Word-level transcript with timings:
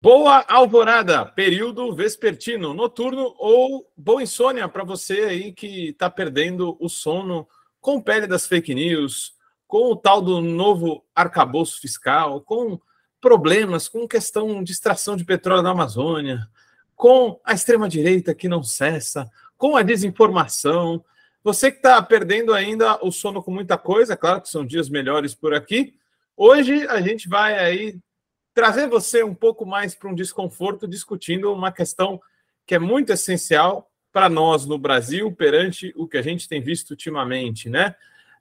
Boa 0.00 0.44
alvorada, 0.46 1.26
período 1.26 1.92
vespertino, 1.92 2.72
noturno 2.72 3.34
ou 3.36 3.84
boa 3.96 4.22
insônia 4.22 4.68
para 4.68 4.84
você 4.84 5.22
aí 5.22 5.52
que 5.52 5.88
está 5.88 6.08
perdendo 6.08 6.76
o 6.78 6.88
sono 6.88 7.48
com 7.80 8.00
pele 8.00 8.28
das 8.28 8.46
fake 8.46 8.72
news, 8.76 9.32
com 9.66 9.90
o 9.90 9.96
tal 9.96 10.22
do 10.22 10.40
novo 10.40 11.04
arcabouço 11.12 11.80
fiscal, 11.80 12.40
com 12.40 12.78
problemas, 13.20 13.88
com 13.88 14.06
questão 14.06 14.62
de 14.62 14.70
extração 14.70 15.16
de 15.16 15.24
petróleo 15.24 15.62
na 15.62 15.70
Amazônia, 15.70 16.48
com 16.94 17.40
a 17.44 17.52
extrema-direita 17.52 18.36
que 18.36 18.48
não 18.48 18.62
cessa, 18.62 19.28
com 19.56 19.76
a 19.76 19.82
desinformação. 19.82 21.04
Você 21.42 21.72
que 21.72 21.78
está 21.78 22.00
perdendo 22.00 22.54
ainda 22.54 23.04
o 23.04 23.10
sono 23.10 23.42
com 23.42 23.50
muita 23.50 23.76
coisa, 23.76 24.16
claro 24.16 24.42
que 24.42 24.48
são 24.48 24.64
dias 24.64 24.88
melhores 24.88 25.34
por 25.34 25.52
aqui. 25.52 25.96
Hoje 26.36 26.86
a 26.86 27.00
gente 27.00 27.28
vai 27.28 27.58
aí 27.58 27.98
trazer 28.58 28.88
você 28.88 29.22
um 29.22 29.36
pouco 29.36 29.64
mais 29.64 29.94
para 29.94 30.10
um 30.10 30.14
desconforto, 30.16 30.88
discutindo 30.88 31.52
uma 31.52 31.70
questão 31.70 32.20
que 32.66 32.74
é 32.74 32.78
muito 32.80 33.12
essencial 33.12 33.88
para 34.12 34.28
nós 34.28 34.66
no 34.66 34.76
Brasil, 34.76 35.30
perante 35.30 35.94
o 35.96 36.08
que 36.08 36.18
a 36.18 36.22
gente 36.22 36.48
tem 36.48 36.60
visto 36.60 36.90
ultimamente, 36.90 37.70
né? 37.70 37.94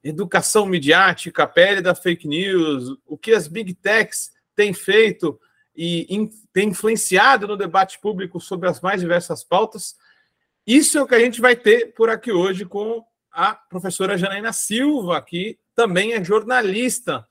Educação 0.03 0.65
midiática, 0.65 1.45
pele 1.45 1.81
da 1.81 1.93
fake 1.93 2.27
news, 2.27 2.97
o 3.05 3.15
que 3.15 3.31
as 3.31 3.47
big 3.47 3.75
techs 3.75 4.31
têm 4.55 4.73
feito 4.73 5.39
e 5.75 6.07
in, 6.09 6.31
tem 6.51 6.69
influenciado 6.69 7.47
no 7.47 7.55
debate 7.55 7.99
público 7.99 8.39
sobre 8.41 8.67
as 8.67 8.81
mais 8.81 8.99
diversas 8.99 9.43
pautas. 9.43 9.95
Isso 10.65 10.97
é 10.97 11.01
o 11.03 11.05
que 11.05 11.13
a 11.13 11.19
gente 11.19 11.39
vai 11.39 11.55
ter 11.55 11.93
por 11.93 12.09
aqui 12.09 12.31
hoje 12.31 12.65
com 12.65 13.05
a 13.31 13.53
professora 13.53 14.17
Janaína 14.17 14.51
Silva, 14.51 15.21
que 15.21 15.59
também 15.75 16.13
é 16.13 16.23
jornalista 16.23 17.23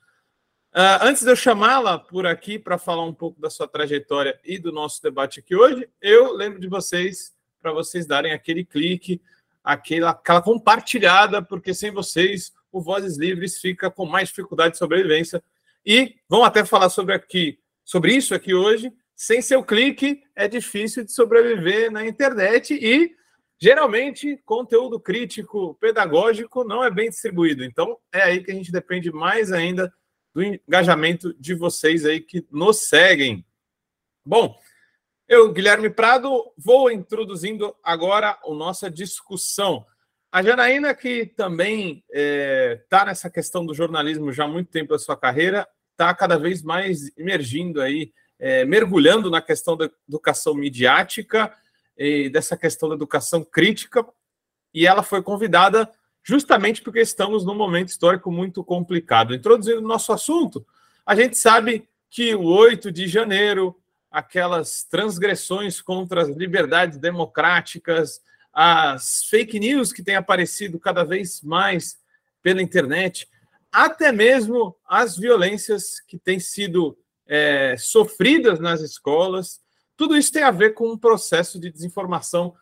Uh, 0.77 1.01
antes 1.01 1.23
de 1.23 1.31
eu 1.31 1.37
chamá-la 1.37 1.99
por 1.99 2.27
aqui 2.27 2.59
para 2.59 2.77
falar 2.77 3.03
um 3.03 3.15
pouco 3.15 3.41
da 3.41 3.49
sua 3.49 3.67
trajetória 3.67 4.39
e 4.45 4.59
do 4.59 4.71
nosso 4.71 5.03
debate 5.03 5.41
aqui 5.41 5.57
hoje, 5.57 5.89
eu 6.03 6.35
lembro 6.35 6.61
de 6.61 6.69
vocês 6.69 7.35
para 7.63 7.73
vocês 7.73 8.07
darem 8.07 8.35
aquele 8.35 8.63
clique, 8.63 9.23
aquela, 9.65 10.11
aquela 10.11 10.43
compartilhada, 10.43 11.41
porque 11.41 11.73
sem 11.73 11.91
vocês 11.91 12.53
o 12.71 12.83
Vozes 12.83 13.17
Livres 13.17 13.59
fica 13.59 13.91
com 13.91 14.05
mais 14.05 14.29
dificuldade 14.29 14.73
de 14.73 14.79
sobrevivência. 14.79 15.43
E 15.83 16.17
vamos 16.29 16.47
até 16.47 16.63
falar 16.63 16.91
sobre 16.91 17.15
aqui, 17.15 17.59
sobre 17.83 18.15
isso 18.15 18.35
aqui 18.35 18.53
hoje. 18.53 18.93
Sem 19.15 19.41
seu 19.41 19.65
clique 19.65 20.25
é 20.35 20.47
difícil 20.47 21.07
de 21.07 21.11
sobreviver 21.11 21.91
na 21.91 22.07
internet 22.07 22.75
e 22.75 23.17
geralmente 23.59 24.37
conteúdo 24.45 25.01
crítico, 25.01 25.75
pedagógico 25.81 26.65
não 26.65 26.85
é 26.85 26.91
bem 26.91 27.09
distribuído. 27.09 27.65
Então 27.65 27.97
é 28.13 28.21
aí 28.21 28.45
que 28.45 28.51
a 28.51 28.55
gente 28.55 28.71
depende 28.71 29.11
mais 29.11 29.53
ainda 29.53 29.91
do 30.37 30.43
engajamento 30.43 31.33
de 31.41 31.55
vocês 31.55 32.05
aí 32.05 32.21
que 32.21 32.47
nos 32.51 32.89
seguem. 32.91 33.43
Bom, 34.23 34.55
eu, 35.27 35.51
Guilherme 35.51 35.89
Prado, 35.89 36.53
vou 36.59 36.91
introduzindo 36.91 37.75
agora 37.83 38.39
a 38.45 38.51
nossa 38.53 38.91
discussão. 38.91 39.87
A 40.31 40.43
Janaína, 40.43 40.95
que 40.95 41.25
também 41.25 42.05
está 42.11 42.21
é, 42.21 42.85
tá 42.91 43.05
nessa 43.07 43.31
questão 43.31 43.65
do 43.65 43.73
jornalismo 43.73 44.31
já 44.31 44.45
há 44.45 44.49
muito 44.49 44.71
tempo 44.71 44.91
da 44.91 44.99
sua 44.99 45.17
carreira, 45.17 45.67
está 45.93 46.15
cada 46.15 46.39
vez 46.39 46.63
mais 46.63 47.17
emergindo 47.17 47.81
aí, 47.81 48.13
é, 48.39 48.63
mergulhando 48.67 49.31
na 49.31 49.41
questão 49.41 49.75
da 49.75 49.89
educação 50.07 50.53
midiática 50.55 51.51
e 51.97 52.29
dessa 52.29 52.59
questão 52.59 52.91
da 52.91 52.95
educação 52.95 53.43
crítica, 53.43 54.07
e 54.75 54.87
ela 54.87 55.03
foi 55.03 55.23
convidada 55.23 55.91
justamente 56.27 56.83
porque 56.83 57.01
estamos 57.01 57.45
num 57.45 57.55
momento 57.55 57.89
histórico 57.89 58.33
muito 58.33 58.65
complicado. 58.65 59.33
Introduzindo 59.33 59.79
o 59.79 59.87
nosso 59.87 60.13
assunto, 60.13 60.67
a 61.07 61.15
gente 61.15 61.39
sabe 61.39 61.89
que 62.11 62.35
o 62.35 62.43
8 62.43 62.91
de 62.91 63.07
janeiro, 63.07 63.79
aquelas 64.11 64.83
transgressões 64.83 65.81
contra 65.81 66.23
as 66.23 66.29
liberdades 66.29 66.99
democráticas, 66.99 68.21
as 68.53 69.25
fake 69.31 69.61
news 69.61 69.93
que 69.93 70.03
têm 70.03 70.17
aparecido 70.17 70.81
cada 70.81 71.05
vez 71.05 71.43
mais 71.43 71.97
pela 72.43 72.61
internet, 72.61 73.29
até 73.71 74.11
mesmo 74.11 74.75
as 74.85 75.17
violências 75.17 76.01
que 76.01 76.19
têm 76.19 76.41
sido 76.41 76.99
é, 77.29 77.77
sofridas 77.79 78.59
nas 78.59 78.81
escolas, 78.81 79.61
tudo 79.97 80.17
isso 80.17 80.33
tem 80.33 80.43
a 80.43 80.51
ver 80.51 80.75
com 80.75 80.91
um 80.91 80.99
processo 80.99 81.61
de 81.61 81.71
desinformação 81.71 82.53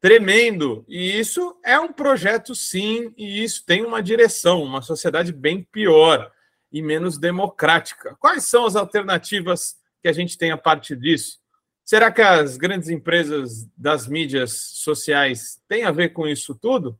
tremendo. 0.00 0.84
E 0.88 1.18
isso 1.18 1.56
é 1.64 1.78
um 1.78 1.92
projeto, 1.92 2.54
sim, 2.54 3.12
e 3.16 3.44
isso 3.44 3.64
tem 3.64 3.84
uma 3.84 4.02
direção, 4.02 4.62
uma 4.62 4.82
sociedade 4.82 5.32
bem 5.32 5.62
pior 5.70 6.32
e 6.72 6.80
menos 6.80 7.18
democrática. 7.18 8.16
Quais 8.18 8.44
são 8.44 8.64
as 8.64 8.76
alternativas 8.76 9.76
que 10.02 10.08
a 10.08 10.12
gente 10.12 10.38
tem 10.38 10.50
a 10.50 10.56
partir 10.56 10.96
disso? 10.96 11.38
Será 11.84 12.10
que 12.10 12.22
as 12.22 12.56
grandes 12.56 12.88
empresas 12.88 13.68
das 13.76 14.06
mídias 14.06 14.52
sociais 14.52 15.60
têm 15.68 15.84
a 15.84 15.90
ver 15.90 16.10
com 16.10 16.26
isso 16.26 16.54
tudo? 16.54 16.98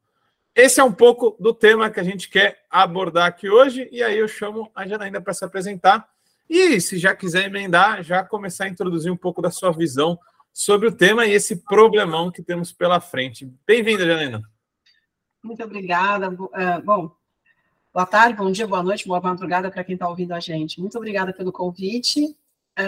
Esse 0.55 0.81
é 0.81 0.85
um 0.85 0.93
pouco 0.93 1.37
do 1.39 1.55
tema 1.55 1.89
que 1.91 2.01
a 2.01 2.03
gente 2.03 2.29
quer 2.29 2.65
abordar 2.69 3.27
aqui 3.29 3.49
hoje, 3.49 3.89
e 3.93 4.03
aí 4.03 4.19
eu 4.19 4.27
chamo 4.27 4.71
a 4.75 4.87
Janaína 4.87 5.21
para 5.21 5.33
se 5.33 5.45
apresentar. 5.45 6.09
E 6.49 6.81
se 6.81 6.99
já 6.99 7.15
quiser 7.15 7.47
emendar, 7.47 8.03
já 8.03 8.25
começar 8.25 8.65
a 8.65 8.69
introduzir 8.69 9.13
um 9.13 9.17
pouco 9.17 9.41
da 9.41 9.51
sua 9.51 9.71
visão 9.71 10.19
sobre 10.53 10.89
o 10.89 10.93
tema 10.93 11.27
e 11.27 11.33
esse 11.33 11.57
problemão 11.57 12.31
que 12.31 12.43
temos 12.43 12.73
pela 12.73 13.01
frente. 13.01 13.51
Bem-vinda, 13.67 14.05
Janina. 14.05 14.43
Muito 15.43 15.63
obrigada. 15.63 16.27
É, 16.55 16.81
bom, 16.81 17.11
boa 17.93 18.07
tarde, 18.07 18.37
bom 18.37 18.51
dia, 18.51 18.67
boa 18.67 18.83
noite, 18.83 19.07
boa 19.07 19.21
madrugada 19.21 19.71
para 19.71 19.85
quem 19.85 19.95
está 19.95 20.09
ouvindo 20.09 20.33
a 20.33 20.41
gente. 20.41 20.81
Muito 20.81 20.99
obrigada 20.99 21.33
pelo 21.33 21.53
convite. 21.53 22.37
É, 22.77 22.85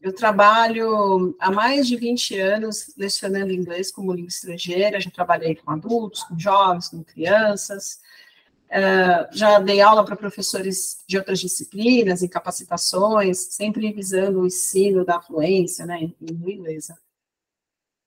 eu 0.00 0.14
trabalho 0.14 1.34
há 1.38 1.50
mais 1.50 1.86
de 1.86 1.96
20 1.96 2.38
anos 2.38 2.92
lecionando 2.96 3.52
inglês 3.52 3.90
como 3.90 4.12
língua 4.12 4.28
estrangeira, 4.28 5.00
já 5.00 5.10
trabalhei 5.10 5.54
com 5.54 5.70
adultos, 5.70 6.24
com 6.24 6.38
jovens, 6.38 6.88
com 6.88 7.04
crianças, 7.04 8.00
é, 8.74 9.28
já 9.30 9.58
dei 9.58 9.82
aula 9.82 10.02
para 10.02 10.16
professores 10.16 11.04
de 11.06 11.18
outras 11.18 11.38
disciplinas, 11.38 12.22
em 12.22 12.28
capacitações, 12.28 13.36
sempre 13.54 13.92
visando 13.92 14.40
o 14.40 14.46
ensino 14.46 15.04
da 15.04 15.20
fluência, 15.20 15.84
né, 15.84 15.98
em 16.00 16.16
inglesa. 16.30 16.98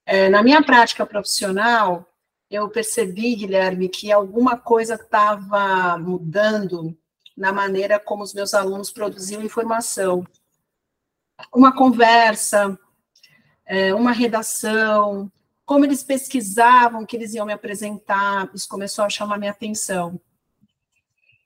É, 0.07 0.27
na 0.27 0.41
minha 0.41 0.63
prática 0.63 1.05
profissional, 1.05 2.11
eu 2.49 2.67
percebi, 2.67 3.35
Guilherme, 3.35 3.87
que 3.89 4.11
alguma 4.11 4.57
coisa 4.57 4.95
estava 4.95 5.99
mudando 5.99 6.97
na 7.37 7.53
maneira 7.53 7.99
como 7.99 8.23
os 8.23 8.33
meus 8.33 8.55
alunos 8.55 8.89
produziam 8.89 9.43
informação. 9.43 10.25
Uma 11.53 11.75
conversa, 11.75 12.75
é, 13.67 13.93
uma 13.93 14.11
redação, 14.11 15.31
como 15.63 15.85
eles 15.85 16.01
pesquisavam 16.01 17.05
que 17.05 17.15
eles 17.15 17.35
iam 17.35 17.45
me 17.45 17.53
apresentar, 17.53 18.49
isso 18.51 18.67
começou 18.67 19.05
a 19.05 19.09
chamar 19.09 19.37
minha 19.37 19.51
atenção. 19.51 20.19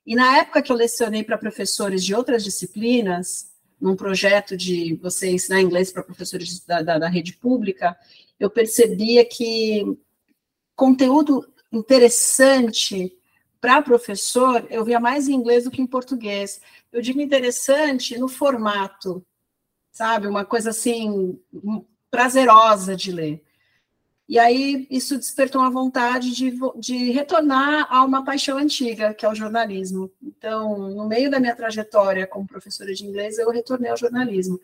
E 0.06 0.16
na 0.16 0.38
época 0.38 0.62
que 0.62 0.72
eu 0.72 0.76
lecionei 0.76 1.22
para 1.22 1.38
professores 1.38 2.04
de 2.04 2.14
outras 2.14 2.42
disciplinas, 2.42 3.50
num 3.80 3.96
projeto 3.96 4.56
de 4.56 4.94
você 4.96 5.30
ensinar 5.30 5.60
inglês 5.60 5.92
para 5.92 6.02
professores 6.02 6.64
da, 6.64 6.82
da, 6.82 6.98
da 6.98 7.08
rede 7.08 7.34
pública, 7.34 7.96
eu 8.38 8.50
percebia 8.50 9.24
que 9.24 9.84
conteúdo 10.74 11.46
interessante 11.72 13.16
para 13.60 13.82
professor, 13.82 14.66
eu 14.70 14.84
via 14.84 14.98
mais 14.98 15.28
em 15.28 15.34
inglês 15.34 15.64
do 15.64 15.70
que 15.70 15.82
em 15.82 15.86
português. 15.86 16.60
Eu 16.90 17.02
digo 17.02 17.20
interessante 17.20 18.18
no 18.18 18.26
formato, 18.26 19.24
sabe? 19.92 20.26
Uma 20.26 20.44
coisa 20.44 20.70
assim, 20.70 21.38
prazerosa 22.10 22.96
de 22.96 23.12
ler. 23.12 23.44
E 24.30 24.38
aí 24.38 24.86
isso 24.88 25.16
despertou 25.16 25.60
uma 25.60 25.72
vontade 25.72 26.30
de, 26.30 26.56
de 26.78 27.10
retornar 27.10 27.88
a 27.90 28.04
uma 28.04 28.24
paixão 28.24 28.58
antiga, 28.58 29.12
que 29.12 29.26
é 29.26 29.28
o 29.28 29.34
jornalismo. 29.34 30.08
Então, 30.22 30.78
no 30.90 31.08
meio 31.08 31.28
da 31.28 31.40
minha 31.40 31.56
trajetória 31.56 32.28
como 32.28 32.46
professora 32.46 32.94
de 32.94 33.04
inglês, 33.04 33.38
eu 33.38 33.50
retornei 33.50 33.90
ao 33.90 33.96
jornalismo. 33.96 34.60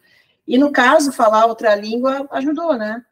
E 0.46 0.56
no 0.56 0.70
caso, 0.70 1.10
falar 1.10 1.46
outra 1.46 1.74
língua 1.74 2.28
ajudou, 2.30 2.76
né? 2.76 3.04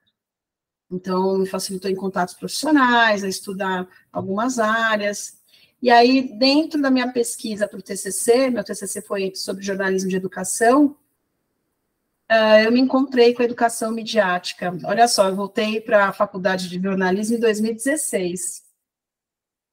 Então, 0.89 1.39
me 1.39 1.47
facilitou 1.47 1.91
em 1.91 1.97
contatos 1.97 2.35
profissionais, 2.35 3.25
a 3.25 3.29
estudar 3.29 3.89
algumas 4.13 4.61
áreas. 4.61 5.37
E 5.83 5.91
aí, 5.91 6.39
dentro 6.39 6.81
da 6.81 6.89
minha 6.89 7.13
pesquisa 7.13 7.67
para 7.67 7.81
o 7.81 7.83
TCC, 7.83 8.51
meu 8.51 8.63
TCC 8.63 9.03
foi 9.03 9.33
sobre 9.35 9.65
jornalismo 9.65 10.09
de 10.09 10.15
educação, 10.15 10.97
eu 12.65 12.73
me 12.73 12.81
encontrei 12.81 13.35
com 13.35 13.43
a 13.43 13.45
educação 13.45 13.93
midiática. 13.93 14.77
Olha 14.85 15.07
só, 15.07 15.29
eu 15.29 15.37
voltei 15.37 15.81
para 15.81 16.09
a 16.09 16.13
faculdade 16.13 16.69
de 16.69 16.81
jornalismo 16.81 17.37
em 17.37 17.41
2016. 17.41 18.63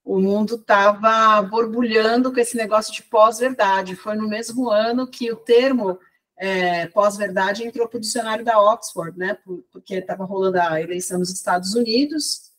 O 0.04 0.20
mundo 0.20 0.56
estava 0.56 1.42
borbulhando 1.44 2.34
com 2.34 2.40
esse 2.40 2.58
negócio 2.58 2.94
de 2.94 3.04
pós-verdade. 3.04 3.96
Foi 3.96 4.16
no 4.16 4.28
mesmo 4.28 4.70
ano 4.70 5.08
que 5.08 5.32
o 5.32 5.36
termo 5.36 6.00
é, 6.38 6.88
pós-verdade 6.88 7.64
entrou 7.64 7.88
para 7.88 7.98
o 7.98 8.02
dicionário 8.02 8.44
da 8.44 8.60
Oxford, 8.60 9.18
né? 9.18 9.38
Porque 9.72 9.96
estava 9.96 10.26
rolando 10.26 10.60
a 10.60 10.82
eleição 10.82 11.20
nos 11.20 11.30
Estados 11.30 11.76
Unidos, 11.76 12.52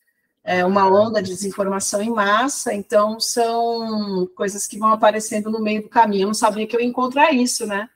é, 0.45 0.65
uma 0.65 0.88
onda 0.88 1.21
de 1.21 1.31
desinformação 1.31 2.00
em 2.00 2.11
massa, 2.11 2.73
então 2.73 3.19
são 3.19 4.29
coisas 4.37 4.67
que 4.67 4.79
vão 4.79 4.93
aparecendo 4.93 5.50
no 5.50 5.61
meio 5.61 5.83
do 5.83 5.88
caminho. 5.88 6.23
Eu 6.23 6.27
não 6.29 6.35
sabia 6.35 6.67
que 6.67 6.77
eu 6.77 6.81
ia 6.81 6.87
encontrar 6.87 7.33
isso, 7.33 7.67
né? 7.67 7.91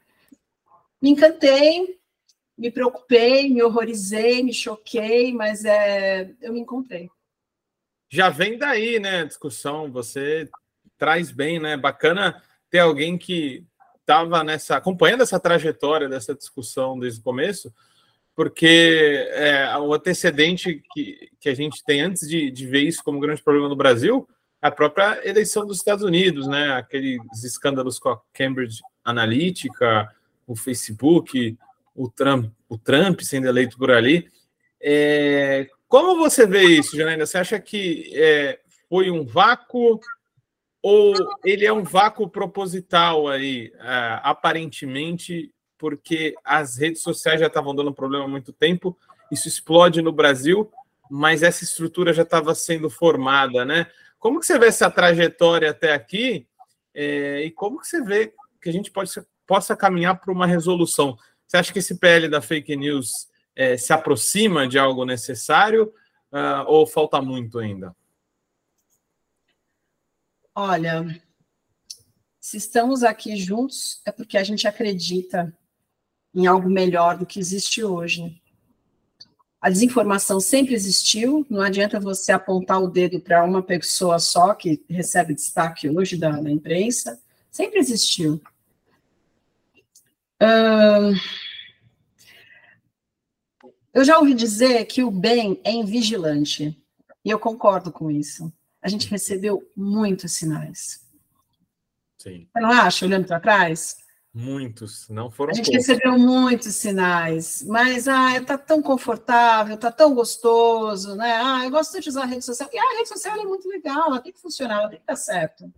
Me 1.06 1.12
encantei, 1.12 2.00
me 2.58 2.68
preocupei, 2.68 3.48
me 3.48 3.62
horrorizei, 3.62 4.42
me 4.42 4.52
choquei, 4.52 5.32
mas 5.32 5.64
é, 5.64 6.34
eu 6.42 6.52
me 6.52 6.58
encontrei. 6.58 7.08
Já 8.10 8.28
vem 8.28 8.58
daí, 8.58 8.98
né, 8.98 9.24
discussão, 9.24 9.90
você 9.90 10.48
traz 10.98 11.30
bem, 11.30 11.60
né? 11.60 11.76
Bacana 11.76 12.42
ter 12.68 12.80
alguém 12.80 13.16
que 13.16 13.64
estava 14.00 14.42
nessa 14.42 14.76
acompanhando 14.76 15.22
essa 15.22 15.38
trajetória 15.38 16.08
dessa 16.08 16.34
discussão 16.34 16.98
desde 16.98 17.20
o 17.20 17.22
começo, 17.22 17.72
porque 18.34 19.28
é, 19.30 19.76
o 19.78 19.94
antecedente 19.94 20.82
que, 20.92 21.30
que 21.38 21.48
a 21.48 21.54
gente 21.54 21.84
tem 21.84 22.00
antes 22.00 22.28
de, 22.28 22.50
de 22.50 22.66
ver 22.66 22.82
isso 22.82 23.02
como 23.04 23.20
grande 23.20 23.42
problema 23.42 23.68
no 23.68 23.76
Brasil, 23.76 24.28
a 24.60 24.70
própria 24.72 25.20
eleição 25.28 25.66
dos 25.66 25.78
Estados 25.78 26.04
Unidos, 26.04 26.48
né? 26.48 26.72
Aqueles 26.72 27.44
escândalos 27.44 27.98
com 27.98 28.08
a 28.08 28.20
Cambridge 28.32 28.80
Analytica, 29.04 30.10
o 30.46 30.54
Facebook, 30.54 31.56
o 31.94 32.08
Trump, 32.10 32.52
o 32.68 32.78
Trump 32.78 33.20
sendo 33.20 33.48
eleito 33.48 33.76
por 33.76 33.90
ali. 33.90 34.30
É, 34.80 35.68
como 35.88 36.16
você 36.16 36.46
vê 36.46 36.62
isso, 36.64 36.96
Janaína? 36.96 37.26
Você 37.26 37.38
acha 37.38 37.58
que 37.58 38.10
é, 38.14 38.60
foi 38.88 39.10
um 39.10 39.24
vácuo 39.24 40.00
ou 40.82 41.14
ele 41.44 41.66
é 41.66 41.72
um 41.72 41.82
vácuo 41.82 42.28
proposital 42.28 43.26
aí, 43.26 43.72
é, 43.80 44.20
aparentemente, 44.22 45.52
porque 45.76 46.34
as 46.44 46.76
redes 46.76 47.02
sociais 47.02 47.40
já 47.40 47.48
estavam 47.48 47.74
dando 47.74 47.92
problema 47.92 48.24
há 48.24 48.28
muito 48.28 48.52
tempo, 48.52 48.96
isso 49.30 49.48
explode 49.48 50.00
no 50.00 50.12
Brasil, 50.12 50.70
mas 51.10 51.42
essa 51.42 51.64
estrutura 51.64 52.12
já 52.12 52.22
estava 52.22 52.54
sendo 52.54 52.88
formada, 52.88 53.64
né? 53.64 53.86
Como 54.18 54.38
que 54.38 54.46
você 54.46 54.58
vê 54.58 54.66
essa 54.66 54.90
trajetória 54.90 55.70
até 55.70 55.92
aqui 55.92 56.46
é, 56.94 57.42
e 57.42 57.50
como 57.50 57.80
que 57.80 57.86
você 57.86 58.02
vê 58.02 58.32
que 58.60 58.68
a 58.68 58.72
gente 58.72 58.90
pode, 58.90 59.10
possa 59.46 59.76
caminhar 59.76 60.18
para 60.20 60.32
uma 60.32 60.46
resolução? 60.46 61.16
Você 61.46 61.56
acha 61.56 61.72
que 61.72 61.78
esse 61.78 61.96
PL 61.96 62.28
da 62.28 62.42
fake 62.42 62.74
news 62.76 63.28
é, 63.54 63.76
se 63.76 63.92
aproxima 63.92 64.66
de 64.66 64.78
algo 64.78 65.04
necessário 65.04 65.92
uh, 66.32 66.64
ou 66.66 66.86
falta 66.86 67.20
muito 67.22 67.58
ainda? 67.58 67.94
Olha, 70.54 71.22
se 72.40 72.56
estamos 72.56 73.02
aqui 73.02 73.36
juntos 73.36 74.00
é 74.04 74.12
porque 74.12 74.38
a 74.38 74.44
gente 74.44 74.66
acredita 74.66 75.52
em 76.34 76.46
algo 76.46 76.68
melhor 76.68 77.16
do 77.16 77.26
que 77.26 77.38
existe 77.38 77.82
hoje. 77.82 78.40
A 79.60 79.70
desinformação 79.70 80.38
sempre 80.38 80.74
existiu, 80.74 81.46
não 81.48 81.60
adianta 81.62 81.98
você 81.98 82.30
apontar 82.30 82.80
o 82.80 82.88
dedo 82.88 83.18
para 83.20 83.42
uma 83.42 83.62
pessoa 83.62 84.18
só 84.18 84.54
que 84.54 84.84
recebe 84.88 85.34
destaque 85.34 85.88
hoje 85.88 86.16
da, 86.16 86.30
da 86.30 86.50
imprensa, 86.50 87.20
sempre 87.50 87.78
existiu. 87.78 88.40
Uh, 90.42 91.14
eu 93.94 94.04
já 94.04 94.18
ouvi 94.18 94.34
dizer 94.34 94.84
que 94.84 95.02
o 95.02 95.10
bem 95.10 95.60
é 95.64 95.72
invigilante, 95.72 96.78
e 97.24 97.30
eu 97.30 97.38
concordo 97.38 97.90
com 97.90 98.10
isso. 98.10 98.52
A 98.82 98.88
gente 98.88 99.08
recebeu 99.08 99.68
muitos 99.74 100.32
sinais. 100.32 101.04
Sim. 102.18 102.48
Você 102.52 102.60
não 102.60 102.70
acha, 102.70 103.04
olhando 103.06 103.26
para 103.26 103.40
trás? 103.40 103.96
Muitos, 104.34 105.08
não 105.08 105.30
foram 105.30 105.52
A 105.52 105.54
gente 105.54 105.70
poucos. 105.70 105.86
recebeu 105.86 106.18
muitos 106.18 106.74
sinais, 106.74 107.64
mas 107.66 108.06
ah, 108.06 108.38
tá 108.44 108.58
tão 108.58 108.82
confortável, 108.82 109.78
tá 109.78 109.90
tão 109.90 110.14
gostoso, 110.14 111.16
né? 111.16 111.40
Ah, 111.42 111.64
eu 111.64 111.70
gosto 111.70 111.98
de 111.98 112.10
usar 112.10 112.24
a 112.24 112.26
rede 112.26 112.44
social. 112.44 112.68
E 112.70 112.78
a 112.78 112.98
rede 112.98 113.08
social 113.08 113.34
é 113.40 113.44
muito 113.44 113.66
legal, 113.66 114.08
ela 114.08 114.20
tem 114.20 114.32
que 114.32 114.40
funcionar, 114.40 114.80
ela 114.80 114.90
tem 114.90 115.00
que 115.00 115.06
dar 115.06 115.16
certo. 115.16 115.72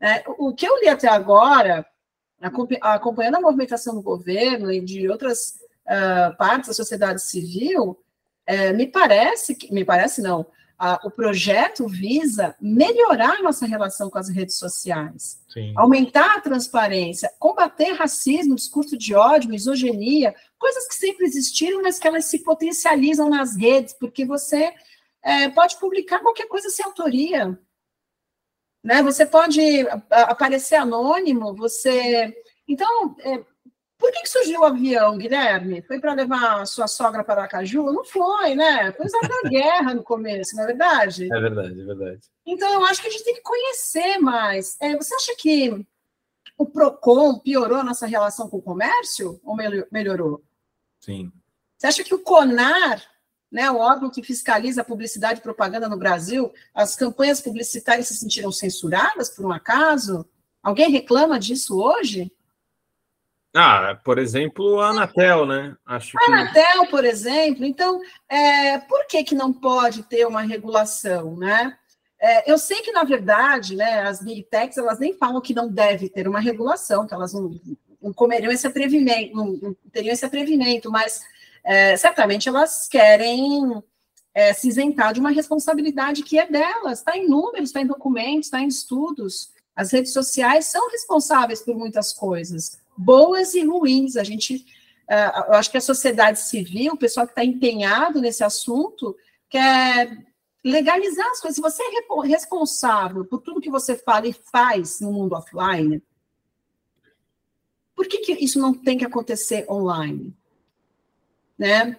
É, 0.00 0.22
o 0.28 0.54
que 0.54 0.64
eu 0.64 0.78
li 0.78 0.88
até 0.88 1.08
agora, 1.08 1.84
acompanhando 2.80 3.36
a 3.36 3.40
movimentação 3.40 3.94
do 3.94 4.02
governo 4.02 4.70
e 4.72 4.80
de 4.80 5.08
outras 5.08 5.60
uh, 5.86 6.36
partes 6.36 6.68
da 6.68 6.74
sociedade 6.74 7.22
civil, 7.22 7.98
é, 8.46 8.72
me 8.72 8.86
parece 8.86 9.54
que, 9.54 9.72
me 9.72 9.84
parece 9.84 10.20
não, 10.20 10.46
o 11.04 11.10
projeto 11.10 11.86
visa 11.86 12.56
melhorar 12.60 13.40
nossa 13.40 13.66
relação 13.66 14.10
com 14.10 14.18
as 14.18 14.28
redes 14.28 14.56
sociais, 14.56 15.40
Sim. 15.48 15.72
aumentar 15.76 16.36
a 16.36 16.40
transparência, 16.40 17.30
combater 17.38 17.92
racismo, 17.92 18.56
discurso 18.56 18.98
de 18.98 19.14
ódio, 19.14 19.48
misoginia, 19.48 20.34
coisas 20.58 20.88
que 20.88 20.94
sempre 20.94 21.24
existiram, 21.24 21.82
mas 21.82 22.00
que 22.00 22.08
elas 22.08 22.24
se 22.24 22.40
potencializam 22.40 23.30
nas 23.30 23.56
redes, 23.56 23.92
porque 23.92 24.24
você 24.24 24.72
é, 25.22 25.48
pode 25.50 25.78
publicar 25.78 26.18
qualquer 26.18 26.48
coisa 26.48 26.68
sem 26.68 26.84
autoria. 26.84 27.56
Né? 28.82 29.02
Você 29.02 29.24
pode 29.24 29.60
aparecer 30.10 30.76
anônimo, 30.76 31.54
você. 31.54 32.34
Então, 32.66 33.16
é, 33.20 33.44
por 34.02 34.10
que, 34.10 34.22
que 34.22 34.28
surgiu 34.28 34.60
o 34.60 34.64
avião, 34.64 35.16
Guilherme? 35.16 35.80
Foi 35.82 36.00
para 36.00 36.14
levar 36.14 36.66
sua 36.66 36.88
sogra 36.88 37.22
para 37.22 37.42
Aracaju? 37.42 37.92
Não 37.92 38.04
foi, 38.04 38.56
né? 38.56 38.90
Foi 38.92 39.06
usar 39.06 39.20
da 39.20 39.42
guerra 39.48 39.94
no 39.94 40.02
começo, 40.02 40.56
não 40.56 40.64
é 40.64 40.66
verdade? 40.66 41.32
É 41.32 41.40
verdade, 41.40 41.80
é 41.80 41.84
verdade. 41.84 42.20
Então, 42.44 42.72
eu 42.72 42.84
acho 42.84 43.00
que 43.00 43.06
a 43.06 43.10
gente 43.10 43.22
tem 43.22 43.34
que 43.34 43.42
conhecer 43.42 44.18
mais. 44.18 44.76
É, 44.80 44.96
você 44.96 45.14
acha 45.14 45.36
que 45.38 45.86
o 46.58 46.66
PROCON 46.66 47.38
piorou 47.38 47.78
a 47.78 47.84
nossa 47.84 48.06
relação 48.06 48.48
com 48.48 48.56
o 48.56 48.62
comércio 48.62 49.40
ou 49.44 49.56
melhorou? 49.90 50.42
Sim. 50.98 51.30
Você 51.78 51.86
acha 51.86 52.04
que 52.04 52.14
o 52.14 52.18
CONAR, 52.18 53.02
né, 53.52 53.70
o 53.70 53.76
órgão 53.76 54.10
que 54.10 54.22
fiscaliza 54.22 54.80
a 54.80 54.84
publicidade 54.84 55.38
e 55.38 55.42
propaganda 55.42 55.86
no 55.88 55.98
Brasil, 55.98 56.50
as 56.74 56.96
campanhas 56.96 57.40
publicitárias 57.40 58.08
se 58.08 58.16
sentiram 58.16 58.50
censuradas 58.50 59.28
por 59.28 59.44
um 59.44 59.52
acaso? 59.52 60.26
Alguém 60.62 60.90
reclama 60.90 61.38
disso 61.38 61.78
hoje? 61.78 62.32
Ah, 63.54 64.00
por 64.02 64.18
exemplo, 64.18 64.80
a 64.80 64.88
Anatel, 64.88 65.44
né? 65.44 65.76
Acho 65.84 66.16
a 66.18 66.24
Anatel, 66.24 66.86
por 66.86 67.04
exemplo. 67.04 67.66
Então, 67.66 68.00
é, 68.26 68.78
por 68.78 69.06
que, 69.06 69.22
que 69.22 69.34
não 69.34 69.52
pode 69.52 70.02
ter 70.04 70.26
uma 70.26 70.40
regulação, 70.40 71.36
né? 71.36 71.76
É, 72.18 72.50
eu 72.50 72.56
sei 72.56 72.80
que, 72.80 72.92
na 72.92 73.04
verdade, 73.04 73.76
né, 73.76 74.00
as 74.02 74.22
big 74.22 74.44
techs, 74.44 74.78
elas 74.78 74.98
nem 74.98 75.12
falam 75.12 75.40
que 75.40 75.52
não 75.52 75.68
deve 75.68 76.08
ter 76.08 76.26
uma 76.26 76.40
regulação, 76.40 77.06
que 77.06 77.12
elas 77.12 77.34
não, 77.34 77.50
não 78.00 78.12
comeriam 78.12 78.50
esse 78.50 78.66
atrevimento, 78.66 79.34
não, 79.34 79.52
não 79.60 79.76
teriam 79.92 80.12
esse 80.14 80.24
atrevimento, 80.24 80.90
mas 80.90 81.20
é, 81.64 81.96
certamente 81.96 82.48
elas 82.48 82.88
querem 82.88 83.82
é, 84.34 84.52
se 84.52 84.68
isentar 84.68 85.12
de 85.12 85.20
uma 85.20 85.30
responsabilidade 85.30 86.22
que 86.22 86.38
é 86.38 86.46
delas, 86.50 86.98
está 86.98 87.16
em 87.16 87.28
números, 87.28 87.68
está 87.68 87.80
em 87.80 87.86
documentos, 87.86 88.46
está 88.46 88.60
em 88.60 88.68
estudos. 88.68 89.52
As 89.74 89.92
redes 89.92 90.12
sociais 90.12 90.66
são 90.66 90.90
responsáveis 90.90 91.62
por 91.62 91.76
muitas 91.76 92.12
coisas 92.12 92.82
boas 92.96 93.54
e 93.54 93.64
ruins. 93.64 94.16
A 94.16 94.24
gente, 94.24 94.56
uh, 95.10 95.48
eu 95.48 95.54
acho 95.54 95.70
que 95.70 95.78
a 95.78 95.82
sociedade 95.82 96.40
civil, 96.40 96.94
o 96.94 96.98
pessoal 96.98 97.26
que 97.26 97.32
está 97.32 97.44
empenhado 97.44 98.20
nesse 98.20 98.44
assunto, 98.44 99.16
quer 99.48 100.24
legalizar 100.64 101.26
as 101.28 101.40
coisas. 101.40 101.56
Se 101.56 101.62
você 101.62 101.82
é 101.82 102.26
responsável 102.26 103.24
por 103.24 103.40
tudo 103.40 103.60
que 103.60 103.70
você 103.70 103.96
fala 103.96 104.28
e 104.28 104.32
faz 104.32 105.00
no 105.00 105.12
mundo 105.12 105.34
offline, 105.34 106.02
por 107.94 108.06
que, 108.06 108.18
que 108.18 108.32
isso 108.32 108.58
não 108.58 108.72
tem 108.72 108.96
que 108.96 109.04
acontecer 109.04 109.66
online? 109.70 110.34
Né? 111.62 111.96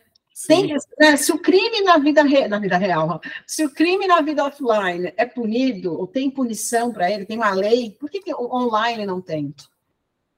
Né, 0.99 1.15
se 1.15 1.31
o 1.31 1.39
crime 1.39 1.81
na 1.81 1.97
vida, 1.97 2.21
re, 2.23 2.47
na 2.49 2.59
vida 2.59 2.75
real, 2.75 3.21
se 3.47 3.63
o 3.63 3.69
crime 3.69 4.05
na 4.07 4.19
vida 4.19 4.43
offline 4.43 5.13
é 5.15 5.25
punido, 5.25 5.97
ou 5.97 6.05
tem 6.05 6.29
punição 6.29 6.91
para 6.91 7.09
ele, 7.09 7.25
tem 7.25 7.37
uma 7.37 7.51
lei, 7.51 7.91
por 7.91 8.09
que, 8.09 8.19
que 8.19 8.35
online 8.35 9.05
não 9.05 9.21
tem? 9.21 9.55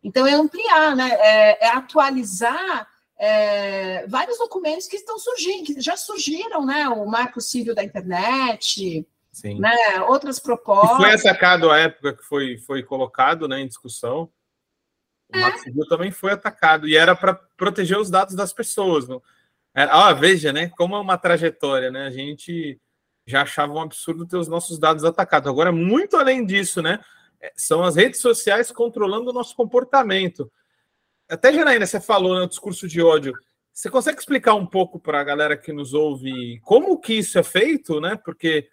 Então, 0.04 0.28
é 0.28 0.34
ampliar, 0.34 0.96
né? 0.96 1.10
é, 1.20 1.66
é 1.66 1.70
atualizar 1.70 2.88
é, 3.18 4.06
vários 4.08 4.38
documentos 4.38 4.88
que 4.88 4.98
estão 4.98 5.18
surgindo, 5.18 5.66
que 5.66 5.82
já 5.82 5.98
surgiram, 5.98 6.64
né? 6.64 6.88
O 6.90 7.08
Marco 7.08 7.42
Civil 7.42 7.74
da 7.74 7.84
Internet, 7.84 9.08
Sim. 9.32 9.60
Né? 9.60 9.74
outras 10.08 10.38
propostas. 10.40 11.00
E 11.00 11.02
foi 11.02 11.14
atacado 11.14 11.72
à 11.72 11.80
época 11.80 12.14
que 12.14 12.24
foi, 12.24 12.58
foi 12.60 12.84
colocado 12.84 13.48
né, 13.48 13.62
em 13.62 13.68
discussão. 13.68 14.30
O. 15.34 15.40
Marco 15.40 15.60
Civil 15.60 15.88
também 15.88 16.12
foi 16.12 16.32
atacado, 16.32 16.88
e 16.88 16.96
era 16.96 17.16
para 17.16 17.34
proteger 17.34 17.98
os 17.98 18.10
dados 18.10 18.36
das 18.36 18.54
pessoas. 18.54 19.08
Não? 19.08 19.22
ah, 19.74 20.14
veja, 20.14 20.54
né? 20.54 20.70
Como 20.70 20.96
é 20.96 21.00
uma 21.00 21.18
trajetória, 21.18 21.92
né? 21.92 22.06
A 22.08 22.12
gente 22.12 22.80
já 23.28 23.42
achava 23.42 23.74
um 23.74 23.82
absurdo 23.82 24.28
ter 24.28 24.38
os 24.38 24.48
nossos 24.48 24.78
dados 24.78 25.04
atacados. 25.04 25.50
Agora, 25.50 25.72
muito 25.72 26.16
além 26.16 26.46
disso, 26.46 26.82
né? 26.82 27.00
É, 27.42 27.52
são 27.56 27.84
as 27.84 27.96
redes 27.96 28.22
sociais 28.22 28.72
controlando 28.72 29.30
o 29.30 29.34
nosso 29.34 29.56
comportamento. 29.56 30.52
Até, 31.28 31.52
Janaína, 31.52 31.86
você 31.86 32.00
falou 32.00 32.36
no 32.36 32.42
né, 32.42 32.48
discurso 32.48 32.88
de 32.88 33.02
ódio. 33.02 33.34
Você 33.74 33.90
consegue 33.90 34.20
explicar 34.20 34.54
um 34.54 34.66
pouco 34.66 35.00
para 35.00 35.20
a 35.20 35.24
galera 35.24 35.58
que 35.58 35.74
nos 35.74 35.94
ouve 35.94 36.60
como 36.62 36.98
que 37.00 37.16
isso 37.16 37.38
é 37.38 37.44
feito, 37.44 38.00
né? 38.00 38.16
Porque 38.24 38.70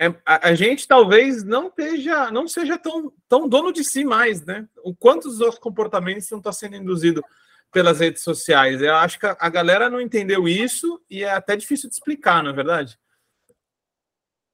é, 0.00 0.06
a, 0.24 0.48
a, 0.48 0.54
gente 0.54 0.88
talvez 0.88 1.44
não 1.44 1.68
esteja, 1.68 2.30
não 2.30 2.48
seja 2.48 2.78
tão, 2.78 3.12
tão 3.28 3.46
dono 3.46 3.70
de 3.70 3.84
si 3.84 4.02
mais, 4.02 4.42
né? 4.46 4.66
O 4.82 4.94
quanto 4.94 5.28
os 5.28 5.38
nossos 5.38 5.60
comportamentos 5.60 6.24
estão 6.24 6.52
sendo 6.54 6.76
induzidos 6.76 7.22
pelas 7.70 8.00
redes 8.00 8.22
sociais. 8.22 8.80
Eu 8.80 8.94
acho 8.94 9.18
que 9.18 9.26
a, 9.26 9.36
a 9.38 9.50
galera 9.50 9.90
não 9.90 10.00
entendeu 10.00 10.48
isso 10.48 11.04
e 11.10 11.22
é 11.22 11.30
até 11.30 11.54
difícil 11.54 11.90
de 11.90 11.96
explicar, 11.96 12.42
não 12.42 12.50
é 12.50 12.54
verdade? 12.54 12.98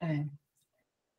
É. 0.03 0.25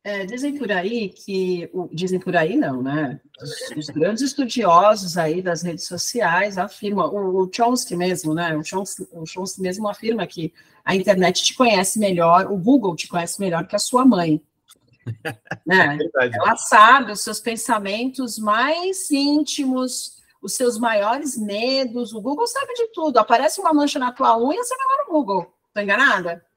É, 0.08 0.24
dizem 0.24 0.56
por 0.56 0.72
aí 0.72 1.10
que. 1.10 1.70
Dizem 1.92 2.18
por 2.18 2.34
aí, 2.34 2.56
não, 2.56 2.82
né? 2.82 3.20
Os, 3.42 3.76
os, 3.76 3.86
grandes 3.90 4.22
estudiosos 4.22 5.18
aí 5.18 5.42
das 5.42 5.60
redes 5.60 5.86
sociais 5.86 6.56
afirmam, 6.56 7.14
o, 7.14 7.42
o 7.42 7.50
Chomsky 7.52 7.94
mesmo, 7.94 8.32
né? 8.32 8.56
O 8.56 8.64
Chomsky, 8.64 9.06
o 9.12 9.26
Chomsky 9.26 9.60
mesmo 9.60 9.86
afirma 9.86 10.26
que 10.26 10.54
a 10.82 10.96
internet 10.96 11.44
te 11.44 11.54
conhece 11.54 11.98
melhor, 11.98 12.50
o 12.50 12.56
Google 12.56 12.96
te 12.96 13.06
conhece 13.06 13.38
melhor 13.38 13.66
que 13.66 13.76
a 13.76 13.78
sua 13.78 14.02
mãe. 14.02 14.42
né? 15.66 15.98
É 16.22 16.30
Ela 16.32 16.56
sabe 16.56 17.12
os 17.12 17.20
seus 17.20 17.38
pensamentos 17.38 18.38
mais 18.38 19.10
íntimos, 19.10 20.22
os 20.40 20.54
seus 20.54 20.78
maiores 20.78 21.36
medos. 21.36 22.14
O 22.14 22.22
Google 22.22 22.46
sabe 22.46 22.72
de 22.72 22.86
tudo. 22.94 23.18
Aparece 23.18 23.60
uma 23.60 23.74
mancha 23.74 23.98
na 23.98 24.10
tua 24.10 24.38
unha, 24.38 24.64
você 24.64 24.74
vai 24.74 24.86
lá 24.86 25.04
no 25.04 25.12
Google. 25.12 25.54
Tô 25.74 25.82
enganada? 25.82 26.47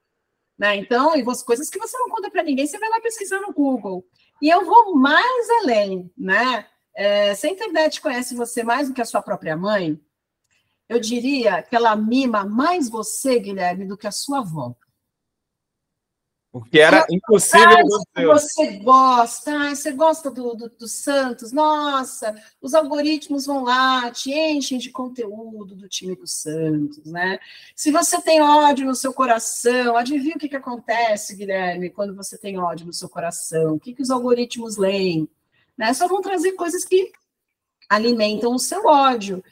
Né? 0.62 0.76
Então, 0.76 1.16
e 1.16 1.24
você, 1.24 1.44
coisas 1.44 1.68
que 1.68 1.76
você 1.76 1.98
não 1.98 2.08
conta 2.08 2.30
para 2.30 2.44
ninguém, 2.44 2.64
você 2.64 2.78
vai 2.78 2.88
lá 2.88 3.00
pesquisar 3.00 3.40
no 3.40 3.52
Google. 3.52 4.06
E 4.40 4.48
eu 4.48 4.64
vou 4.64 4.94
mais 4.94 5.50
além, 5.60 6.08
né? 6.16 6.64
É, 6.94 7.34
se 7.34 7.48
a 7.48 7.50
internet 7.50 8.00
conhece 8.00 8.36
você 8.36 8.62
mais 8.62 8.86
do 8.86 8.94
que 8.94 9.02
a 9.02 9.04
sua 9.04 9.20
própria 9.20 9.56
mãe, 9.56 10.00
eu 10.88 11.00
diria 11.00 11.64
que 11.64 11.74
ela 11.74 11.96
mima 11.96 12.44
mais 12.44 12.88
você, 12.88 13.40
Guilherme, 13.40 13.88
do 13.88 13.96
que 13.96 14.06
a 14.06 14.12
sua 14.12 14.38
avó. 14.38 14.72
O 16.52 16.60
que 16.60 16.78
era 16.78 17.06
impossível 17.10 17.78
acontecer. 17.78 18.26
Você 18.26 18.76
gosta, 18.80 19.74
você 19.74 19.92
gosta 19.92 20.30
do, 20.30 20.54
do, 20.54 20.68
do, 20.68 20.86
Santos, 20.86 21.50
nossa, 21.50 22.34
os 22.60 22.74
algoritmos 22.74 23.46
vão 23.46 23.64
lá, 23.64 24.10
te 24.10 24.30
enchem 24.30 24.76
de 24.76 24.90
conteúdo 24.90 25.74
do 25.74 25.88
time 25.88 26.14
do 26.14 26.26
Santos, 26.26 27.10
né? 27.10 27.38
Se 27.74 27.90
você 27.90 28.20
tem 28.20 28.42
ódio 28.42 28.84
no 28.84 28.94
seu 28.94 29.14
coração, 29.14 29.96
adivinha 29.96 30.36
o 30.36 30.38
que, 30.38 30.48
que 30.50 30.56
acontece, 30.56 31.34
Guilherme, 31.36 31.88
quando 31.88 32.14
você 32.14 32.36
tem 32.36 32.58
ódio 32.58 32.84
no 32.84 32.92
seu 32.92 33.08
coração? 33.08 33.76
O 33.76 33.80
que, 33.80 33.94
que 33.94 34.02
os 34.02 34.10
algoritmos 34.10 34.76
leem? 34.76 35.26
Né? 35.74 35.94
Só 35.94 36.06
vão 36.06 36.20
trazer 36.20 36.52
coisas 36.52 36.84
que 36.84 37.12
alimentam 37.88 38.54
o 38.54 38.58
seu 38.58 38.84
ódio. 38.84 39.42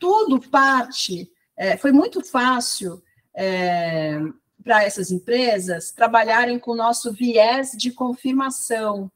Tudo 0.00 0.40
parte. 0.40 1.30
É, 1.56 1.76
foi 1.76 1.92
muito 1.92 2.20
fácil. 2.20 3.00
É, 3.32 4.20
para 4.68 4.84
essas 4.84 5.10
empresas 5.10 5.92
trabalharem 5.92 6.58
com 6.58 6.72
o 6.72 6.76
nosso 6.76 7.10
viés 7.10 7.72
de 7.72 7.90
confirmação. 7.90 9.10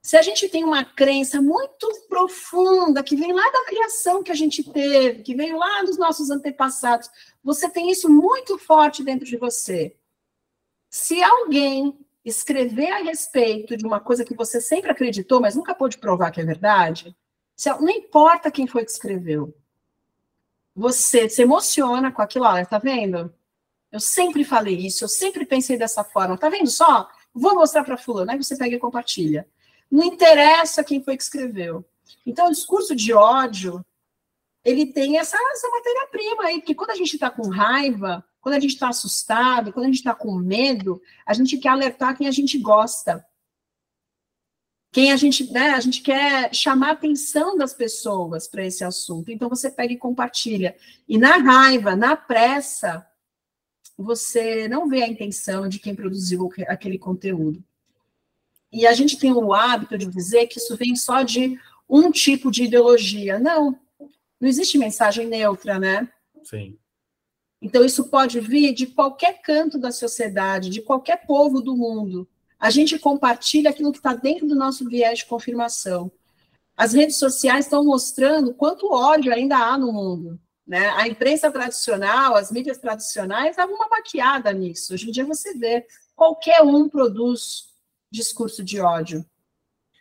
Se 0.00 0.16
a 0.16 0.22
gente 0.22 0.48
tem 0.48 0.62
uma 0.62 0.84
crença 0.84 1.42
muito 1.42 1.88
profunda, 2.08 3.02
que 3.02 3.16
vem 3.16 3.32
lá 3.32 3.42
da 3.50 3.64
criação 3.64 4.22
que 4.22 4.30
a 4.30 4.34
gente 4.36 4.62
teve, 4.62 5.24
que 5.24 5.34
veio 5.34 5.58
lá 5.58 5.82
dos 5.82 5.98
nossos 5.98 6.30
antepassados, 6.30 7.10
você 7.42 7.68
tem 7.68 7.90
isso 7.90 8.08
muito 8.08 8.56
forte 8.58 9.02
dentro 9.02 9.26
de 9.26 9.36
você. 9.36 9.96
Se 10.88 11.20
alguém 11.20 11.98
escrever 12.24 12.92
a 12.92 13.02
respeito 13.02 13.76
de 13.76 13.84
uma 13.84 13.98
coisa 13.98 14.24
que 14.24 14.36
você 14.36 14.60
sempre 14.60 14.92
acreditou, 14.92 15.40
mas 15.40 15.56
nunca 15.56 15.74
pôde 15.74 15.98
provar 15.98 16.30
que 16.30 16.40
é 16.40 16.44
verdade, 16.44 17.12
não 17.80 17.88
importa 17.88 18.52
quem 18.52 18.68
foi 18.68 18.84
que 18.84 18.92
escreveu, 18.92 19.52
você 20.74 21.28
se 21.28 21.42
emociona 21.42 22.10
com 22.10 22.22
aquilo, 22.22 22.46
olha, 22.46 22.64
tá 22.64 22.78
vendo? 22.78 23.32
Eu 23.90 24.00
sempre 24.00 24.44
falei 24.44 24.76
isso, 24.76 25.04
eu 25.04 25.08
sempre 25.08 25.44
pensei 25.44 25.76
dessa 25.76 26.02
forma, 26.02 26.38
tá 26.38 26.48
vendo 26.48 26.70
só? 26.70 27.08
Vou 27.34 27.54
mostrar 27.54 27.84
para 27.84 27.98
fulano, 27.98 28.30
aí 28.30 28.38
você 28.38 28.56
pega 28.56 28.76
e 28.76 28.78
compartilha. 28.78 29.46
Não 29.90 30.04
interessa 30.04 30.82
quem 30.82 31.02
foi 31.02 31.16
que 31.16 31.22
escreveu. 31.22 31.84
Então, 32.26 32.46
o 32.46 32.50
discurso 32.50 32.96
de 32.96 33.12
ódio, 33.12 33.84
ele 34.64 34.86
tem 34.86 35.18
essa, 35.18 35.36
essa 35.52 35.68
matéria-prima 35.68 36.44
aí, 36.44 36.58
porque 36.60 36.74
quando 36.74 36.90
a 36.90 36.94
gente 36.94 37.14
está 37.14 37.30
com 37.30 37.48
raiva, 37.48 38.24
quando 38.40 38.54
a 38.54 38.60
gente 38.60 38.72
está 38.72 38.88
assustado, 38.88 39.72
quando 39.72 39.84
a 39.84 39.88
gente 39.88 39.98
está 39.98 40.14
com 40.14 40.34
medo, 40.34 41.00
a 41.26 41.34
gente 41.34 41.58
quer 41.58 41.68
alertar 41.68 42.16
quem 42.16 42.26
a 42.26 42.32
gente 42.32 42.58
gosta 42.58 43.24
quem 44.92 45.10
a 45.10 45.16
gente, 45.16 45.50
né, 45.50 45.70
a 45.70 45.80
gente 45.80 46.02
quer 46.02 46.54
chamar 46.54 46.90
a 46.90 46.92
atenção 46.92 47.56
das 47.56 47.72
pessoas 47.72 48.46
para 48.46 48.66
esse 48.66 48.84
assunto. 48.84 49.32
Então 49.32 49.48
você 49.48 49.70
pega 49.70 49.94
e 49.94 49.98
compartilha. 49.98 50.76
E 51.08 51.16
na 51.16 51.38
raiva, 51.38 51.96
na 51.96 52.14
pressa, 52.14 53.04
você 53.96 54.68
não 54.68 54.86
vê 54.86 55.02
a 55.02 55.08
intenção 55.08 55.66
de 55.66 55.78
quem 55.78 55.94
produziu 55.94 56.52
aquele 56.68 56.98
conteúdo. 56.98 57.64
E 58.70 58.86
a 58.86 58.92
gente 58.92 59.18
tem 59.18 59.32
o 59.32 59.54
hábito 59.54 59.96
de 59.96 60.06
dizer 60.06 60.46
que 60.46 60.58
isso 60.58 60.76
vem 60.76 60.94
só 60.94 61.22
de 61.22 61.58
um 61.88 62.10
tipo 62.10 62.50
de 62.50 62.64
ideologia. 62.64 63.38
Não, 63.38 63.78
não 64.38 64.48
existe 64.48 64.76
mensagem 64.76 65.26
neutra, 65.26 65.78
né? 65.78 66.06
Sim. 66.44 66.76
Então, 67.62 67.82
isso 67.84 68.08
pode 68.08 68.40
vir 68.40 68.74
de 68.74 68.86
qualquer 68.88 69.40
canto 69.40 69.78
da 69.78 69.92
sociedade, 69.92 70.68
de 70.68 70.82
qualquer 70.82 71.26
povo 71.26 71.62
do 71.62 71.76
mundo 71.76 72.28
a 72.62 72.70
gente 72.70 72.96
compartilha 72.96 73.70
aquilo 73.70 73.90
que 73.90 73.98
está 73.98 74.14
dentro 74.14 74.46
do 74.46 74.54
nosso 74.54 74.88
viés 74.88 75.18
de 75.18 75.26
confirmação. 75.26 76.12
As 76.76 76.92
redes 76.92 77.16
sociais 77.16 77.64
estão 77.64 77.84
mostrando 77.84 78.54
quanto 78.54 78.92
ódio 78.92 79.34
ainda 79.34 79.56
há 79.56 79.76
no 79.76 79.92
mundo. 79.92 80.40
Né? 80.64 80.88
A 80.90 81.08
imprensa 81.08 81.50
tradicional, 81.50 82.36
as 82.36 82.52
mídias 82.52 82.78
tradicionais 82.78 83.56
davam 83.56 83.74
uma 83.74 83.88
maquiada 83.88 84.52
nisso. 84.52 84.94
Hoje 84.94 85.08
em 85.08 85.10
dia 85.10 85.24
você 85.24 85.54
vê, 85.54 85.84
qualquer 86.14 86.62
um 86.62 86.88
produz 86.88 87.64
discurso 88.08 88.62
de 88.62 88.78
ódio. 88.78 89.26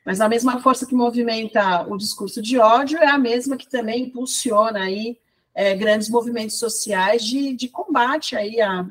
Mas 0.05 0.21
a 0.21 0.29
mesma 0.29 0.61
força 0.61 0.85
que 0.85 0.93
movimenta 0.93 1.87
o 1.87 1.97
discurso 1.97 2.43
de 2.43 2.59
ódio 2.59 2.99
é 2.99 3.07
a 3.07 3.17
mesma 3.17 3.57
que 3.57 3.67
também 3.67 4.03
impulsiona 4.03 4.83
aí 4.83 5.17
é, 5.55 5.75
grandes 5.75 6.09
movimentos 6.09 6.59
sociais 6.59 7.25
de, 7.25 7.55
de 7.55 7.67
combate 7.67 8.35
aí 8.35 8.61
a, 8.61 8.87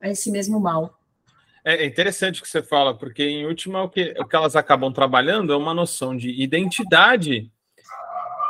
a 0.00 0.08
esse 0.08 0.32
mesmo 0.32 0.58
mal. 0.58 0.98
É, 1.64 1.84
é 1.84 1.86
interessante 1.86 2.40
o 2.40 2.42
que 2.42 2.48
você 2.48 2.62
fala, 2.62 2.96
porque 2.96 3.22
em 3.22 3.46
última 3.46 3.82
o 3.82 3.88
que, 3.88 4.14
o 4.18 4.26
que 4.26 4.36
elas 4.36 4.56
acabam 4.56 4.92
trabalhando 4.92 5.52
é 5.52 5.56
uma 5.56 5.72
noção 5.72 6.16
de 6.16 6.30
identidade 6.30 7.50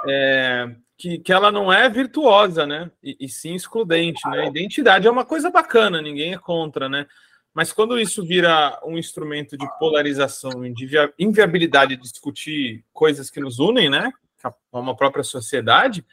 é, 0.08 0.74
que, 0.96 1.18
que 1.18 1.32
ela 1.32 1.50
não 1.52 1.72
é 1.72 1.88
virtuosa, 1.88 2.66
né? 2.66 2.90
E, 3.02 3.16
e, 3.20 3.28
sim 3.28 3.54
excludente, 3.54 4.20
né? 4.28 4.46
Identidade 4.46 5.06
é 5.06 5.10
uma 5.10 5.24
coisa 5.24 5.50
bacana, 5.50 6.00
ninguém 6.00 6.32
é 6.32 6.38
contra, 6.38 6.88
né? 6.88 7.06
Mas 7.54 7.72
quando 7.72 7.98
isso 7.98 8.24
vira 8.24 8.80
um 8.84 8.96
instrumento 8.96 9.58
de 9.58 9.66
polarização 9.78 10.64
e 10.64 10.72
de 10.72 10.88
inviabilidade 11.18 11.96
de 11.96 12.02
discutir 12.02 12.84
coisas 12.92 13.30
que 13.30 13.40
nos 13.40 13.58
unem, 13.58 13.90
né? 13.90 14.10
A 14.42 14.94
própria 14.94 15.22
sociedade, 15.22 16.04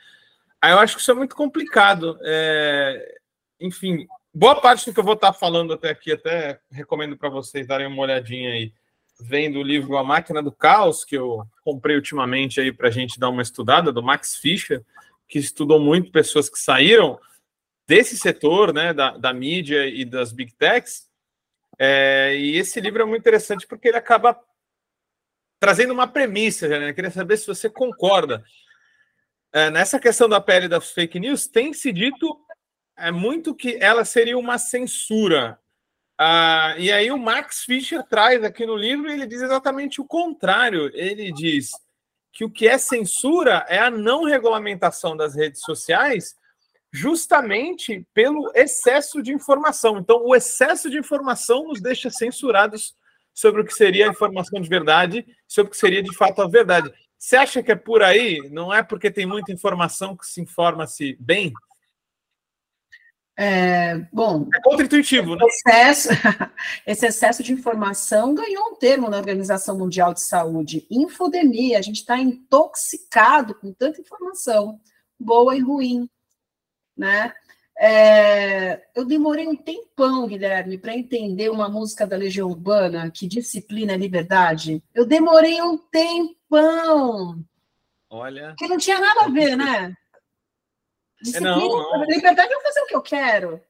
aí 0.62 0.72
eu 0.72 0.80
acho 0.80 0.96
que 0.96 1.02
isso 1.02 1.12
é 1.12 1.16
muito 1.16 1.36
complicado. 1.36 2.20
É, 2.24 3.16
enfim, 3.60 4.06
boa 4.34 4.60
parte 4.60 4.86
do 4.86 4.94
que 4.94 5.00
eu 5.00 5.04
vou 5.04 5.14
estar 5.14 5.34
falando 5.34 5.74
até 5.74 5.90
aqui, 5.90 6.12
até 6.12 6.60
recomendo 6.72 7.18
para 7.18 7.30
vocês 7.30 7.68
darem 7.68 7.88
uma 7.88 8.02
olhadinha 8.02 8.52
aí, 8.52 8.74
vendo 9.20 9.60
o 9.60 9.64
livro 9.64 9.98
A 9.98 10.04
Máquina 10.04 10.42
do 10.42 10.52
Caos, 10.52 11.04
que 11.04 11.16
eu 11.16 11.46
comprei 11.64 11.96
ultimamente 11.96 12.60
aí 12.62 12.72
para 12.72 12.88
a 12.88 12.92
gente 12.92 13.20
dar 13.20 13.30
uma 13.30 13.42
estudada, 13.42 13.92
do 13.92 14.04
Max 14.04 14.36
Fischer, 14.36 14.84
que 15.28 15.40
estudou 15.40 15.80
muito 15.80 16.12
pessoas 16.12 16.50
que 16.50 16.58
saíram 16.58 17.20
desse 17.88 18.18
setor, 18.18 18.74
né, 18.74 18.94
da, 18.94 19.18
da 19.18 19.34
mídia 19.34 19.88
e 19.88 20.06
das 20.06 20.32
big 20.32 20.54
techs. 20.54 21.10
É, 21.78 22.36
e 22.36 22.58
esse 22.58 22.80
livro 22.80 23.02
é 23.02 23.06
muito 23.06 23.22
interessante 23.22 23.66
porque 23.66 23.88
ele 23.88 23.98
acaba 23.98 24.40
trazendo 25.60 25.94
uma 25.94 26.08
premissa, 26.08 26.68
né? 26.68 26.90
Eu 26.90 26.94
queria 26.94 27.12
saber 27.12 27.38
se 27.38 27.48
você 27.48 27.70
concorda. 27.70 28.44
É, 29.52 29.70
nessa 29.70 30.00
questão 30.00 30.30
da 30.30 30.40
pele 30.40 30.68
das 30.68 30.92
fake 30.92 31.20
news, 31.20 31.48
tem 31.48 31.74
se 31.74 31.92
dito 31.92 32.40
é 33.00 33.12
muito 33.12 33.56
que 33.56 33.78
ela 33.82 34.06
seria 34.06 34.38
uma 34.38 34.58
censura. 34.58 35.60
Ah, 36.18 36.76
e 36.78 36.92
aí 36.92 37.12
o 37.12 37.18
Max 37.18 37.64
Fischer 37.64 38.04
traz 38.04 38.44
aqui 38.44 38.66
no 38.66 38.76
livro 38.76 39.10
ele 39.10 39.26
diz 39.26 39.42
exatamente 39.42 40.02
o 40.02 40.06
contrário. 40.06 40.92
Ele 40.94 41.32
diz 41.32 41.72
que 42.32 42.44
o 42.44 42.50
que 42.50 42.68
é 42.68 42.78
censura 42.78 43.66
é 43.68 43.80
a 43.80 43.90
não 43.90 44.24
regulamentação 44.24 45.16
das 45.16 45.36
redes 45.36 45.62
sociais, 45.62 46.36
justamente 46.92 48.06
pelo 48.14 48.52
excesso 48.56 49.22
de 49.22 49.34
informação. 49.34 49.98
Então, 49.98 50.24
o 50.26 50.36
excesso 50.36 50.90
de 50.90 50.98
informação 50.98 51.68
nos 51.68 51.82
deixa 51.82 52.10
censurados 52.10 52.96
sobre 53.34 53.62
o 53.62 53.66
que 53.66 53.74
seria 53.74 54.08
a 54.08 54.12
informação 54.12 54.60
de 54.60 54.68
verdade, 54.68 55.26
sobre 55.48 55.70
o 55.70 55.72
que 55.72 55.78
seria 55.78 56.04
de 56.04 56.16
fato 56.16 56.42
a 56.42 56.48
verdade. 56.48 56.94
Você 57.18 57.36
acha 57.36 57.64
que 57.64 57.72
é 57.72 57.76
por 57.76 58.02
aí? 58.02 58.50
Não 58.50 58.74
é 58.74 58.82
porque 58.82 59.12
tem 59.12 59.26
muita 59.26 59.52
informação 59.52 60.16
que 60.16 60.26
se 60.26 60.42
informa-se 60.42 61.18
bem? 61.20 61.54
É, 63.42 63.96
bom, 64.12 64.50
é 64.54 64.60
contra-intuitivo, 64.60 65.34
né? 65.34 65.46
Excesso, 65.48 66.10
esse 66.86 67.06
excesso 67.06 67.42
de 67.42 67.54
informação 67.54 68.36
ganhou 68.36 68.72
um 68.72 68.76
termo 68.76 69.10
na 69.10 69.16
Organização 69.16 69.78
Mundial 69.78 70.14
de 70.14 70.22
Saúde, 70.22 70.86
infodemia. 70.92 71.80
A 71.80 71.82
gente 71.82 72.02
está 72.02 72.18
intoxicado 72.18 73.56
com 73.56 73.72
tanta 73.72 74.02
informação, 74.02 74.78
boa 75.18 75.56
e 75.56 75.62
ruim, 75.62 76.10
né? 76.98 77.32
É, 77.80 78.86
eu 78.94 79.06
demorei 79.06 79.48
um 79.48 79.56
tempão, 79.56 80.28
Guilherme, 80.28 80.78
para 80.78 80.98
entender 80.98 81.50
uma 81.50 81.70
música 81.70 82.06
da 82.06 82.18
Legião 82.18 82.50
Urbana, 82.50 83.10
que 83.10 83.26
disciplina 83.26 83.94
é 83.94 83.98
liberdade. 83.98 84.84
Eu 84.94 85.06
demorei 85.06 85.62
um 85.62 85.78
tempão. 85.78 87.42
Olha. 88.10 88.54
Que 88.58 88.68
não 88.68 88.78
tinha 88.78 89.00
nada 89.00 89.28
a 89.28 89.30
ver, 89.30 89.56
né? 89.56 89.96
Disciplina, 91.22 91.56
não, 91.56 91.68
não. 91.68 92.04
liberdade 92.06 92.54
é 92.54 92.62
fazer 92.62 92.82
o 92.82 92.86
que 92.86 92.96
eu 92.96 93.02
quero. 93.02 93.62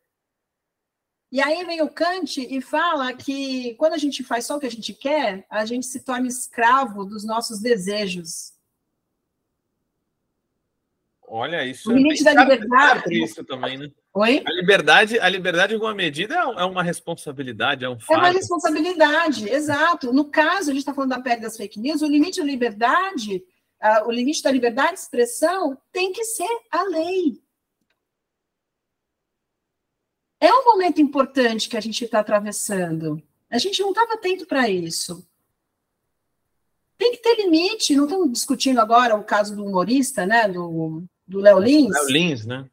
E 1.32 1.42
aí 1.42 1.64
vem 1.64 1.82
o 1.82 1.90
Kant 1.90 2.42
e 2.42 2.60
fala 2.60 3.14
que 3.14 3.76
quando 3.76 3.94
a 3.94 3.98
gente 3.98 4.24
faz 4.24 4.46
só 4.46 4.58
o 4.58 4.60
que 4.60 4.66
a 4.66 4.72
gente 4.72 4.94
quer, 4.94 5.46
a 5.50 5.64
gente 5.64 5.86
se 5.86 6.04
torna 6.04 6.28
escravo 6.28 7.06
dos 7.06 7.24
nossos 7.24 7.60
desejos. 7.60 8.54
Olha, 11.28 11.64
isso 11.64 11.92
o 11.92 11.96
limite 11.96 12.28
é 12.28 12.34
da 12.34 12.44
liberdade. 12.44 13.24
Isso 13.24 13.44
também, 13.44 13.78
né? 13.78 13.92
Oi? 14.12 14.42
A 14.44 14.52
liberdade, 14.52 15.20
a 15.20 15.30
liberdade, 15.30 15.74
em 15.74 15.76
alguma 15.76 15.94
medida, 15.94 16.34
é 16.34 16.64
uma 16.66 16.82
responsabilidade, 16.82 17.86
é 17.86 17.90
um 17.90 18.00
fato. 18.00 18.14
É 18.14 18.18
uma 18.18 18.32
responsabilidade, 18.32 19.48
exato. 19.48 20.12
No 20.12 20.26
caso, 20.26 20.72
a 20.72 20.74
gente 20.74 20.80
está 20.80 20.94
falando 20.94 21.12
da 21.12 21.22
pele 21.22 21.42
das 21.42 21.56
fake 21.56 21.80
news, 21.80 22.02
o 22.02 22.08
limite 22.08 22.40
da 22.40 22.46
liberdade, 22.46 23.44
uh, 23.82 24.08
o 24.08 24.12
limite 24.12 24.44
da 24.44 24.52
liberdade 24.52 24.94
de 24.94 25.00
expressão 25.00 25.78
tem 25.92 26.12
que 26.12 26.24
ser 26.24 26.50
a 26.72 26.84
lei. 26.84 27.42
É 30.40 30.54
um 30.54 30.66
momento 30.66 31.02
importante 31.02 31.68
que 31.68 31.76
a 31.76 31.82
gente 31.82 32.06
está 32.06 32.20
atravessando. 32.20 33.22
A 33.50 33.58
gente 33.58 33.82
não 33.82 33.90
estava 33.90 34.14
atento 34.14 34.46
para 34.46 34.70
isso. 34.70 35.28
Tem 36.98 37.12
que 37.12 37.22
ter 37.22 37.36
limite. 37.36 37.96
Não 37.96 38.06
estamos 38.06 38.32
discutindo 38.32 38.80
agora 38.80 39.16
o 39.16 39.24
caso 39.24 39.56
do 39.56 39.66
humorista, 39.66 40.26
né? 40.26 40.48
Do, 40.48 41.04
do 41.28 41.40
Léo 41.40 41.60
Lins. 41.60 41.94
Léo 41.94 42.08
Lins, 42.08 42.46
né? 42.46 42.70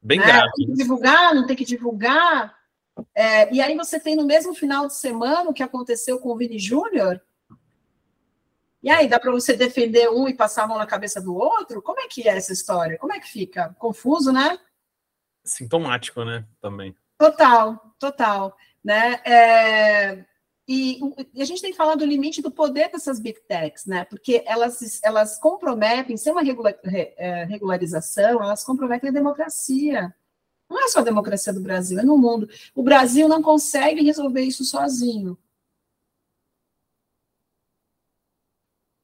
Bem 0.00 0.18
né? 0.18 0.26
grave. 0.26 0.50
Tem 0.56 0.66
que 0.66 0.72
divulgar, 0.72 1.34
não 1.34 1.46
tem 1.46 1.56
que 1.56 1.64
divulgar. 1.64 2.58
É, 3.14 3.52
e 3.52 3.60
aí 3.60 3.76
você 3.76 4.00
tem 4.00 4.16
no 4.16 4.24
mesmo 4.24 4.54
final 4.54 4.86
de 4.86 4.94
semana 4.94 5.50
o 5.50 5.54
que 5.54 5.62
aconteceu 5.62 6.18
com 6.18 6.30
o 6.30 6.36
Vini 6.36 6.58
Júnior. 6.58 7.20
E 8.82 8.88
aí, 8.88 9.08
dá 9.08 9.20
para 9.20 9.30
você 9.30 9.54
defender 9.54 10.08
um 10.08 10.26
e 10.26 10.34
passar 10.34 10.64
a 10.64 10.66
mão 10.66 10.78
na 10.78 10.86
cabeça 10.86 11.20
do 11.20 11.34
outro? 11.34 11.82
Como 11.82 12.00
é 12.00 12.08
que 12.08 12.26
é 12.26 12.36
essa 12.36 12.52
história? 12.52 12.98
Como 12.98 13.12
é 13.12 13.20
que 13.20 13.28
fica? 13.28 13.74
Confuso, 13.78 14.32
né? 14.32 14.58
Sintomático, 15.44 16.24
né? 16.24 16.46
Também. 16.60 16.96
Total, 17.18 17.94
total. 17.98 18.56
Né? 18.82 19.20
É, 19.26 20.24
e, 20.66 21.00
e, 21.34 21.42
a 21.42 21.44
gente 21.44 21.60
tem 21.60 21.72
que 21.72 21.76
falar 21.76 21.96
do 21.96 22.04
limite 22.06 22.40
do 22.40 22.50
poder 22.50 22.90
dessas 22.90 23.18
big 23.18 23.40
techs, 23.40 23.86
né? 23.86 24.04
Porque 24.04 24.42
elas, 24.46 25.00
elas 25.02 25.38
comprometem, 25.38 26.16
sem 26.16 26.32
uma 26.32 26.42
regular, 26.42 26.74
é, 26.84 27.44
regularização, 27.44 28.42
elas 28.42 28.64
comprometem 28.64 29.10
a 29.10 29.12
democracia. 29.12 30.14
Não 30.70 30.82
é 30.82 30.88
só 30.88 31.00
a 31.00 31.04
democracia 31.04 31.52
do 31.52 31.60
Brasil, 31.60 31.98
é 31.98 32.04
no 32.04 32.16
mundo. 32.16 32.48
O 32.74 32.82
Brasil 32.82 33.28
não 33.28 33.42
consegue 33.42 34.02
resolver 34.02 34.42
isso 34.42 34.64
sozinho. 34.64 35.36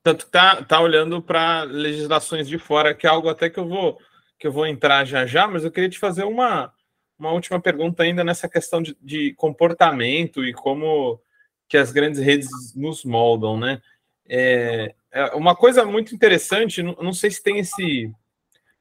Tanto 0.07 0.27
que 0.27 0.31
tá, 0.31 0.63
tá 0.63 0.81
olhando 0.81 1.21
para 1.21 1.65
legislações 1.65 2.47
de 2.47 2.59
fora, 2.59 2.95
que 2.95 3.09
é 3.09 3.11
algo 3.11 3.29
até 3.29 3.51
que 3.51 3.59
eu 3.59 3.67
vou 3.67 3.99
que 4.39 4.47
eu 4.47 4.53
vou 4.53 4.65
entrar 4.65 5.05
já 5.05 5.27
já, 5.27 5.49
mas 5.49 5.65
eu 5.65 5.71
queria 5.73 5.89
te 5.89 5.99
fazer 5.99 6.23
uma, 6.23 6.73
uma 7.19 7.33
última 7.33 7.61
pergunta 7.61 8.05
ainda 8.05 8.23
nessa 8.23 8.49
questão 8.49 8.81
de, 8.81 8.97
de 9.03 9.35
comportamento 9.35 10.45
e 10.45 10.53
como 10.53 11.21
que 11.69 11.77
as 11.77 11.91
grandes 11.91 12.21
redes 12.21 12.49
nos 12.77 13.05
moldam, 13.05 13.59
né? 13.59 13.83
É, 14.29 14.95
é 15.11 15.25
uma 15.35 15.57
coisa 15.57 15.85
muito 15.85 16.15
interessante, 16.15 16.85
não, 16.85 16.95
não, 17.03 17.13
sei 17.13 17.33
se 17.33 17.43
tem 17.43 17.59
esse, 17.59 18.09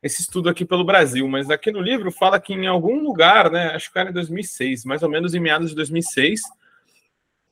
esse 0.03 0.21
estudo 0.21 0.47
aqui 0.47 0.63
pelo 0.63 0.85
Brasil, 0.85 1.27
mas 1.27 1.49
aqui 1.49 1.71
no 1.71 1.81
livro 1.81 2.11
fala 2.11 2.39
que 2.39 2.53
em 2.53 2.67
algum 2.67 3.01
lugar, 3.01 3.49
né, 3.49 3.69
acho 3.69 3.91
que 3.91 3.97
era 3.97 4.11
em 4.11 4.13
2006, 4.13 4.85
mais 4.85 5.01
ou 5.01 5.09
menos 5.09 5.33
em 5.33 5.39
meados 5.39 5.71
de 5.71 5.75
2006, 5.75 6.41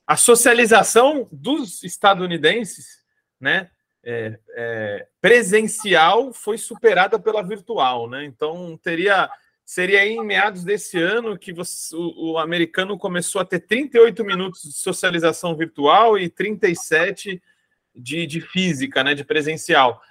a 0.06 0.16
socialização 0.16 1.26
dos 1.32 1.82
estadunidenses, 1.82 3.03
né, 3.44 3.70
é, 4.02 4.38
é, 4.56 5.06
presencial 5.20 6.32
foi 6.32 6.56
superada 6.58 7.18
pela 7.18 7.42
virtual, 7.42 8.08
né? 8.08 8.24
Então 8.24 8.78
teria 8.82 9.30
seria 9.64 10.04
em 10.04 10.22
meados 10.22 10.62
desse 10.62 10.98
ano 10.98 11.38
que 11.38 11.50
você, 11.50 11.96
o, 11.96 12.32
o, 12.32 12.38
americano 12.38 12.98
começou 12.98 13.40
a 13.40 13.46
ter 13.46 13.60
38 13.60 14.22
minutos 14.22 14.62
de 14.62 14.72
socialização 14.74 15.56
virtual 15.56 16.18
e 16.18 16.28
37 16.28 17.42
de, 17.94 18.26
de 18.26 18.42
física, 18.42 19.02
né, 19.02 19.14
de 19.14 19.24
presencial. 19.24 20.02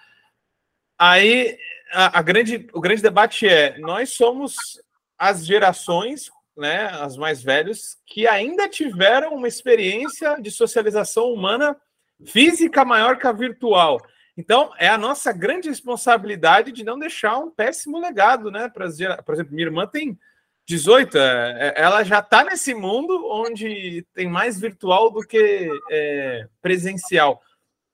Aí 0.98 1.56
a, 1.92 2.18
a, 2.18 2.22
grande, 2.24 2.68
o 2.74 2.82
grande 2.82 3.04
debate 3.04 3.48
é: 3.48 3.78
nós 3.78 4.10
somos 4.10 4.56
as 5.20 5.46
gerações, 5.46 6.32
né, 6.58 6.88
as 6.88 7.16
mais 7.16 7.44
velhas, 7.44 7.98
que 8.08 8.28
ainda 8.28 8.68
tiveram 8.68 9.36
uma 9.36 9.48
experiência 9.48 10.42
de 10.42 10.50
socialização 10.50 11.32
humana 11.32 11.80
física 12.26 12.86
maior 12.86 13.18
que 13.18 13.28
a 13.28 13.32
virtual. 13.32 14.00
Então, 14.36 14.72
é 14.78 14.88
a 14.88 14.98
nossa 14.98 15.32
grande 15.32 15.70
responsabilidade 15.70 16.72
de 16.72 16.84
não 16.84 16.98
deixar 16.98 17.38
um 17.38 17.52
péssimo 17.52 18.00
legado, 18.00 18.50
né? 18.50 18.70
Por 18.70 18.84
exemplo, 18.84 19.54
minha 19.54 19.68
irmã 19.68 19.86
tem 19.86 20.18
18, 20.66 21.18
é, 21.18 21.22
é, 21.22 21.82
ela 21.82 22.04
já 22.04 22.20
está 22.20 22.44
nesse 22.44 22.74
mundo 22.74 23.28
onde 23.30 24.06
tem 24.14 24.28
mais 24.28 24.60
virtual 24.60 25.12
do 25.12 25.22
que 25.22 25.70
é, 25.92 26.48
presencial. 26.62 27.42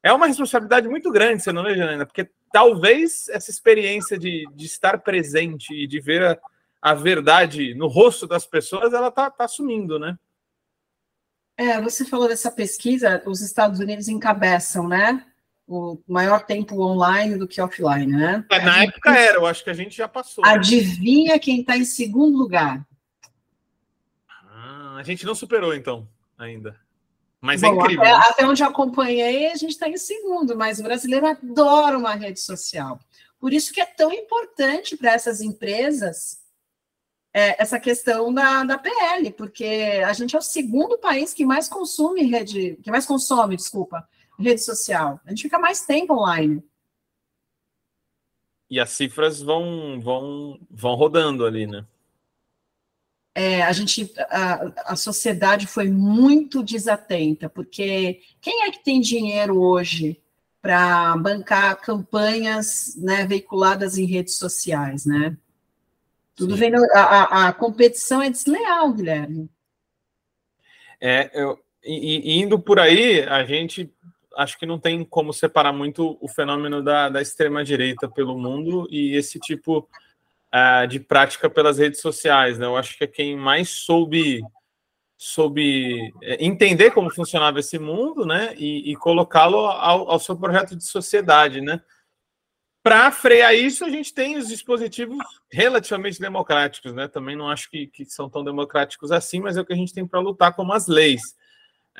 É 0.04 0.14
uma 0.14 0.28
responsabilidade 0.28 0.88
muito 0.88 1.12
grande, 1.12 1.44
você 1.44 1.52
não 1.52 1.64
vê, 1.64 1.76
Janaina? 1.76 2.06
Porque 2.06 2.30
talvez 2.54 3.28
essa 3.30 3.50
experiência 3.50 4.18
de, 4.18 4.48
de 4.54 4.66
estar 4.66 5.00
presente 5.00 5.74
e 5.74 5.88
de 5.88 6.00
ver 6.00 6.24
a, 6.24 6.38
a 6.82 6.94
verdade 6.94 7.74
no 7.74 7.88
rosto 7.88 8.26
das 8.26 8.46
pessoas, 8.46 8.94
ela 8.94 9.10
está 9.10 9.30
tá 9.30 9.48
sumindo, 9.48 10.00
né? 10.00 10.18
É, 11.60 11.82
você 11.82 12.06
falou 12.06 12.30
dessa 12.30 12.50
pesquisa, 12.50 13.22
os 13.26 13.42
Estados 13.42 13.82
Unidos 13.82 14.08
encabeçam, 14.08 14.88
né? 14.88 15.26
o 15.68 16.02
maior 16.08 16.44
tempo 16.46 16.82
online 16.82 17.38
do 17.38 17.48
que 17.48 17.62
offline, 17.62 18.08
né? 18.08 18.44
É, 18.50 18.60
na 18.60 18.80
gente, 18.80 18.90
época 18.90 19.16
era, 19.16 19.38
eu 19.38 19.46
acho 19.46 19.64
que 19.64 19.70
a 19.70 19.74
gente 19.74 19.96
já 19.96 20.08
passou. 20.08 20.44
Adivinha 20.44 21.34
né? 21.34 21.40
quem 21.40 21.60
está 21.60 21.78
em 21.78 21.86
segundo 21.86 22.36
lugar? 22.36 22.84
Ah, 24.52 24.96
a 24.98 25.04
gente 25.04 25.26
não 25.28 25.36
superou, 25.36 25.76
então, 25.76 26.08
ainda. 26.38 26.76
Mas 27.40 27.62
é 27.62 27.68
Bom, 27.68 27.74
é 27.74 27.84
incrível. 27.84 28.04
Até, 28.04 28.30
até 28.30 28.48
onde 28.48 28.64
eu 28.64 28.68
acompanhei, 28.68 29.52
a 29.52 29.56
gente 29.56 29.72
está 29.72 29.88
em 29.88 29.98
segundo, 29.98 30.58
mas 30.58 30.80
o 30.80 30.84
brasileiro 30.84 31.28
adora 31.28 32.00
uma 32.00 32.16
rede 32.16 32.40
social. 32.40 33.00
Por 33.40 33.54
isso 33.54 33.72
que 33.72 33.80
é 33.80 33.86
tão 33.86 34.12
importante 34.12 34.98
para 34.98 35.12
essas 35.12 35.40
empresas 35.40 36.39
é, 37.34 37.62
essa 37.62 37.80
questão 37.80 38.34
da, 38.34 38.64
da 38.64 38.78
PL, 38.78 39.32
porque 39.32 40.02
a 40.06 40.14
gente 40.14 40.36
é 40.36 40.40
o 40.40 40.42
segundo 40.42 40.98
país 40.98 41.34
que 41.34 41.46
mais 41.46 41.68
consome 41.68 42.24
rede, 42.24 42.78
que 42.82 42.92
mais 42.92 43.06
consome, 43.06 43.56
desculpa, 43.56 44.08
rede 44.38 44.64
social. 44.64 45.20
A 45.26 45.30
gente 45.30 45.44
fica 45.44 45.60
mais 45.60 45.86
tempo 45.86 46.14
online. 46.14 46.64
E 48.70 48.80
as 48.80 48.92
cifras 48.92 49.42
vão, 49.42 50.00
vão, 50.00 50.60
vão 50.70 50.96
rodando 50.96 51.46
ali, 51.46 51.66
né? 51.66 51.86
É, 53.36 53.62
a 53.62 53.72
gente, 53.72 54.12
a, 54.30 54.92
a 54.92 54.96
sociedade 54.96 55.66
foi 55.66 55.90
muito 55.90 56.64
desatenta, 56.64 57.48
porque 57.50 58.22
quem 58.42 58.64
é 58.64 58.72
que 58.72 58.84
tem 58.84 59.00
dinheiro 59.00 59.60
hoje 59.60 60.22
para 60.62 61.16
bancar 61.16 61.80
campanhas 61.80 62.96
né, 62.98 63.26
veiculadas 63.26 63.98
em 63.98 64.06
redes 64.06 64.36
sociais, 64.36 65.06
né? 65.06 65.38
Tudo 66.40 66.56
vem, 66.56 66.72
a, 66.74 67.00
a, 67.00 67.48
a, 67.50 67.54
competição 67.54 68.22
é 68.22 68.30
desleal, 68.30 68.94
Guilherme. 68.94 69.50
É, 71.02 71.30
eu, 71.34 71.60
e, 71.84 72.40
indo 72.40 72.58
por 72.58 72.80
aí, 72.80 73.24
a 73.24 73.44
gente 73.44 73.94
acho 74.38 74.58
que 74.58 74.66
não 74.66 74.80
tem 74.80 75.04
como 75.04 75.34
separar 75.34 75.74
muito 75.74 76.18
o 76.22 76.30
fenômeno 76.30 76.82
da, 76.82 77.10
da 77.10 77.22
extrema-direita 77.22 78.08
pelo 78.08 78.38
mundo 78.38 78.88
e 78.90 79.18
esse 79.18 79.38
tipo 79.38 79.80
uh, 80.54 80.88
de 80.88 80.98
prática 80.98 81.50
pelas 81.50 81.78
redes 81.78 82.00
sociais. 82.00 82.58
Né? 82.58 82.66
Eu 82.66 82.78
acho 82.78 82.98
que 82.98 83.04
é 83.04 83.08
quem 83.08 83.36
mais 83.36 83.70
soube, 83.70 84.42
soube 85.18 86.14
é, 86.24 86.46
entender 86.46 86.92
como 86.92 87.14
funcionava 87.14 87.60
esse 87.60 87.78
mundo 87.78 88.26
né? 88.26 88.56
e, 88.58 88.90
e 88.90 88.96
colocá-lo 88.96 89.58
ao, 89.58 90.10
ao, 90.10 90.20
seu 90.20 90.38
projeto 90.38 90.74
de 90.74 90.86
sociedade. 90.86 91.60
Né? 91.60 91.82
Para 92.82 93.12
frear 93.12 93.54
isso, 93.54 93.84
a 93.84 93.90
gente 93.90 94.14
tem 94.14 94.38
os 94.38 94.48
dispositivos 94.48 95.18
relativamente 95.52 96.20
democráticos. 96.20 96.94
Né? 96.94 97.08
Também 97.08 97.36
não 97.36 97.50
acho 97.50 97.70
que, 97.70 97.88
que 97.88 98.06
são 98.06 98.30
tão 98.30 98.44
democráticos 98.44 99.12
assim, 99.12 99.42
mas 99.42 99.58
é 99.58 99.62
o 99.62 99.66
que 99.66 99.74
a 99.74 99.76
gente 99.76 99.94
tem 99.94 100.08
para 100.08 100.20
lutar, 100.20 100.56
como 100.56 100.74
as 100.74 100.88
leis. 100.88 101.22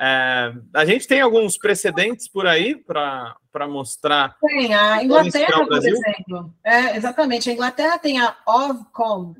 É, 0.02 0.54
a 0.74 0.84
gente 0.86 1.06
tem 1.06 1.20
alguns 1.20 1.58
precedentes 1.58 2.26
por 2.26 2.46
aí 2.46 2.74
para 2.74 3.36
mostrar. 3.68 4.34
Tem, 4.40 4.74
a 4.74 5.04
Inglaterra, 5.04 5.66
por 5.66 5.76
exemplo. 5.76 6.54
É, 6.64 6.96
exatamente, 6.96 7.50
a 7.50 7.52
Inglaterra 7.52 7.98
tem 7.98 8.18
a 8.18 8.34
Ofcom, 8.46 9.34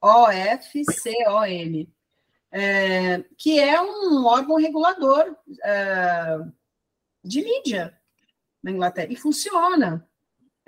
O-F-C-O-M, 0.00 1.86
é, 2.50 3.22
que 3.36 3.60
é 3.60 3.78
um 3.82 4.24
órgão 4.24 4.56
regulador 4.56 5.36
é, 5.62 6.38
de 7.22 7.42
mídia 7.42 7.94
na 8.62 8.70
Inglaterra, 8.70 9.08
e 9.10 9.16
funciona. 9.16 10.08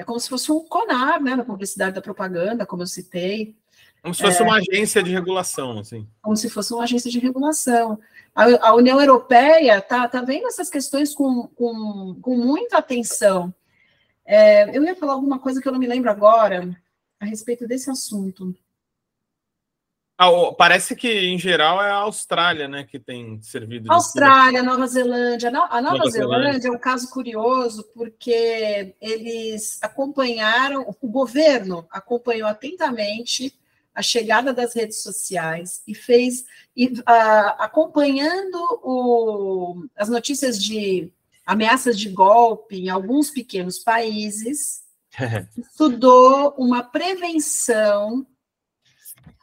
É 0.02 0.04
como 0.04 0.18
se 0.18 0.28
fosse 0.28 0.50
um 0.50 0.58
CONAR, 0.58 1.22
né, 1.22 1.36
na 1.36 1.44
publicidade 1.44 1.94
da 1.94 2.02
propaganda, 2.02 2.66
como 2.66 2.82
eu 2.82 2.88
citei. 2.88 3.56
Como 4.02 4.12
se 4.12 4.20
fosse 4.20 4.42
é, 4.42 4.44
uma 4.44 4.56
agência 4.56 5.00
de 5.00 5.12
regulação, 5.12 5.78
assim. 5.78 6.08
Como 6.20 6.36
se 6.36 6.50
fosse 6.50 6.74
uma 6.74 6.82
agência 6.82 7.08
de 7.08 7.20
regulação. 7.20 8.00
A, 8.34 8.70
a 8.70 8.74
União 8.74 9.00
Europeia 9.00 9.78
está 9.78 10.08
tá 10.08 10.20
vendo 10.22 10.48
essas 10.48 10.68
questões 10.68 11.14
com, 11.14 11.46
com, 11.54 12.18
com 12.20 12.36
muita 12.36 12.78
atenção. 12.78 13.54
É, 14.26 14.76
eu 14.76 14.82
ia 14.82 14.96
falar 14.96 15.12
alguma 15.12 15.38
coisa 15.38 15.62
que 15.62 15.68
eu 15.68 15.72
não 15.72 15.78
me 15.78 15.86
lembro 15.86 16.10
agora 16.10 16.76
a 17.20 17.24
respeito 17.24 17.64
desse 17.68 17.88
assunto. 17.88 18.52
Ah, 20.18 20.30
parece 20.56 20.94
que, 20.94 21.08
em 21.08 21.38
geral, 21.38 21.82
é 21.82 21.90
a 21.90 21.96
Austrália, 21.96 22.68
né, 22.68 22.84
que 22.84 22.98
tem 22.98 23.40
servido. 23.42 23.90
Austrália, 23.92 24.62
Nova 24.62 24.86
Zelândia. 24.86 25.48
A 25.48 25.52
Nova, 25.52 25.80
Nova 25.80 26.10
Zelândia, 26.10 26.42
Zelândia 26.52 26.68
é 26.68 26.70
um 26.70 26.78
caso 26.78 27.10
curioso, 27.10 27.82
porque 27.94 28.94
eles 29.00 29.78
acompanharam, 29.82 30.94
o 31.00 31.08
governo 31.08 31.86
acompanhou 31.90 32.48
atentamente 32.48 33.58
a 33.94 34.02
chegada 34.02 34.52
das 34.52 34.74
redes 34.74 35.02
sociais 35.02 35.82
e 35.86 35.94
fez, 35.94 36.44
e, 36.76 36.86
uh, 36.86 37.02
acompanhando 37.58 38.56
o, 38.82 39.84
as 39.96 40.08
notícias 40.08 40.62
de 40.62 41.12
ameaças 41.44 41.98
de 41.98 42.08
golpe 42.08 42.76
em 42.76 42.88
alguns 42.88 43.30
pequenos 43.30 43.78
países, 43.78 44.82
estudou 45.58 46.54
uma 46.56 46.82
prevenção 46.82 48.26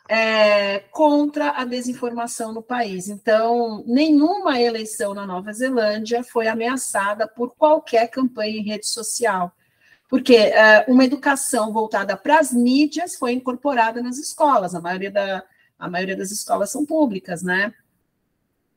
é, 0.09 0.79
contra 0.91 1.51
a 1.51 1.63
desinformação 1.63 2.51
no 2.51 2.63
país. 2.63 3.07
Então, 3.07 3.83
nenhuma 3.85 4.59
eleição 4.59 5.13
na 5.13 5.23
Nova 5.23 5.53
Zelândia 5.53 6.23
foi 6.23 6.47
ameaçada 6.47 7.27
por 7.27 7.55
qualquer 7.55 8.09
campanha 8.09 8.57
em 8.57 8.63
rede 8.63 8.87
social, 8.87 9.53
porque 10.09 10.35
é, 10.35 10.83
uma 10.87 11.05
educação 11.05 11.71
voltada 11.71 12.17
para 12.17 12.39
as 12.39 12.51
mídias 12.51 13.15
foi 13.15 13.33
incorporada 13.33 14.01
nas 14.01 14.17
escolas, 14.17 14.73
a 14.73 14.81
maioria, 14.81 15.11
da, 15.11 15.43
a 15.77 15.87
maioria 15.87 16.17
das 16.17 16.31
escolas 16.31 16.71
são 16.71 16.83
públicas, 16.87 17.43
né? 17.43 17.71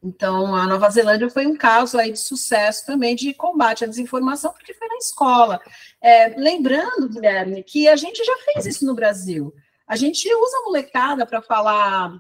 Então, 0.05 0.55
a 0.55 0.67
Nova 0.67 0.91
Zelândia 0.91 1.31
foi 1.31 1.47
um 1.47 1.57
caso 1.57 1.97
aí 1.97 2.13
de 2.13 2.19
sucesso 2.19 2.85
também 2.85 3.15
de 3.15 3.33
combate 3.33 3.85
à 3.85 3.87
desinformação, 3.87 4.53
porque 4.53 4.75
foi 4.75 4.89
na 4.89 4.97
escola. 4.97 5.61
É, 6.03 6.35
lembrando, 6.37 7.09
Guilherme, 7.09 7.63
que 7.63 7.89
a 7.89 7.97
gente 7.97 8.23
já 8.23 8.37
fez 8.45 8.67
isso 8.67 8.85
no 8.85 8.95
Brasil. 8.95 9.55
A 9.93 9.97
gente 9.97 10.27
usa 10.35 10.57
a 10.57 10.63
molecada 10.63 11.27
para 11.27 11.43
falar 11.43 12.19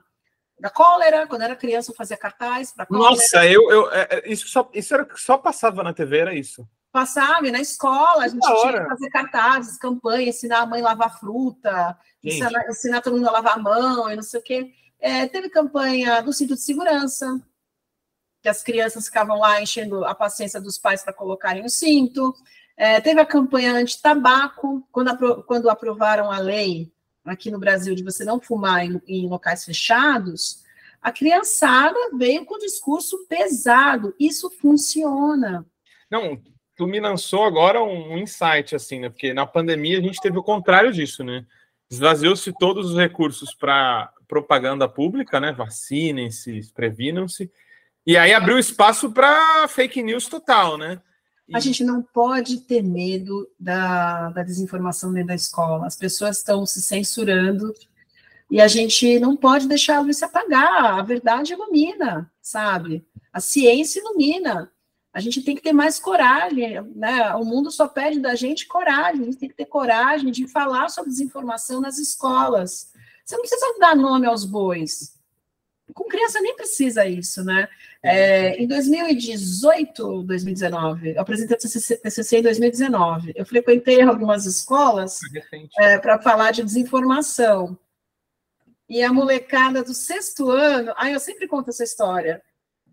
da 0.60 0.68
cólera, 0.68 1.26
quando 1.26 1.40
era 1.40 1.56
criança 1.56 1.90
eu 1.90 1.96
fazia 1.96 2.18
cartaz 2.18 2.70
para 2.70 2.86
Nossa, 2.90 3.46
eu, 3.46 3.70
eu 3.70 3.90
é, 3.90 4.08
é, 4.10 4.30
isso, 4.30 4.46
só, 4.46 4.70
isso 4.74 4.92
era 4.92 5.08
só 5.16 5.38
passava 5.38 5.82
na 5.82 5.94
TV, 5.94 6.18
era 6.18 6.34
isso. 6.34 6.68
Passava, 6.92 7.50
na 7.50 7.62
escola, 7.62 8.24
a 8.24 8.28
gente 8.28 8.42
tinha 8.42 8.82
que 8.82 8.88
fazer 8.90 9.08
cartazes, 9.08 9.78
campanha, 9.78 10.28
ensinar 10.28 10.58
a 10.58 10.66
mãe 10.66 10.82
a 10.82 10.84
lavar 10.84 11.18
fruta, 11.18 11.98
ensinar, 12.22 12.68
ensinar, 12.68 13.00
todo 13.00 13.16
mundo 13.16 13.28
a 13.28 13.32
lavar 13.32 13.54
a 13.54 13.62
mão 13.62 14.10
e 14.10 14.16
não 14.16 14.22
sei 14.22 14.40
o 14.40 14.42
quê. 14.42 14.70
É, 15.00 15.26
teve 15.26 15.48
campanha 15.48 16.20
do 16.20 16.30
cinto 16.30 16.54
de 16.54 16.60
segurança, 16.60 17.40
que 18.42 18.50
as 18.50 18.62
crianças 18.62 19.06
ficavam 19.06 19.38
lá 19.38 19.62
enchendo 19.62 20.04
a 20.04 20.14
paciência 20.14 20.60
dos 20.60 20.76
pais 20.76 21.02
para 21.02 21.14
colocarem 21.14 21.64
o 21.64 21.70
cinto. 21.70 22.34
É, 22.76 23.00
teve 23.00 23.18
a 23.18 23.24
campanha 23.24 23.72
anti-tabaco, 23.72 24.86
quando, 24.92 25.08
apro 25.08 25.42
quando 25.44 25.70
aprovaram 25.70 26.30
a 26.30 26.38
lei 26.38 26.91
aqui 27.24 27.50
no 27.50 27.58
Brasil 27.58 27.94
de 27.94 28.02
você 28.02 28.24
não 28.24 28.40
fumar 28.40 28.84
em, 28.84 29.00
em 29.06 29.28
locais 29.28 29.64
fechados, 29.64 30.62
a 31.00 31.10
criançada 31.10 31.98
veio 32.16 32.44
com 32.44 32.58
discurso 32.58 33.26
pesado. 33.28 34.14
Isso 34.18 34.50
funciona. 34.50 35.66
Não, 36.10 36.40
tu 36.76 36.86
me 36.86 37.00
lançou 37.00 37.44
agora 37.44 37.82
um 37.82 38.16
insight, 38.18 38.74
assim, 38.74 39.00
né? 39.00 39.08
Porque 39.08 39.34
na 39.34 39.46
pandemia 39.46 39.98
a 39.98 40.02
gente 40.02 40.20
teve 40.20 40.38
o 40.38 40.42
contrário 40.42 40.92
disso, 40.92 41.24
né? 41.24 41.44
Esvaziou-se 41.90 42.52
todos 42.58 42.90
os 42.90 42.96
recursos 42.96 43.54
para 43.54 44.12
propaganda 44.28 44.88
pública, 44.88 45.40
né? 45.40 45.52
Vacinem-se, 45.52 46.72
previnam-se. 46.72 47.50
E 48.06 48.16
aí 48.16 48.32
abriu 48.32 48.58
espaço 48.58 49.12
para 49.12 49.66
fake 49.68 50.02
news 50.02 50.26
total, 50.26 50.78
né? 50.78 51.00
A 51.54 51.60
gente 51.60 51.84
não 51.84 52.02
pode 52.02 52.60
ter 52.60 52.82
medo 52.82 53.48
da, 53.58 54.30
da 54.30 54.42
desinformação 54.42 55.12
dentro 55.12 55.28
da 55.28 55.34
escola. 55.34 55.86
As 55.86 55.96
pessoas 55.96 56.38
estão 56.38 56.64
se 56.64 56.82
censurando 56.82 57.72
e 58.50 58.60
a 58.60 58.68
gente 58.68 59.18
não 59.18 59.36
pode 59.36 59.66
deixar 59.66 59.98
a 59.98 60.00
luz 60.00 60.22
apagar. 60.22 60.98
A 60.98 61.02
verdade 61.02 61.52
ilumina, 61.52 62.30
sabe? 62.40 63.04
A 63.32 63.40
ciência 63.40 64.00
ilumina. 64.00 64.70
A 65.12 65.20
gente 65.20 65.42
tem 65.42 65.54
que 65.54 65.62
ter 65.62 65.72
mais 65.72 65.98
coragem, 65.98 66.80
né? 66.94 67.34
O 67.34 67.44
mundo 67.44 67.70
só 67.70 67.86
pede 67.86 68.18
da 68.18 68.34
gente 68.34 68.66
coragem. 68.66 69.22
A 69.22 69.24
gente 69.24 69.38
tem 69.38 69.48
que 69.48 69.56
ter 69.56 69.66
coragem 69.66 70.30
de 70.30 70.48
falar 70.48 70.88
sobre 70.88 71.10
desinformação 71.10 71.80
nas 71.80 71.98
escolas. 71.98 72.92
Você 73.24 73.36
não 73.36 73.42
precisa 73.42 73.78
dar 73.78 73.94
nome 73.94 74.26
aos 74.26 74.44
bois. 74.44 75.21
Com 75.94 76.04
criança 76.04 76.40
nem 76.40 76.54
precisa 76.56 77.04
isso, 77.06 77.44
né? 77.44 77.68
É, 78.02 78.56
em 78.56 78.66
2018, 78.66 80.22
2019, 80.22 81.14
eu 81.14 81.20
apresentei 81.20 81.56
o 81.56 81.60
TCC 82.00 82.38
em 82.38 82.42
2019. 82.42 83.32
Eu 83.34 83.44
frequentei 83.44 84.00
algumas 84.00 84.46
escolas 84.46 85.18
é, 85.78 85.98
para 85.98 86.20
falar 86.20 86.52
de 86.52 86.62
desinformação. 86.62 87.78
E 88.88 89.02
a 89.02 89.12
molecada 89.12 89.82
do 89.82 89.94
sexto 89.94 90.50
ano, 90.50 90.92
aí 90.96 91.12
eu 91.12 91.20
sempre 91.20 91.48
conto 91.48 91.70
essa 91.70 91.84
história. 91.84 92.42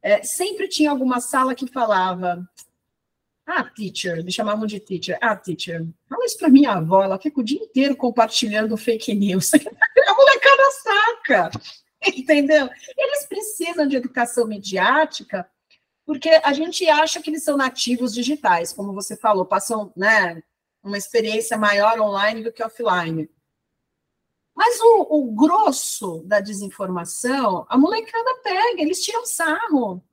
É, 0.02 0.24
sempre 0.24 0.68
tinha 0.68 0.90
alguma 0.90 1.20
sala 1.20 1.54
que 1.54 1.68
falava: 1.68 2.48
Ah, 3.46 3.64
teacher, 3.64 4.24
me 4.24 4.32
chamavam 4.32 4.66
de 4.66 4.80
teacher. 4.80 5.18
Ah, 5.22 5.36
teacher, 5.36 5.86
fala 6.08 6.26
isso 6.26 6.38
para 6.38 6.50
minha 6.50 6.72
avó, 6.72 7.04
ela 7.04 7.20
fica 7.20 7.40
o 7.40 7.44
dia 7.44 7.62
inteiro 7.62 7.96
compartilhando 7.96 8.78
fake 8.78 9.14
news. 9.14 9.52
a 9.54 10.14
molecada 10.14 10.72
saca. 10.72 11.52
Entendeu? 12.16 12.70
Eles 12.98 13.26
precisam 13.26 13.88
de 13.88 13.96
educação 13.96 14.48
midiática 14.48 15.50
porque 16.10 16.30
a 16.44 16.54
gente 16.54 16.90
acha 16.90 17.22
que 17.22 17.30
eles 17.30 17.44
são 17.44 17.56
nativos 17.56 18.16
digitais, 18.16 18.74
como 18.74 18.94
você 18.94 19.16
falou, 19.16 19.46
passam 19.46 19.94
né, 19.96 20.42
uma 20.84 20.98
experiência 20.98 21.56
maior 21.56 22.00
online 22.00 22.44
do 22.44 22.52
que 22.52 22.64
offline. 22.64 23.30
Mas 24.56 24.80
o, 24.82 25.08
o 25.08 25.32
grosso 25.32 26.24
da 26.26 26.40
desinformação, 26.40 27.64
a 27.70 27.78
molecada 27.78 28.42
pega, 28.44 28.82
eles 28.82 29.04
tiram 29.04 29.24
sarro. 29.24 30.04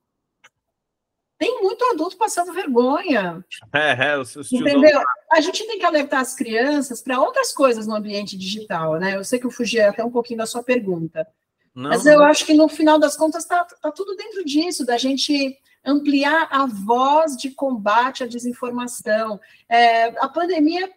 Tem 1.38 1.62
muito 1.62 1.82
adulto 1.86 2.18
passando 2.18 2.52
vergonha. 2.52 3.42
É, 3.72 4.08
é, 4.08 4.18
os, 4.18 4.36
os 4.36 4.52
Entendeu? 4.52 5.00
A 5.32 5.40
gente 5.40 5.66
tem 5.66 5.78
que 5.78 5.84
alertar 5.86 6.20
as 6.20 6.34
crianças 6.34 7.00
para 7.00 7.18
outras 7.20 7.54
coisas 7.54 7.86
no 7.86 7.94
ambiente 7.94 8.36
digital, 8.36 8.98
né? 8.98 9.16
Eu 9.16 9.24
sei 9.24 9.38
que 9.38 9.46
eu 9.46 9.50
fugi 9.50 9.80
até 9.80 10.04
um 10.04 10.10
pouquinho 10.10 10.40
da 10.40 10.46
sua 10.46 10.62
pergunta. 10.62 11.26
Não, 11.76 11.90
Mas 11.90 12.06
eu 12.06 12.22
acho 12.24 12.46
que 12.46 12.54
no 12.54 12.68
final 12.68 12.98
das 12.98 13.18
contas 13.18 13.42
está 13.42 13.62
tá 13.62 13.92
tudo 13.92 14.16
dentro 14.16 14.42
disso, 14.46 14.86
da 14.86 14.96
gente 14.96 15.54
ampliar 15.84 16.48
a 16.50 16.64
voz 16.64 17.36
de 17.36 17.50
combate 17.50 18.24
à 18.24 18.26
desinformação. 18.26 19.38
É, 19.68 20.06
a 20.18 20.26
pandemia 20.26 20.90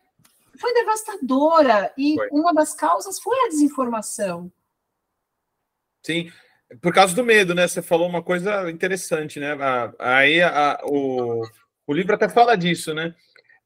foi 0.57 0.73
devastadora 0.73 1.93
e 1.97 2.15
foi. 2.15 2.29
uma 2.31 2.53
das 2.53 2.73
causas 2.73 3.19
foi 3.19 3.37
a 3.45 3.49
desinformação. 3.49 4.49
Sim, 6.01 6.31
por 6.81 6.93
causa 6.93 7.13
do 7.13 7.25
medo, 7.25 7.53
né? 7.53 7.67
Você 7.67 7.81
falou 7.81 8.07
uma 8.07 8.23
coisa 8.23 8.71
interessante, 8.71 9.37
né? 9.37 9.57
Aí 9.99 10.41
a, 10.41 10.79
o, 10.85 11.41
o 11.85 11.93
livro 11.93 12.15
até 12.15 12.29
fala 12.29 12.55
disso, 12.55 12.93
né? 12.93 13.13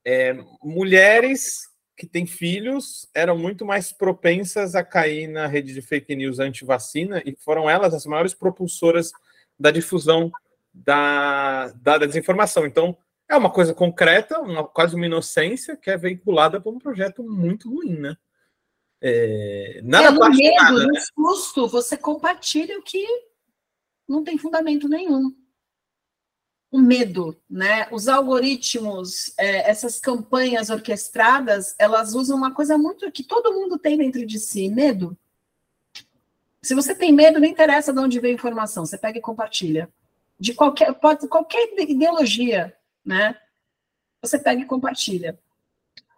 É, 0.04 0.34
mulheres 0.64 1.70
que 2.04 2.10
têm 2.10 2.26
filhos 2.26 3.08
eram 3.14 3.38
muito 3.38 3.66
mais 3.66 3.94
propensas 3.94 4.76
a 4.76 4.84
cair 4.84 5.26
na 5.28 5.48
rede 5.48 5.74
de 5.74 5.82
fake 5.82 6.14
news 6.14 6.38
anti-vacina 6.38 7.24
e 7.26 7.34
foram 7.34 7.70
elas 7.70 7.94
as 7.94 8.06
maiores 8.06 8.34
propulsoras 8.34 9.14
da 9.58 9.72
difusão 9.72 10.30
da, 10.74 11.70
da, 11.82 11.98
da, 12.00 12.06
desinformação. 12.06 12.66
Então, 12.66 12.98
é 13.30 13.38
uma 13.38 13.50
coisa 13.50 13.74
concreta, 13.74 14.38
uma, 14.42 14.68
quase 14.68 14.96
uma 14.96 15.06
inocência 15.06 15.78
que 15.78 15.90
é 15.90 15.96
veiculada 15.96 16.60
por 16.60 16.74
um 16.74 16.80
projeto 16.80 17.24
muito 17.24 17.74
ruim, 17.74 17.98
né? 17.98 18.18
É, 19.02 19.80
nada 19.84 20.08
é, 20.08 20.12
no 20.12 20.30
medo, 20.30 20.56
nada, 20.56 20.72
no 20.72 20.88
né? 20.88 21.00
susto, 21.14 21.68
você 21.68 21.96
compartilha 21.96 22.78
o 22.78 22.84
que 22.84 23.06
não 24.08 24.24
tem 24.24 24.38
fundamento 24.38 24.90
nenhum 24.90 25.34
o 26.74 26.80
medo, 26.80 27.40
né? 27.48 27.88
Os 27.92 28.08
algoritmos, 28.08 29.32
é, 29.38 29.70
essas 29.70 30.00
campanhas 30.00 30.72
orquestradas, 30.72 31.76
elas 31.78 32.16
usam 32.16 32.36
uma 32.36 32.52
coisa 32.52 32.80
muito 32.80 33.12
que 33.12 33.24
todo 33.24 33.54
mundo 33.54 33.78
tem 33.78 33.96
dentro 33.96 34.26
de 34.26 34.40
si, 34.40 34.70
medo. 34.70 35.16
Se 36.64 36.74
você 36.74 36.96
tem 36.96 37.14
medo, 37.14 37.40
não 37.40 37.48
interessa 37.48 37.94
de 37.94 38.00
onde 38.00 38.20
vem 38.20 38.32
a 38.32 38.34
informação, 38.34 38.88
você 38.88 38.98
pega 38.98 39.20
e 39.20 39.22
compartilha. 39.22 39.88
De 40.40 40.56
qualquer, 40.56 40.92
pode, 40.96 41.28
qualquer 41.28 41.80
ideologia, 41.80 42.76
né? 43.06 43.38
Você 44.20 44.40
pega 44.40 44.64
e 44.64 44.66
compartilha. 44.66 45.38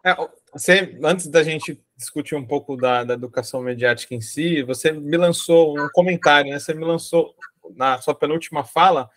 É, 0.05 0.15
você, 0.53 0.97
antes 1.03 1.27
da 1.27 1.43
gente 1.43 1.83
discutir 1.97 2.35
um 2.35 2.47
pouco 2.47 2.77
da, 2.77 3.03
da, 3.03 3.15
educação 3.15 3.61
mediática 3.61 4.15
em 4.15 4.21
si, 4.21 4.63
você 4.63 4.93
me 4.93 5.17
lançou 5.17 5.77
um 5.77 5.89
comentário, 5.91 6.49
né? 6.49 6.59
Você 6.59 6.73
me 6.73 6.85
lançou 6.85 7.35
na 7.75 7.99
sua 7.99 8.15
penúltima 8.15 8.63
fala 8.63 9.09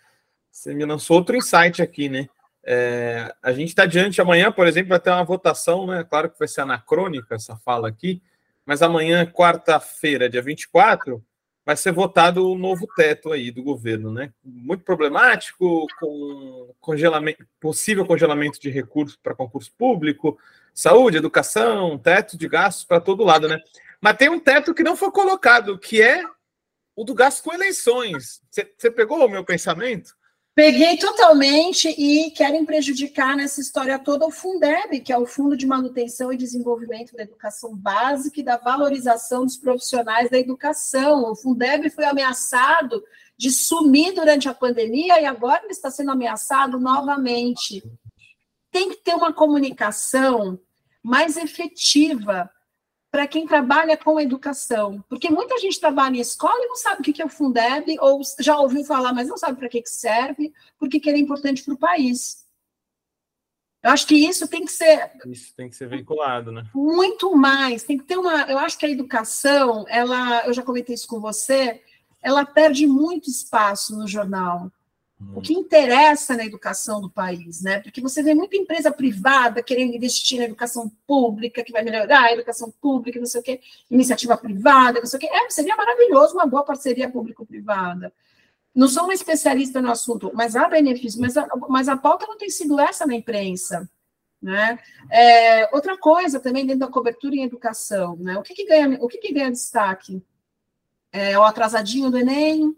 você 0.51 0.73
me 0.73 0.85
lançou 0.85 1.17
outro 1.17 1.35
insight 1.35 1.81
aqui, 1.81 2.09
né? 2.09 2.27
É, 2.63 3.33
a 3.41 3.51
gente 3.51 3.69
está 3.69 3.85
diante 3.85 4.21
amanhã, 4.21 4.51
por 4.51 4.67
exemplo, 4.67 4.89
vai 4.89 4.99
ter 4.99 5.09
uma 5.09 5.23
votação, 5.23 5.87
né? 5.87 6.03
Claro 6.03 6.29
que 6.29 6.37
vai 6.37 6.47
ser 6.47 6.61
anacrônica 6.61 7.35
essa 7.35 7.55
fala 7.57 7.87
aqui, 7.87 8.21
mas 8.65 8.81
amanhã, 8.81 9.25
quarta-feira, 9.25 10.29
dia 10.29 10.41
24, 10.41 11.23
vai 11.65 11.75
ser 11.77 11.91
votado 11.91 12.49
o 12.49 12.57
novo 12.57 12.87
teto 12.95 13.31
aí 13.31 13.51
do 13.51 13.63
governo, 13.63 14.11
né? 14.11 14.33
Muito 14.43 14.83
problemático, 14.83 15.87
com 15.99 16.73
congelamento, 16.79 17.45
possível 17.59 18.05
congelamento 18.05 18.59
de 18.59 18.69
recursos 18.69 19.15
para 19.15 19.35
concurso 19.35 19.71
público, 19.77 20.37
saúde, 20.73 21.17
educação, 21.17 21.97
teto 21.97 22.37
de 22.37 22.47
gastos 22.47 22.85
para 22.85 22.99
todo 22.99 23.23
lado, 23.23 23.47
né? 23.47 23.59
Mas 24.01 24.17
tem 24.17 24.29
um 24.29 24.39
teto 24.39 24.73
que 24.73 24.83
não 24.83 24.95
foi 24.95 25.11
colocado, 25.11 25.77
que 25.77 26.01
é 26.01 26.23
o 26.95 27.03
do 27.03 27.13
gasto 27.13 27.43
com 27.43 27.53
eleições. 27.53 28.41
Você 28.49 28.91
pegou 28.91 29.25
o 29.25 29.29
meu 29.29 29.43
pensamento? 29.43 30.17
Peguei 30.59 30.97
totalmente 30.97 31.87
e 31.87 32.31
querem 32.31 32.65
prejudicar 32.65 33.33
nessa 33.33 33.61
história 33.61 33.97
toda 33.97 34.25
o 34.25 34.29
Fundeb, 34.29 34.99
que 34.99 35.13
é 35.13 35.17
o 35.17 35.25
Fundo 35.25 35.55
de 35.55 35.65
Manutenção 35.65 36.33
e 36.33 36.37
Desenvolvimento 36.37 37.15
da 37.15 37.23
Educação 37.23 37.73
Básica 37.73 38.41
e 38.41 38.43
da 38.43 38.57
Valorização 38.57 39.45
dos 39.45 39.55
Profissionais 39.55 40.29
da 40.29 40.37
Educação. 40.37 41.31
O 41.31 41.33
Fundeb 41.33 41.89
foi 41.89 42.03
ameaçado 42.03 43.01
de 43.37 43.51
sumir 43.51 44.11
durante 44.13 44.49
a 44.49 44.53
pandemia 44.53 45.21
e 45.21 45.25
agora 45.25 45.61
ele 45.63 45.71
está 45.71 45.89
sendo 45.89 46.11
ameaçado 46.11 46.77
novamente. 46.77 47.81
Tem 48.69 48.89
que 48.89 48.97
ter 48.97 49.15
uma 49.15 49.31
comunicação 49.31 50.59
mais 51.01 51.37
efetiva 51.37 52.51
para 53.11 53.27
quem 53.27 53.47
trabalha 53.47 53.97
com 53.97 54.19
educação. 54.19 55.03
Porque 55.09 55.29
muita 55.29 55.57
gente 55.57 55.79
trabalha 55.79 56.17
em 56.17 56.21
escola 56.21 56.63
e 56.63 56.67
não 56.67 56.75
sabe 56.75 57.01
o 57.01 57.13
que 57.13 57.21
é 57.21 57.25
o 57.25 57.29
Fundeb, 57.29 57.97
ou 57.99 58.21
já 58.39 58.57
ouviu 58.59 58.83
falar, 58.83 59.13
mas 59.13 59.27
não 59.27 59.37
sabe 59.37 59.57
para 59.57 59.69
que 59.69 59.81
serve, 59.85 60.53
porque 60.77 60.99
que 60.99 61.09
ele 61.09 61.17
é 61.17 61.21
importante 61.21 61.63
para 61.63 61.73
o 61.73 61.77
país. 61.77 62.47
Eu 63.81 63.91
acho 63.91 64.05
que 64.05 64.15
isso 64.15 64.47
tem 64.47 64.65
que 64.65 64.71
ser. 64.71 65.11
Isso 65.25 65.53
tem 65.55 65.69
que 65.69 65.75
ser 65.75 65.87
vinculado, 65.87 66.51
né? 66.51 66.65
Muito 66.75 67.33
mais. 67.35 67.83
Tem 67.83 67.97
que 67.97 68.03
ter 68.03 68.17
uma. 68.17 68.41
Eu 68.43 68.59
acho 68.59 68.77
que 68.77 68.85
a 68.85 68.89
educação, 68.89 69.85
ela, 69.87 70.45
eu 70.45 70.53
já 70.53 70.61
comentei 70.61 70.93
isso 70.93 71.07
com 71.07 71.21
você, 71.21 71.81
ela 72.21 72.45
perde 72.45 72.85
muito 72.85 73.29
espaço 73.29 73.97
no 73.97 74.05
jornal 74.05 74.69
o 75.35 75.41
que 75.41 75.53
interessa 75.53 76.35
na 76.37 76.45
educação 76.45 77.01
do 77.01 77.09
país, 77.09 77.61
né? 77.61 77.81
Porque 77.81 77.99
você 77.99 78.23
vê 78.23 78.33
muita 78.33 78.55
empresa 78.55 78.89
privada 78.89 79.61
querendo 79.61 79.93
investir 79.93 80.39
na 80.39 80.45
educação 80.45 80.89
pública, 81.05 81.63
que 81.63 81.73
vai 81.73 81.83
melhorar 81.83 82.23
a 82.23 82.33
educação 82.33 82.71
pública, 82.81 83.19
não 83.19 83.25
sei 83.25 83.41
o 83.41 83.43
quê, 83.43 83.59
iniciativa 83.91 84.37
privada, 84.37 84.99
não 84.99 85.05
sei 85.05 85.17
o 85.17 85.19
quê. 85.19 85.27
É, 85.27 85.49
seria 85.49 85.75
maravilhoso 85.75 86.35
uma 86.35 86.45
boa 86.45 86.63
parceria 86.63 87.11
público-privada. 87.11 88.13
Não 88.73 88.87
sou 88.87 89.03
uma 89.03 89.13
especialista 89.13 89.81
no 89.81 89.91
assunto, 89.91 90.31
mas 90.33 90.55
há 90.55 90.69
benefícios, 90.69 91.17
mas 91.17 91.35
a, 91.35 91.47
mas 91.67 91.89
a 91.89 91.97
pauta 91.97 92.25
não 92.25 92.37
tem 92.37 92.49
sido 92.49 92.79
essa 92.79 93.05
na 93.05 93.13
imprensa. 93.13 93.89
Né? 94.41 94.79
É, 95.11 95.75
outra 95.75 95.97
coisa 95.97 96.39
também 96.39 96.65
dentro 96.65 96.79
da 96.79 96.87
cobertura 96.87 97.35
em 97.35 97.43
educação, 97.43 98.15
né? 98.15 98.37
O 98.37 98.41
que, 98.41 98.53
que 98.53 98.65
ganha, 98.65 98.97
o 99.01 99.07
que, 99.09 99.17
que 99.17 99.33
ganha 99.33 99.51
destaque? 99.51 100.23
É 101.11 101.37
o 101.37 101.43
atrasadinho 101.43 102.09
do 102.09 102.17
Enem, 102.17 102.73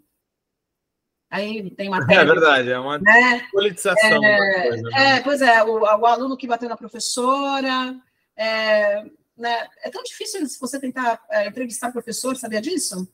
Aí 1.32 1.72
tem 1.72 1.89
matéria. 1.89 2.22
É 2.22 2.26
verdade, 2.26 2.70
é 2.70 2.78
uma 2.78 3.00
né? 3.00 3.48
politização. 3.52 4.24
É, 4.24 4.67
coisa, 4.67 4.89
né? 4.89 5.15
é, 5.15 5.20
pois 5.22 5.41
é, 5.41 5.63
o, 5.63 5.80
o, 5.80 6.06
aluno 6.06 6.36
que 6.36 6.46
bateu 6.46 6.67
na 6.67 6.76
professora. 6.76 7.96
É, 8.36 9.04
né? 9.38 9.67
é 9.82 9.89
tão 9.89 10.04
difícil 10.04 10.46
se 10.48 10.60
você 10.60 10.80
tentar 10.80 11.22
é, 11.30 11.48
entrevistar 11.48 11.91
professor, 11.91 12.36
sabia 12.36 12.62
disso? 12.62 13.08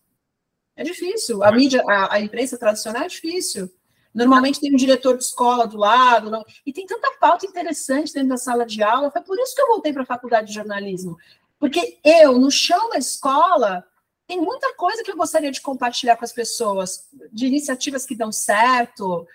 É 0.76 0.84
difícil. 0.84 1.44
A 1.44 1.52
mídia, 1.52 1.84
a, 1.88 2.16
a, 2.16 2.20
imprensa 2.20 2.58
tradicional 2.58 3.04
é 3.04 3.08
difícil. 3.08 3.72
Normalmente 4.14 4.60
tem 4.60 4.74
um 4.74 4.78
diretor 4.78 5.16
de 5.16 5.24
escola 5.24 5.68
do 5.68 5.78
lado, 5.78 6.32
não, 6.32 6.44
e 6.66 6.74
tem 6.74 6.88
tanta 6.88 7.12
pauta 7.20 7.46
interessante 7.46 8.14
dentro 8.14 8.30
da 8.30 8.38
sala 8.38 8.66
de 8.66 8.82
aula. 8.82 9.12
Foi 9.12 9.22
por 9.22 9.38
isso 9.40 9.54
que 9.54 9.62
eu 9.62 9.68
voltei 9.68 9.94
para 9.94 10.02
a 10.02 10.08
faculdade 10.08 10.48
de 10.48 10.54
jornalismo. 10.54 11.18
Porque 11.60 12.00
eu, 12.04 12.40
no 12.40 12.50
chão 12.50 12.90
da 12.90 12.98
escola, 12.98 13.84
tem 14.28 14.42
muita 14.42 14.74
coisa 14.76 15.04
que 15.04 15.10
eu 15.10 15.16
gostaria 15.16 15.52
de 15.52 15.62
compartilhar 15.62 16.18
com 16.18 16.26
as 16.26 16.34
pessoas, 16.34 17.08
de 17.32 17.48
iniciativas 17.48 18.06
que 18.06 18.16
dão 18.16 18.32
certo, 18.32 19.26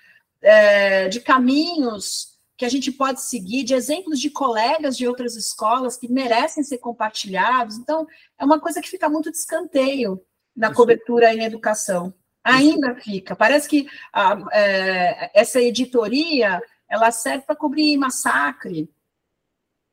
é, 0.42 1.08
de 1.08 1.20
caminhos 1.20 2.32
que 2.56 2.64
a 2.66 2.68
gente 2.68 2.92
pode 2.92 3.22
seguir, 3.22 3.64
de 3.64 3.74
exemplos 3.74 4.20
de 4.20 4.30
colegas 4.30 4.96
de 4.96 5.08
outras 5.08 5.34
escolas 5.34 5.96
que 5.96 6.08
merecem 6.08 6.62
ser 6.62 6.78
compartilhados. 6.78 7.76
Então, 7.76 8.06
é 8.38 8.44
uma 8.44 8.60
coisa 8.60 8.80
que 8.82 8.90
fica 8.90 9.08
muito 9.08 9.30
de 9.30 9.38
escanteio 9.38 10.22
na 10.54 10.68
Isso. 10.68 10.76
cobertura 10.76 11.34
em 11.34 11.42
educação. 11.42 12.12
Ainda 12.44 12.94
fica. 12.96 13.34
Parece 13.34 13.68
que 13.68 13.88
a, 14.12 14.36
é, 14.52 15.30
essa 15.40 15.60
editoria 15.60 16.60
ela 16.88 17.10
serve 17.10 17.44
para 17.46 17.56
cobrir 17.56 17.96
massacre, 17.96 18.90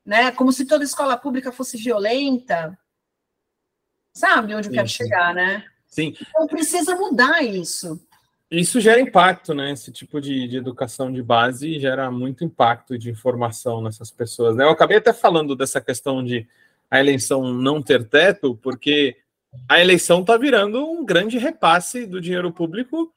né? 0.05 0.31
Como 0.31 0.51
se 0.51 0.65
toda 0.65 0.83
escola 0.83 1.15
pública 1.15 1.51
fosse 1.51 1.77
violenta. 1.77 2.77
Sabe 4.19 4.53
onde 4.53 4.67
eu 4.67 4.73
quero 4.73 4.87
chegar, 4.89 5.33
né? 5.33 5.63
Sim. 5.87 6.13
Então 6.19 6.45
precisa 6.45 6.93
mudar 6.93 7.41
isso. 7.41 7.97
Isso 8.51 8.81
gera 8.81 8.99
impacto, 8.99 9.53
né? 9.53 9.71
Esse 9.71 9.93
tipo 9.93 10.19
de, 10.19 10.45
de, 10.45 10.57
educação 10.57 11.09
de 11.09 11.23
base 11.23 11.79
gera 11.79 12.11
muito 12.11 12.43
impacto 12.43 12.97
de 12.97 13.09
informação 13.09 13.81
nessas 13.81 14.11
pessoas. 14.11 14.57
Né? 14.57 14.65
Eu 14.65 14.71
acabei 14.71 14.97
até 14.97 15.13
falando 15.13 15.55
dessa 15.55 15.79
questão 15.79 16.21
de 16.21 16.45
a 16.91 16.99
eleição 16.99 17.53
não 17.53 17.81
ter 17.81 18.03
teto, 18.03 18.59
porque 18.61 19.15
a 19.69 19.79
eleição 19.79 20.19
está 20.19 20.35
virando 20.35 20.83
um 20.85 21.05
grande 21.05 21.37
repasse 21.37 22.05
do 22.05 22.19
dinheiro 22.19 22.51
público 22.51 23.13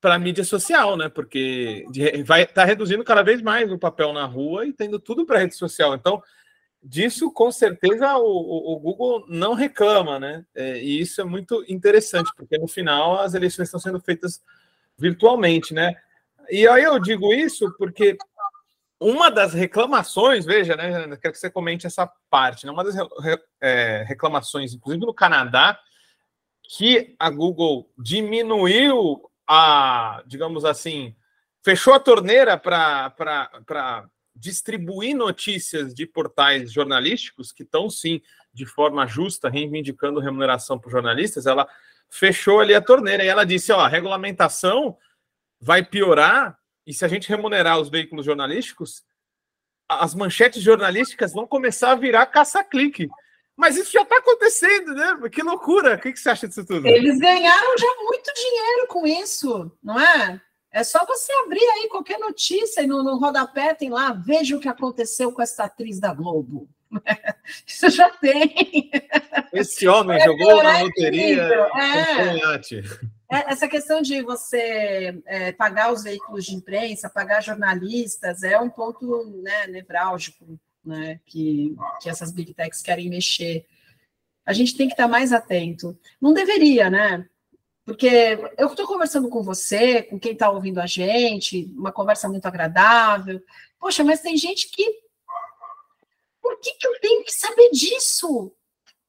para 0.00 0.14
a 0.16 0.18
mídia 0.18 0.42
social, 0.42 0.96
né? 0.96 1.08
Porque 1.08 1.84
vai 2.24 2.44
tá 2.44 2.64
reduzindo 2.64 3.04
cada 3.04 3.22
vez 3.22 3.40
mais 3.40 3.70
o 3.70 3.78
papel 3.78 4.12
na 4.12 4.24
rua 4.24 4.66
e 4.66 4.72
tendo 4.72 4.98
tudo 4.98 5.24
para 5.24 5.38
rede 5.38 5.54
social. 5.54 5.94
Então, 5.94 6.20
disso 6.82 7.30
com 7.32 7.52
certeza 7.52 8.16
o, 8.16 8.74
o, 8.74 8.78
Google 8.78 9.24
não 9.28 9.54
reclama, 9.54 10.18
né? 10.18 10.44
É, 10.54 10.78
e 10.82 11.00
isso 11.00 11.20
é 11.20 11.24
muito 11.24 11.64
interessante, 11.68 12.30
porque 12.36 12.58
no 12.58 12.66
final 12.66 13.20
as 13.20 13.34
eleições 13.34 13.68
estão 13.68 13.80
sendo 13.80 14.00
feitas 14.00 14.42
virtualmente, 14.96 15.74
né? 15.74 15.94
E 16.50 16.66
aí 16.66 16.82
eu 16.82 16.98
digo 16.98 17.32
isso 17.32 17.72
porque 17.78 18.16
uma 18.98 19.30
das 19.30 19.54
reclamações, 19.54 20.44
veja, 20.44 20.76
né? 20.76 21.16
Quero 21.16 21.32
que 21.32 21.38
você 21.38 21.50
comente 21.50 21.86
essa 21.86 22.10
parte, 22.28 22.66
né? 22.66 22.72
Uma 22.72 22.84
das 22.84 22.94
é, 23.60 24.04
reclamações, 24.06 24.74
inclusive 24.74 25.04
no 25.04 25.14
Canadá, 25.14 25.78
que 26.62 27.14
a 27.18 27.28
Google 27.30 27.90
diminuiu 27.98 29.30
a, 29.46 30.22
digamos 30.26 30.64
assim, 30.64 31.16
fechou 31.64 31.94
a 31.94 32.00
torneira 32.00 32.56
para 32.56 34.08
distribuir 34.34 35.14
notícias 35.14 35.94
de 35.94 36.06
portais 36.06 36.72
jornalísticos 36.72 37.52
que 37.52 37.62
estão 37.62 37.90
sim 37.90 38.20
de 38.52 38.66
forma 38.66 39.06
justa 39.06 39.48
reivindicando 39.48 40.20
remuneração 40.20 40.78
para 40.78 40.90
jornalistas, 40.90 41.46
ela 41.46 41.68
fechou 42.08 42.60
ali 42.60 42.74
a 42.74 42.80
torneira 42.80 43.24
e 43.24 43.28
ela 43.28 43.44
disse: 43.44 43.72
ó, 43.72 43.80
a 43.80 43.88
regulamentação 43.88 44.96
vai 45.60 45.84
piorar 45.84 46.58
e 46.86 46.92
se 46.92 47.04
a 47.04 47.08
gente 47.08 47.28
remunerar 47.28 47.78
os 47.78 47.88
veículos 47.88 48.24
jornalísticos, 48.24 49.04
as 49.88 50.14
manchetes 50.14 50.62
jornalísticas 50.62 51.32
vão 51.32 51.46
começar 51.46 51.92
a 51.92 51.96
virar 51.96 52.26
caça-clique. 52.26 53.08
Mas 53.56 53.76
isso 53.76 53.92
já 53.92 54.02
está 54.02 54.16
acontecendo, 54.16 54.94
né? 54.94 55.28
Que 55.30 55.42
loucura! 55.42 55.96
O 55.96 55.98
que 55.98 56.16
você 56.16 56.30
acha 56.30 56.48
disso 56.48 56.64
tudo? 56.64 56.86
Eles 56.86 57.18
ganharam 57.18 57.76
já 57.76 57.94
muito 58.02 58.32
dinheiro 58.34 58.86
com 58.88 59.06
isso, 59.06 59.70
não 59.82 60.00
é? 60.00 60.40
É 60.72 60.84
só 60.84 61.04
você 61.04 61.32
abrir 61.44 61.66
aí 61.66 61.88
qualquer 61.88 62.18
notícia 62.18 62.82
e 62.82 62.86
no, 62.86 63.02
no 63.02 63.18
rodapé 63.18 63.74
tem 63.74 63.90
lá, 63.90 64.12
veja 64.12 64.56
o 64.56 64.60
que 64.60 64.68
aconteceu 64.68 65.32
com 65.32 65.42
essa 65.42 65.64
atriz 65.64 65.98
da 65.98 66.14
Globo. 66.14 66.68
Isso 67.66 67.88
já 67.90 68.10
tem. 68.10 68.90
Esse 69.52 69.88
homem 69.88 70.16
é, 70.16 70.24
jogou 70.24 70.62
na 70.62 70.82
loteria. 70.82 71.42
É. 71.76 72.36
é. 72.56 73.52
Essa 73.52 73.68
questão 73.68 74.02
de 74.02 74.22
você 74.22 75.20
é, 75.26 75.52
pagar 75.52 75.92
os 75.92 76.02
veículos 76.02 76.44
de 76.44 76.54
imprensa, 76.54 77.08
pagar 77.08 77.42
jornalistas, 77.42 78.42
é 78.42 78.58
um 78.58 78.68
ponto 78.68 79.24
né, 79.42 79.68
nevrálgico 79.68 80.58
né, 80.84 81.20
que, 81.26 81.76
que 82.00 82.10
essas 82.10 82.32
big 82.32 82.54
techs 82.54 82.82
querem 82.82 83.08
mexer. 83.08 83.66
A 84.44 84.52
gente 84.52 84.76
tem 84.76 84.88
que 84.88 84.94
estar 84.94 85.06
mais 85.06 85.32
atento. 85.32 85.96
Não 86.20 86.32
deveria, 86.32 86.90
né? 86.90 87.24
Porque 87.84 88.38
eu 88.58 88.68
estou 88.68 88.86
conversando 88.86 89.28
com 89.28 89.42
você, 89.42 90.02
com 90.02 90.18
quem 90.18 90.32
está 90.32 90.50
ouvindo 90.50 90.80
a 90.80 90.86
gente, 90.86 91.70
uma 91.76 91.92
conversa 91.92 92.28
muito 92.28 92.46
agradável. 92.46 93.42
Poxa, 93.78 94.04
mas 94.04 94.20
tem 94.20 94.36
gente 94.36 94.68
que. 94.70 95.00
Por 96.40 96.58
que, 96.60 96.74
que 96.74 96.86
eu 96.86 97.00
tenho 97.00 97.24
que 97.24 97.32
saber 97.32 97.70
disso? 97.70 98.52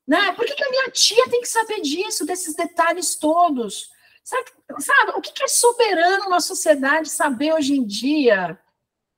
Né? 0.07 0.31
Por 0.33 0.45
que, 0.45 0.55
que 0.55 0.63
a 0.63 0.69
minha 0.69 0.89
tia 0.89 1.29
tem 1.29 1.41
que 1.41 1.47
saber 1.47 1.81
disso, 1.81 2.25
desses 2.25 2.55
detalhes 2.55 3.15
todos? 3.15 3.91
Sabe, 4.23 4.51
sabe 4.79 5.11
o 5.15 5.21
que, 5.21 5.31
que 5.31 5.43
é 5.43 5.47
soberano 5.47 6.29
na 6.29 6.39
sociedade 6.39 7.09
saber 7.09 7.53
hoje 7.53 7.75
em 7.75 7.85
dia? 7.85 8.59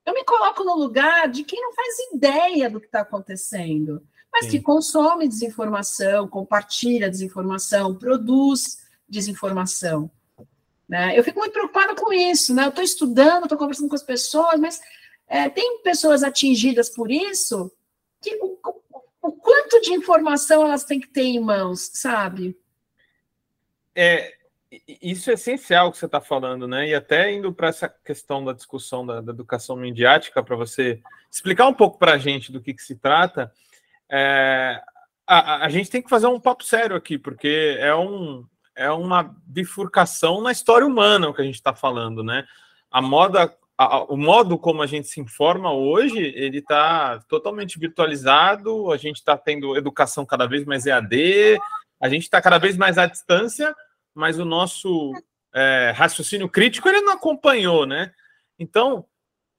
Eu 0.05 0.13
me 0.13 0.23
coloco 0.23 0.63
no 0.63 0.75
lugar 0.75 1.29
de 1.29 1.43
quem 1.43 1.61
não 1.61 1.73
faz 1.73 1.95
ideia 2.13 2.69
do 2.69 2.79
que 2.79 2.87
está 2.87 3.01
acontecendo, 3.01 4.05
mas 4.31 4.45
Sim. 4.45 4.51
que 4.51 4.61
consome 4.61 5.27
desinformação, 5.27 6.27
compartilha 6.27 7.09
desinformação, 7.09 7.95
produz 7.95 8.82
desinformação. 9.13 10.11
Né? 10.89 11.17
Eu 11.17 11.23
fico 11.23 11.39
muito 11.39 11.53
preocupada 11.53 11.95
com 11.95 12.11
isso, 12.11 12.53
né? 12.53 12.65
Eu 12.65 12.69
estou 12.69 12.83
estudando, 12.83 13.43
estou 13.43 13.57
conversando 13.57 13.89
com 13.89 13.95
as 13.95 14.03
pessoas, 14.03 14.59
mas 14.59 14.81
é, 15.27 15.49
tem 15.49 15.81
pessoas 15.81 16.23
atingidas 16.23 16.89
por 16.89 17.09
isso 17.09 17.71
que 18.21 18.35
o, 18.41 18.57
o, 19.21 19.31
quanto 19.31 19.81
de 19.81 19.93
informação 19.93 20.63
elas 20.63 20.83
têm 20.83 20.99
que 20.99 21.07
ter 21.07 21.23
em 21.23 21.39
mãos, 21.39 21.89
sabe? 21.93 22.57
É, 23.95 24.33
isso 25.01 25.29
é 25.29 25.33
essencial 25.33 25.91
que 25.91 25.97
você 25.97 26.05
está 26.05 26.21
falando, 26.21 26.67
né? 26.67 26.87
E 26.87 26.95
até 26.95 27.31
indo 27.31 27.53
para 27.53 27.69
essa 27.69 27.87
questão 27.87 28.43
da 28.43 28.53
discussão 28.53 29.05
da, 29.05 29.21
da 29.21 29.31
educação 29.31 29.75
midiática, 29.75 30.43
para 30.43 30.55
você 30.55 31.01
explicar 31.31 31.67
um 31.67 31.73
pouco 31.73 31.97
para 31.97 32.13
a 32.13 32.17
gente 32.17 32.51
do 32.51 32.61
que, 32.61 32.73
que 32.73 32.81
se 32.81 32.95
trata, 32.95 33.51
é, 34.09 34.81
a, 35.25 35.65
a, 35.65 35.69
gente 35.69 35.89
tem 35.89 36.01
que 36.01 36.09
fazer 36.09 36.27
um 36.27 36.39
papo 36.39 36.63
sério 36.63 36.95
aqui, 36.95 37.17
porque 37.17 37.77
é 37.79 37.95
um, 37.95 38.45
é 38.75 38.89
uma 38.91 39.35
bifurcação 39.45 40.41
na 40.41 40.51
história 40.51 40.85
humana 40.85 41.29
o 41.29 41.33
que 41.33 41.41
a 41.41 41.45
gente 41.45 41.55
está 41.55 41.73
falando, 41.73 42.23
né? 42.23 42.45
A 42.91 43.01
moda, 43.01 43.55
a, 43.77 44.03
o 44.03 44.17
modo 44.17 44.57
como 44.57 44.81
a 44.81 44.87
gente 44.87 45.07
se 45.07 45.19
informa 45.19 45.71
hoje, 45.71 46.19
ele 46.35 46.59
está 46.59 47.19
totalmente 47.27 47.79
virtualizado, 47.79 48.91
a 48.91 48.97
gente 48.97 49.17
está 49.17 49.37
tendo 49.37 49.77
educação 49.77 50.25
cada 50.25 50.47
vez 50.47 50.65
mais 50.65 50.85
EAD, 50.85 51.57
a 51.99 52.09
gente 52.09 52.23
está 52.23 52.41
cada 52.41 52.57
vez 52.57 52.77
mais 52.77 52.97
à 52.97 53.05
distância, 53.05 53.75
mas 54.13 54.37
o 54.37 54.45
nosso 54.45 55.13
é, 55.53 55.93
raciocínio 55.95 56.49
crítico 56.49 56.87
ele 56.89 57.01
não 57.01 57.13
acompanhou, 57.13 57.85
né? 57.85 58.11
Então, 58.59 59.05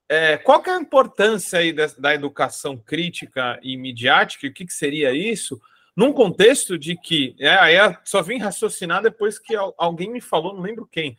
é, 0.09 0.37
qual 0.37 0.62
que 0.62 0.68
é 0.68 0.74
a 0.74 0.81
importância 0.81 1.59
aí 1.59 1.72
da, 1.72 1.87
da 1.98 2.14
educação 2.14 2.77
crítica 2.77 3.59
e 3.62 3.77
midiática? 3.77 4.46
O 4.46 4.53
que, 4.53 4.66
que 4.66 4.72
seria 4.72 5.12
isso? 5.12 5.61
Num 5.96 6.12
contexto 6.12 6.78
de 6.78 6.96
que, 6.96 7.37
é, 7.38 7.54
aí 7.54 7.76
só 8.04 8.22
vim 8.22 8.38
raciocinar 8.38 9.02
depois 9.02 9.38
que 9.38 9.54
alguém 9.78 10.11
me 10.11 10.20
falou, 10.20 10.54
não 10.54 10.62
lembro 10.62 10.88
quem, 10.90 11.16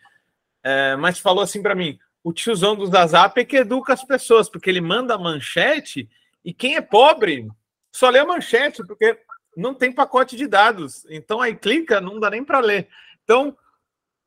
é, 0.63 0.95
mas 0.95 1.19
falou 1.19 1.43
assim 1.43 1.61
para 1.61 1.75
mim: 1.75 1.97
o 2.23 2.33
tiozão 2.33 2.75
do 2.75 2.87
Zazap 2.87 3.39
é 3.39 3.45
que 3.45 3.57
educa 3.57 3.93
as 3.93 4.03
pessoas, 4.03 4.49
porque 4.49 4.69
ele 4.69 4.81
manda 4.81 5.17
manchete 5.17 6.09
e 6.43 6.53
quem 6.53 6.75
é 6.75 6.81
pobre 6.81 7.47
só 7.91 8.09
lê 8.09 8.19
a 8.19 8.25
manchete, 8.25 8.83
porque 8.85 9.17
não 9.55 9.73
tem 9.73 9.91
pacote 9.91 10.35
de 10.35 10.47
dados. 10.47 11.05
Então 11.09 11.39
aí 11.39 11.55
clica, 11.55 12.01
não 12.01 12.19
dá 12.19 12.29
nem 12.29 12.43
para 12.43 12.59
ler. 12.59 12.89
Então, 13.23 13.55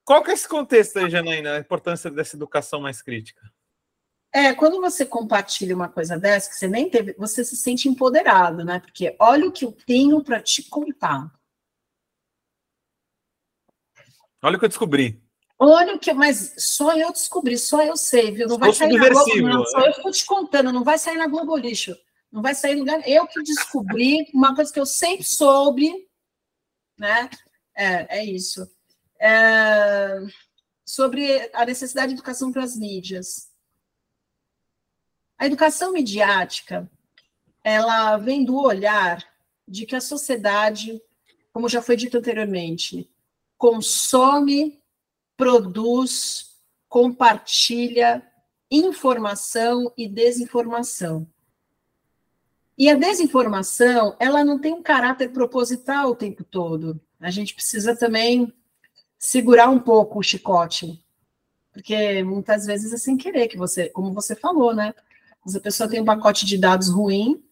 qual 0.04 0.22
que 0.22 0.30
é 0.30 0.34
esse 0.34 0.48
contexto 0.48 0.98
aí, 0.98 1.10
Janaína, 1.10 1.54
a 1.54 1.58
importância 1.58 2.10
dessa 2.10 2.34
educação 2.34 2.80
mais 2.80 3.02
crítica? 3.02 3.42
É, 4.32 4.52
quando 4.52 4.80
você 4.80 5.06
compartilha 5.06 5.74
uma 5.74 5.88
coisa 5.88 6.18
dessa, 6.18 6.50
que 6.50 6.56
você 6.56 6.68
nem 6.68 6.90
teve, 6.90 7.14
você 7.14 7.44
se 7.44 7.56
sente 7.56 7.88
empoderado, 7.88 8.64
né? 8.64 8.78
Porque 8.78 9.16
olha 9.18 9.48
o 9.48 9.52
que 9.52 9.64
eu 9.64 9.72
tenho 9.72 10.22
para 10.22 10.40
te 10.40 10.62
contar. 10.62 11.32
Olha 14.42 14.56
o 14.56 14.58
que 14.58 14.66
eu 14.66 14.68
descobri. 14.68 15.22
Olha 15.58 15.94
o 15.94 15.98
que, 15.98 16.12
mas 16.12 16.54
só 16.58 16.96
eu 16.96 17.10
descobri, 17.10 17.58
só 17.58 17.82
eu 17.82 17.96
sei, 17.96 18.30
viu? 18.30 18.46
Não 18.46 18.58
vai 18.58 18.72
sair 18.72 18.96
na 18.96 19.08
Globo, 19.08 19.40
não, 19.42 19.64
só 19.64 19.80
eu 19.80 19.90
estou 19.90 20.12
te 20.12 20.24
contando, 20.24 20.72
não 20.72 20.84
vai 20.84 20.98
sair 20.98 21.16
na 21.16 21.26
Globo 21.26 21.56
Lixo. 21.56 21.96
Não 22.30 22.42
vai 22.42 22.54
sair 22.54 22.76
lugar. 22.76 23.00
Eu 23.08 23.26
que 23.26 23.42
descobri 23.42 24.30
uma 24.34 24.54
coisa 24.54 24.72
que 24.72 24.78
eu 24.78 24.86
sempre 24.86 25.24
soube, 25.24 25.90
né? 26.96 27.28
É, 27.74 28.18
é 28.18 28.24
isso. 28.24 28.68
É, 29.20 30.20
sobre 30.86 31.50
a 31.52 31.64
necessidade 31.64 32.08
de 32.08 32.14
educação 32.14 32.52
para 32.52 32.62
as 32.62 32.76
mídias. 32.76 33.47
A 35.38 35.46
educação 35.46 35.92
midiática, 35.92 36.90
ela 37.62 38.16
vem 38.16 38.44
do 38.44 38.56
olhar 38.56 39.24
de 39.66 39.86
que 39.86 39.94
a 39.94 40.00
sociedade, 40.00 41.00
como 41.52 41.68
já 41.68 41.80
foi 41.80 41.96
dito 41.96 42.18
anteriormente, 42.18 43.08
consome, 43.56 44.82
produz, 45.36 46.56
compartilha 46.88 48.20
informação 48.68 49.92
e 49.96 50.08
desinformação. 50.08 51.26
E 52.76 52.90
a 52.90 52.94
desinformação, 52.94 54.16
ela 54.18 54.44
não 54.44 54.58
tem 54.58 54.72
um 54.72 54.82
caráter 54.82 55.32
proposital 55.32 56.10
o 56.10 56.16
tempo 56.16 56.42
todo. 56.42 57.00
A 57.20 57.30
gente 57.30 57.54
precisa 57.54 57.96
também 57.96 58.52
segurar 59.18 59.68
um 59.68 59.78
pouco 59.78 60.18
o 60.18 60.22
chicote, 60.22 61.00
porque 61.72 62.22
muitas 62.24 62.66
vezes 62.66 62.92
é 62.92 62.96
sem 62.96 63.16
querer 63.16 63.48
que 63.48 63.56
você, 63.56 63.88
como 63.88 64.12
você 64.12 64.34
falou, 64.34 64.74
né? 64.74 64.94
A 65.54 65.60
pessoa 65.60 65.88
tem 65.88 66.00
um 66.00 66.04
pacote 66.04 66.44
de 66.44 66.58
dados 66.58 66.88
ruim, 66.88 67.42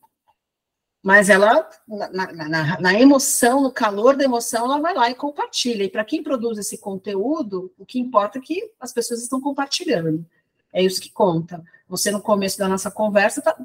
mas 1.03 1.31
ela, 1.31 1.69
na, 1.87 2.33
na, 2.33 2.81
na, 2.81 3.01
emoção, 3.01 3.63
no 3.63 3.71
calor 3.71 4.17
da 4.17 4.25
emoção, 4.25 4.65
ela 4.65 4.81
vai 4.81 4.93
lá 4.93 5.09
e 5.09 5.15
compartilha. 5.15 5.85
E 5.85 5.89
para 5.89 6.05
quem 6.05 6.21
produz 6.21 6.59
esse 6.59 6.79
conteúdo, 6.79 7.73
o 7.79 7.87
que 7.87 8.01
importa 8.01 8.39
é 8.39 8.43
que 8.43 8.73
as 8.81 8.93
pessoas 8.93 9.23
estão 9.23 9.41
compartilhando. 9.41 10.27
É 10.73 10.83
isso 10.83 11.01
que 11.01 11.13
conta. 11.13 11.63
Você, 11.89 12.11
no 12.11 12.21
começo 12.21 12.59
da 12.59 12.67
nossa 12.67 12.91
conversa, 12.91 13.41
tá, 13.41 13.57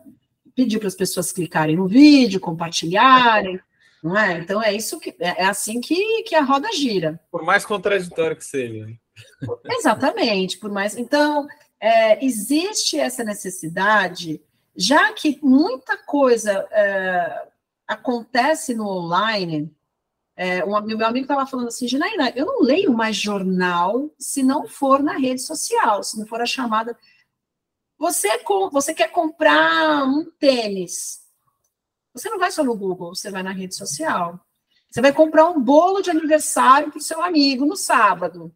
pediu 0.55 0.79
para 0.79 0.87
as 0.87 0.95
pessoas 0.95 1.31
clicarem 1.31 1.75
no 1.75 1.87
vídeo, 1.87 2.39
compartilharem, 2.39 3.59
não 4.03 4.17
é? 4.17 4.37
Então 4.39 4.61
é 4.61 4.73
isso 4.73 4.99
que 4.99 5.15
é, 5.19 5.41
é 5.41 5.45
assim 5.45 5.81
que, 5.81 6.23
que 6.23 6.35
a 6.35 6.43
roda 6.43 6.71
gira. 6.71 7.19
Por 7.31 7.43
mais 7.43 7.65
contraditório 7.65 8.35
que 8.35 8.45
seja. 8.45 8.87
Exatamente, 9.65 10.57
por 10.57 10.71
mais. 10.71 10.95
Então, 10.95 11.47
é, 11.81 12.23
existe 12.23 12.99
essa 12.99 13.23
necessidade, 13.23 14.39
já 14.75 15.11
que 15.13 15.39
muita 15.41 15.97
coisa 15.97 16.67
é, 16.71 17.47
acontece 17.87 18.75
no 18.75 18.87
online. 18.87 19.75
É, 20.35 20.63
um, 20.63 20.79
meu 20.81 21.07
amigo 21.07 21.25
estava 21.25 21.47
falando 21.47 21.69
assim, 21.69 21.87
Janaína, 21.87 22.29
eu 22.35 22.45
não 22.45 22.61
leio 22.61 22.93
mais 22.93 23.15
jornal 23.15 24.11
se 24.19 24.43
não 24.43 24.67
for 24.67 25.01
na 25.01 25.17
rede 25.17 25.41
social, 25.41 26.03
se 26.03 26.19
não 26.19 26.27
for 26.27 26.39
a 26.39 26.45
chamada. 26.45 26.95
Você, 27.97 28.29
você 28.71 28.93
quer 28.93 29.11
comprar 29.11 30.05
um 30.05 30.29
tênis. 30.39 31.21
Você 32.13 32.29
não 32.29 32.37
vai 32.37 32.51
só 32.51 32.63
no 32.63 32.77
Google, 32.77 33.15
você 33.15 33.31
vai 33.31 33.41
na 33.41 33.51
rede 33.51 33.75
social. 33.75 34.39
Você 34.89 35.01
vai 35.01 35.13
comprar 35.13 35.49
um 35.49 35.59
bolo 35.59 36.01
de 36.01 36.11
aniversário 36.11 36.91
para 36.91 36.99
o 36.99 37.01
seu 37.01 37.23
amigo 37.23 37.65
no 37.65 37.75
sábado. 37.75 38.53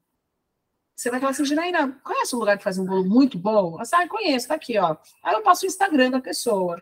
Você 0.96 1.10
vai 1.10 1.20
falar 1.20 1.32
assim, 1.32 1.46
Ginaína, 1.46 2.00
conhece 2.04 2.36
um 2.36 2.40
lugar 2.40 2.58
que 2.58 2.64
faz 2.64 2.78
um 2.78 2.86
bolo 2.86 3.04
muito 3.04 3.38
bom? 3.38 3.80
Assim, 3.80 3.96
ah, 3.96 4.08
conheço, 4.08 4.48
tá 4.48 4.56
aqui, 4.56 4.78
ó. 4.78 4.96
Aí 5.22 5.36
eu 5.36 5.42
passo 5.42 5.66
o 5.66 5.68
Instagram 5.68 6.12
da 6.12 6.22
pessoa. 6.22 6.82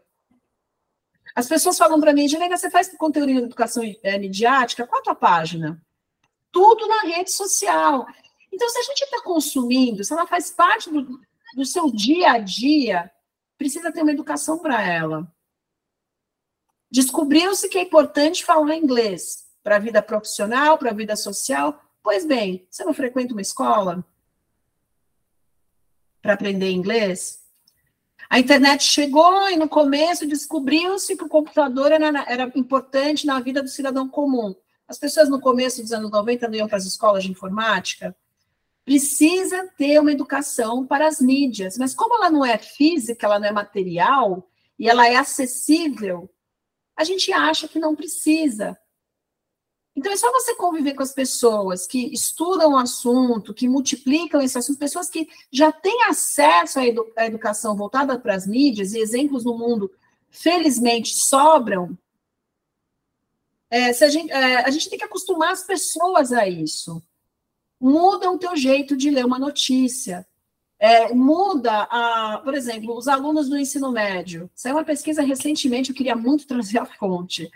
As 1.36 1.48
pessoas 1.48 1.78
falam 1.78 2.00
para 2.00 2.14
mim, 2.14 2.28
Ginaína, 2.28 2.56
você 2.56 2.70
faz 2.70 2.96
conteúdo 2.96 3.32
de 3.32 3.40
educação 3.40 3.84
é, 4.04 4.20
midiática? 4.20 4.86
Qual 4.86 5.02
a 5.02 5.04
tua 5.04 5.16
página? 5.16 5.82
Tudo 6.52 6.88
na 6.88 7.02
rede 7.02 7.32
social. 7.32 8.06
Então, 8.52 8.70
se 8.70 8.78
a 8.78 8.84
gente 8.84 9.02
está 9.02 9.22
consumindo, 9.24 10.04
se 10.04 10.14
ela 10.14 10.28
faz 10.28 10.52
parte 10.52 10.92
do, 10.92 11.20
do 11.56 11.66
seu 11.66 11.92
dia 11.92 12.34
a 12.34 12.38
dia, 12.38 13.12
precisa 13.58 13.92
ter 13.92 14.04
uma 14.04 14.12
educação 14.12 14.60
para 14.60 14.80
ela. 14.80 15.28
Descobriu-se 16.92 17.68
que 17.68 17.80
é 17.80 17.82
importante 17.82 18.46
falar 18.46 18.76
inglês 18.76 19.48
para 19.64 19.78
a 19.78 19.80
vida 19.80 20.04
profissional, 20.04 20.78
para 20.78 20.92
a 20.92 20.94
vida 20.94 21.16
social, 21.16 21.83
Pois 22.04 22.26
bem, 22.26 22.68
você 22.70 22.84
não 22.84 22.94
frequenta 22.94 23.34
uma 23.34 23.42
escola 23.42 24.06
para 26.22 26.34
aprender 26.34 26.70
inglês? 26.70 27.42
A 28.30 28.40
internet 28.40 28.84
chegou 28.84 29.50
e 29.50 29.56
no 29.56 29.70
começo 29.70 30.28
descobriu-se 30.28 31.16
que 31.16 31.24
o 31.24 31.30
computador 31.30 31.94
era, 31.94 32.08
era, 32.28 32.52
importante 32.56 33.26
na 33.26 33.40
vida 33.40 33.64
do 33.64 33.70
cidadão 33.70 34.10
comum. 34.10 34.54
As 34.86 35.00
pessoas 35.00 35.30
no 35.30 35.40
começo 35.40 35.82
dos 35.82 35.94
anos 35.94 36.12
90 36.12 36.48
não 36.50 36.56
iam 36.56 36.68
para 36.68 36.78
as 36.78 36.86
escolas 36.86 37.24
de 37.24 37.32
informática. 37.32 38.16
Precisa 38.84 39.70
ter 39.78 39.98
uma 40.00 40.12
educação 40.12 40.86
para 40.86 41.08
as 41.08 41.22
mídias, 41.22 41.78
mas 41.78 41.96
como 41.96 42.16
ela 42.16 42.30
não 42.30 42.46
é 42.46 42.58
física, 42.58 43.26
ela 43.26 43.40
não 43.40 43.48
é 43.48 43.52
material 43.52 44.50
e 44.78 44.90
ela 44.90 45.08
é 45.08 45.16
acessível, 45.16 46.30
a 46.98 47.04
gente 47.04 47.32
acha 47.32 47.68
que 47.68 47.80
não 47.80 47.96
precisa. 47.96 48.78
Então, 50.04 50.12
é 50.12 50.18
só 50.18 50.30
você 50.34 50.54
conviver 50.56 50.96
com 50.96 51.02
as 51.02 51.14
pessoas 51.14 51.88
que 51.88 52.14
estudam 52.14 52.74
o 52.74 52.78
assunto, 52.78 53.54
que 53.54 53.70
multiplicam 53.70 54.42
esse 54.42 54.58
assunto, 54.58 54.78
pessoas 54.78 55.10
que 55.10 55.30
já 55.50 55.72
têm 55.72 56.04
acesso 56.10 56.78
à, 56.78 56.86
edu 56.86 57.10
à 57.16 57.26
educação 57.26 57.74
voltada 57.74 58.20
para 58.20 58.36
as 58.36 58.46
mídias, 58.46 58.92
e 58.92 59.00
exemplos 59.00 59.46
no 59.46 59.58
mundo, 59.58 59.90
felizmente, 60.30 61.16
sobram. 61.16 61.98
É, 63.70 63.92
a, 63.92 64.10
gente, 64.10 64.30
é, 64.30 64.66
a 64.66 64.70
gente 64.70 64.90
tem 64.90 65.00
que 65.00 65.06
acostumar 65.06 65.54
as 65.54 65.64
pessoas 65.64 66.34
a 66.34 66.50
isso. 66.50 67.02
Muda 67.80 68.30
o 68.30 68.38
teu 68.38 68.58
jeito 68.58 68.98
de 68.98 69.10
ler 69.10 69.26
uma 69.26 69.40
notícia. 69.40 70.28
É, 70.78 71.14
muda, 71.14 71.88
a, 71.90 72.42
por 72.44 72.54
exemplo, 72.54 72.94
os 72.98 73.08
alunos 73.08 73.48
do 73.48 73.58
ensino 73.58 73.90
médio. 73.90 74.52
Saiu 74.54 74.76
uma 74.76 74.84
pesquisa 74.84 75.22
recentemente, 75.22 75.92
eu 75.92 75.96
queria 75.96 76.14
muito 76.14 76.46
trazer 76.46 76.80
a 76.80 76.86
fonte 76.86 77.50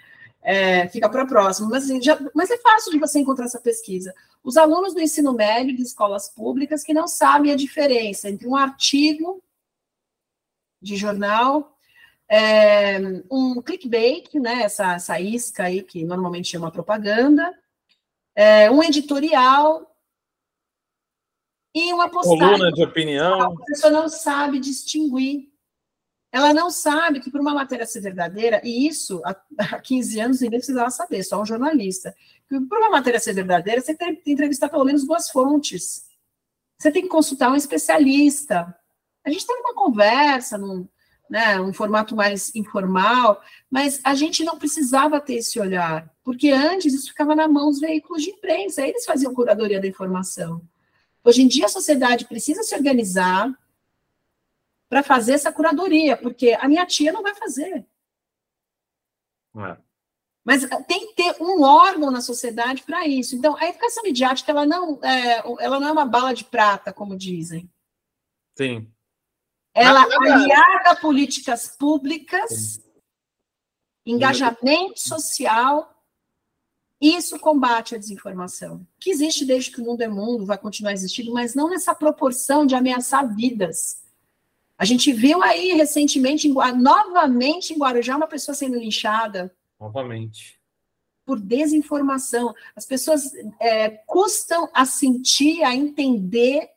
é, 0.47 0.87
fica 0.87 1.09
para 1.09 1.25
próximo. 1.25 1.69
Mas, 1.69 1.83
assim, 1.83 2.01
já, 2.01 2.17
mas 2.33 2.49
é 2.49 2.57
fácil 2.57 2.93
de 2.93 2.97
você 2.97 3.19
encontrar 3.19 3.45
essa 3.45 3.59
pesquisa. 3.59 4.15
Os 4.41 4.55
alunos 4.55 4.93
do 4.93 5.01
ensino 5.01 5.33
médio 5.33 5.75
de 5.75 5.81
escolas 5.81 6.29
públicas 6.29 6.83
que 6.83 6.93
não 6.93 7.05
sabem 7.05 7.51
a 7.51 7.55
diferença 7.55 8.29
entre 8.29 8.47
um 8.47 8.55
artigo 8.55 9.43
de 10.81 10.95
jornal, 10.95 11.77
é, 12.29 12.97
um 13.29 13.61
clickbait, 13.61 14.33
né, 14.35 14.61
essa, 14.61 14.93
essa 14.93 15.19
isca 15.19 15.63
aí 15.63 15.83
que 15.83 16.05
normalmente 16.05 16.47
chama 16.47 16.71
propaganda, 16.71 17.53
é, 18.33 18.71
um 18.71 18.81
editorial 18.81 19.93
e 21.75 21.91
uma 21.91 22.09
postagem. 22.09 22.39
Coluna 22.39 22.71
de 22.71 22.83
opinião. 22.85 23.41
A 23.41 23.65
pessoa 23.65 23.91
não 23.91 24.07
sabe 24.07 24.59
distinguir 24.59 25.51
ela 26.37 26.53
não 26.53 26.69
sabe 26.69 27.19
que, 27.19 27.31
por 27.31 27.41
uma 27.41 27.53
matéria 27.53 27.85
ser 27.85 27.99
verdadeira, 28.01 28.61
e 28.63 28.87
isso 28.87 29.21
há 29.25 29.35
15 29.81 30.19
anos 30.19 30.41
ninguém 30.41 30.59
precisava 30.59 30.91
saber, 30.91 31.23
só 31.23 31.41
um 31.41 31.45
jornalista, 31.45 32.15
que 32.47 32.59
por 32.61 32.77
uma 32.77 32.91
matéria 32.91 33.19
ser 33.19 33.33
verdadeira, 33.33 33.81
você 33.81 33.95
tem 33.95 34.15
que 34.15 34.31
entrevistar 34.31 34.69
pelo 34.69 34.85
menos 34.85 35.03
duas 35.03 35.29
fontes. 35.29 36.05
Você 36.77 36.91
tem 36.91 37.01
que 37.01 37.09
consultar 37.09 37.51
um 37.51 37.55
especialista. 37.55 38.75
A 39.25 39.29
gente 39.29 39.39
está 39.39 39.53
numa 39.55 39.73
conversa, 39.73 40.59
num, 40.59 40.87
né, 41.27 41.59
um 41.59 41.73
formato 41.73 42.15
mais 42.15 42.53
informal, 42.55 43.41
mas 43.69 43.99
a 44.03 44.13
gente 44.13 44.43
não 44.43 44.59
precisava 44.59 45.19
ter 45.19 45.35
esse 45.35 45.59
olhar, 45.59 46.07
porque 46.23 46.51
antes 46.51 46.93
isso 46.93 47.09
ficava 47.09 47.35
na 47.35 47.47
mão 47.47 47.69
dos 47.69 47.79
veículos 47.79 48.21
de 48.21 48.29
imprensa, 48.29 48.85
eles 48.85 49.05
faziam 49.05 49.33
curadoria 49.33 49.81
da 49.81 49.87
informação. 49.87 50.61
Hoje 51.23 51.41
em 51.41 51.47
dia 51.47 51.65
a 51.65 51.69
sociedade 51.69 52.25
precisa 52.25 52.63
se 52.63 52.75
organizar 52.75 53.51
para 54.89 55.03
fazer 55.03 55.33
essa 55.33 55.51
curadoria, 55.51 56.15
porque 56.17 56.57
a 56.59 56.67
minha 56.67 56.85
tia 56.85 57.11
não 57.11 57.21
vai 57.21 57.35
fazer. 57.35 57.85
É. 59.57 59.77
Mas 60.45 60.65
tem 60.87 61.07
que 61.07 61.15
ter 61.15 61.35
um 61.41 61.61
órgão 61.61 62.09
na 62.09 62.21
sociedade 62.21 62.83
para 62.83 63.05
isso. 63.05 63.35
Então, 63.35 63.57
a 63.57 63.67
educação 63.67 64.01
midiática 64.03 64.51
ela 64.51 64.65
não, 64.65 64.97
é, 65.03 65.39
ela 65.59 65.77
não 65.77 65.89
é 65.89 65.91
uma 65.91 66.05
bala 66.05 66.33
de 66.33 66.45
prata, 66.45 66.93
como 66.93 67.17
dizem. 67.17 67.69
Sim. 68.57 68.89
Ela 69.73 70.03
aliada 70.03 70.95
políticas 71.01 71.75
públicas, 71.75 72.49
Sim. 72.49 72.81
engajamento 74.05 75.01
social, 75.01 75.93
isso 76.99 77.37
combate 77.39 77.93
a 77.93 77.97
desinformação, 77.97 78.87
que 78.99 79.11
existe 79.11 79.45
desde 79.45 79.69
que 79.69 79.81
o 79.81 79.83
mundo 79.83 80.01
é 80.01 80.07
mundo, 80.07 80.45
vai 80.45 80.57
continuar 80.57 80.93
existindo, 80.93 81.31
mas 81.31 81.53
não 81.53 81.69
nessa 81.69 81.93
proporção 81.93 82.65
de 82.65 82.73
ameaçar 82.73 83.35
vidas. 83.35 84.01
A 84.77 84.85
gente 84.85 85.11
viu 85.11 85.41
aí 85.41 85.73
recentemente, 85.73 86.47
novamente 86.47 87.73
em 87.73 87.77
Guarujá, 87.77 88.15
uma 88.15 88.27
pessoa 88.27 88.53
sendo 88.53 88.77
linchada 88.77 89.51
Novamente. 89.79 90.59
Por 91.25 91.39
desinformação. 91.39 92.53
As 92.75 92.85
pessoas 92.85 93.31
é, 93.59 93.89
custam 93.89 94.69
a 94.73 94.85
sentir, 94.85 95.63
a 95.63 95.75
entender 95.75 96.69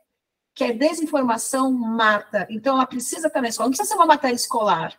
que 0.55 0.65
a 0.65 0.73
desinformação 0.73 1.73
mata. 1.73 2.47
Então, 2.51 2.75
ela 2.75 2.87
precisa 2.87 3.29
estar 3.29 3.41
na 3.41 3.49
escola. 3.49 3.69
Não 3.69 3.71
precisa 3.71 3.89
ser 3.89 3.95
uma 3.95 4.07
matéria 4.07 4.35
escolar. 4.35 4.99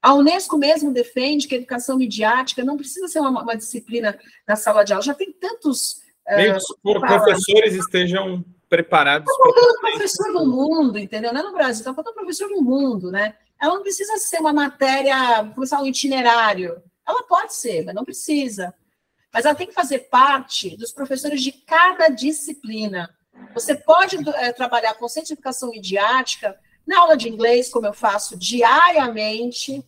A 0.00 0.14
Unesco 0.14 0.58
mesmo 0.58 0.92
defende 0.92 1.46
que 1.46 1.54
a 1.54 1.58
educação 1.58 1.96
midiática 1.96 2.64
não 2.64 2.76
precisa 2.76 3.06
ser 3.06 3.20
uma, 3.20 3.42
uma 3.42 3.56
disciplina 3.56 4.18
na 4.48 4.56
sala 4.56 4.82
de 4.82 4.92
aula. 4.92 5.04
Já 5.04 5.14
tem 5.14 5.32
tantos. 5.32 6.02
Nem 6.28 6.52
os 6.56 6.64
uh, 6.84 7.00
professores 7.00 7.74
estejam 7.74 8.44
preparados. 8.72 9.30
Está 9.30 9.52
falando 9.52 9.80
professor 9.80 10.32
do 10.32 10.46
mundo, 10.46 10.98
entendeu? 10.98 11.30
Não 11.30 11.40
é 11.40 11.42
no 11.42 11.52
Brasil, 11.52 11.80
está 11.80 11.92
falando 11.92 12.14
professor 12.14 12.48
do 12.48 12.62
mundo, 12.62 13.10
né? 13.10 13.34
ela 13.62 13.74
não 13.74 13.82
precisa 13.82 14.16
ser 14.16 14.40
uma 14.40 14.52
matéria, 14.52 15.44
começar 15.54 15.80
um 15.80 15.86
itinerário. 15.86 16.82
Ela 17.06 17.22
pode 17.22 17.54
ser, 17.54 17.84
mas 17.84 17.94
não 17.94 18.04
precisa. 18.04 18.74
Mas 19.32 19.44
ela 19.44 19.54
tem 19.54 19.68
que 19.68 19.72
fazer 19.72 20.00
parte 20.10 20.76
dos 20.76 20.90
professores 20.90 21.40
de 21.40 21.52
cada 21.52 22.08
disciplina. 22.08 23.14
Você 23.54 23.76
pode 23.76 24.16
é, 24.30 24.52
trabalhar 24.52 24.94
com 24.94 25.08
cientificação 25.08 25.70
midiática 25.70 26.58
na 26.84 26.98
aula 26.98 27.16
de 27.16 27.28
inglês, 27.28 27.68
como 27.68 27.86
eu 27.86 27.92
faço 27.92 28.36
diariamente, 28.36 29.86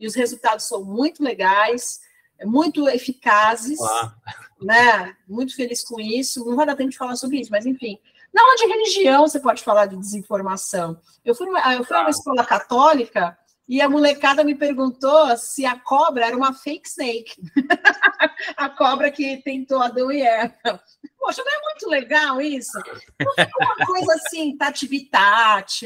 e 0.00 0.06
os 0.06 0.14
resultados 0.14 0.64
são 0.64 0.82
muito 0.82 1.22
legais, 1.22 2.00
muito 2.44 2.88
eficazes, 2.88 3.80
ah. 3.80 4.14
né? 4.60 5.16
Muito 5.28 5.54
feliz 5.54 5.82
com 5.84 6.00
isso. 6.00 6.44
Não 6.44 6.56
vai 6.56 6.66
dar 6.66 6.76
tempo 6.76 6.90
de 6.90 6.98
falar 6.98 7.16
sobre 7.16 7.40
isso, 7.40 7.50
mas 7.50 7.66
enfim. 7.66 7.98
Na 8.32 8.42
aula 8.42 8.56
de 8.56 8.66
religião, 8.66 9.26
você 9.26 9.38
pode 9.38 9.62
falar 9.62 9.86
de 9.86 9.96
desinformação. 9.96 11.00
Eu 11.24 11.34
fui, 11.34 11.46
eu 11.48 11.84
fui 11.84 11.96
a 11.96 12.00
uma 12.00 12.10
escola 12.10 12.44
católica 12.44 13.38
e 13.66 13.80
a 13.80 13.88
molecada 13.88 14.44
me 14.44 14.54
perguntou 14.54 15.36
se 15.36 15.64
a 15.64 15.78
cobra 15.78 16.26
era 16.26 16.36
uma 16.36 16.52
fake 16.52 16.88
snake. 16.88 17.34
a 18.56 18.68
cobra 18.68 19.10
que 19.10 19.38
tentou 19.38 19.80
Adão 19.80 20.12
e 20.12 20.20
Eva. 20.20 20.82
Poxa, 21.18 21.42
não 21.42 21.52
é 21.52 21.62
muito 21.62 21.88
legal 21.88 22.40
isso? 22.40 22.76
Não 23.18 23.32
fica 23.32 23.64
uma 23.64 23.86
coisa 23.86 24.14
assim, 24.14 24.56
tati 24.56 24.86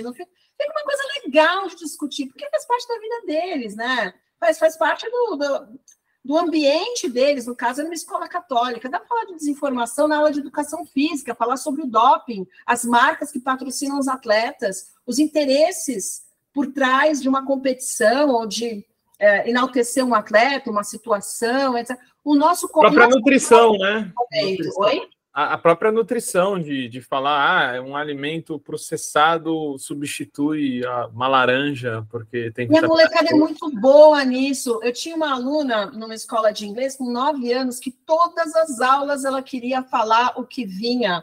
não 0.03 0.13
fica, 0.13 0.29
fica 0.61 0.73
uma 0.73 0.85
coisa 0.85 1.03
legal 1.25 1.69
de 1.69 1.77
discutir, 1.77 2.27
porque 2.27 2.49
faz 2.51 2.67
parte 2.67 2.89
da 2.89 2.99
vida 2.99 3.27
deles, 3.27 3.77
né? 3.77 4.13
Faz, 4.41 4.59
faz 4.59 4.77
parte 4.77 5.09
do, 5.09 5.37
do 5.37 5.81
do 6.25 6.37
ambiente 6.37 7.09
deles, 7.09 7.47
no 7.47 7.55
caso, 7.55 7.81
era 7.81 7.89
uma 7.89 7.95
escola 7.95 8.29
católica. 8.29 8.89
Dá 8.89 8.99
para 8.99 9.09
falar 9.09 9.25
de 9.27 9.37
desinformação 9.37 10.09
na 10.09 10.17
aula 10.17 10.31
de 10.31 10.41
educação 10.41 10.85
física, 10.85 11.35
falar 11.35 11.57
sobre 11.57 11.83
o 11.83 11.87
doping, 11.87 12.47
as 12.67 12.85
marcas 12.85 13.31
que 13.31 13.41
patrocinam 13.41 13.99
os 13.99 14.09
atletas, 14.09 14.93
os 15.07 15.19
interesses 15.19 16.23
por 16.53 16.67
trás 16.67 17.23
de 17.23 17.29
uma 17.29 17.47
competição 17.47 18.31
ou 18.31 18.47
de 18.47 18.85
é, 19.19 19.49
enaltecer 19.49 20.05
um 20.05 20.15
atleta, 20.15 20.71
uma 20.71 20.85
situação, 20.85 21.77
etc. 21.77 21.97
O 22.25 22.35
nosso 22.35 22.67
a 22.67 22.71
própria 22.71 23.09
nutrição, 23.09 23.73
né? 23.79 24.13
Nutrição. 24.17 24.83
Oi? 24.83 25.09
A, 25.45 25.59
própria 25.59 25.93
nutrição 25.93 26.59
de, 26.59 26.89
de 26.89 27.01
falar, 27.01 27.71
ah, 27.71 27.77
é 27.77 27.81
um 27.81 27.97
alimento 27.97 28.59
processado 28.59 29.79
substitui 29.79 30.85
a, 30.85 31.07
uma 31.07 31.29
laranja, 31.29 32.05
porque 32.11 32.51
tem 32.51 32.69
Minha 32.69 32.83
molecada 32.83 33.29
é 33.31 33.35
muito 33.35 33.71
boa 33.81 34.25
nisso. 34.25 34.81
Eu 34.83 34.93
tinha 34.93 35.15
uma 35.15 35.33
aluna 35.33 35.87
numa 35.87 36.15
escola 36.15 36.53
de 36.53 36.67
inglês 36.67 36.97
com 36.97 37.09
nove 37.13 37.53
anos 37.53 37.79
que 37.79 37.93
todas 37.93 38.53
as 38.57 38.81
aulas 38.81 39.25
ela 39.25 39.41
queria 39.41 39.83
falar 39.85 40.33
o 40.37 40.45
que 40.45 40.67
vinha 40.67 41.23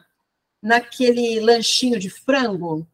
naquele 0.64 1.42
lanchinho 1.42 2.00
de 2.00 2.10
frango. 2.10 2.88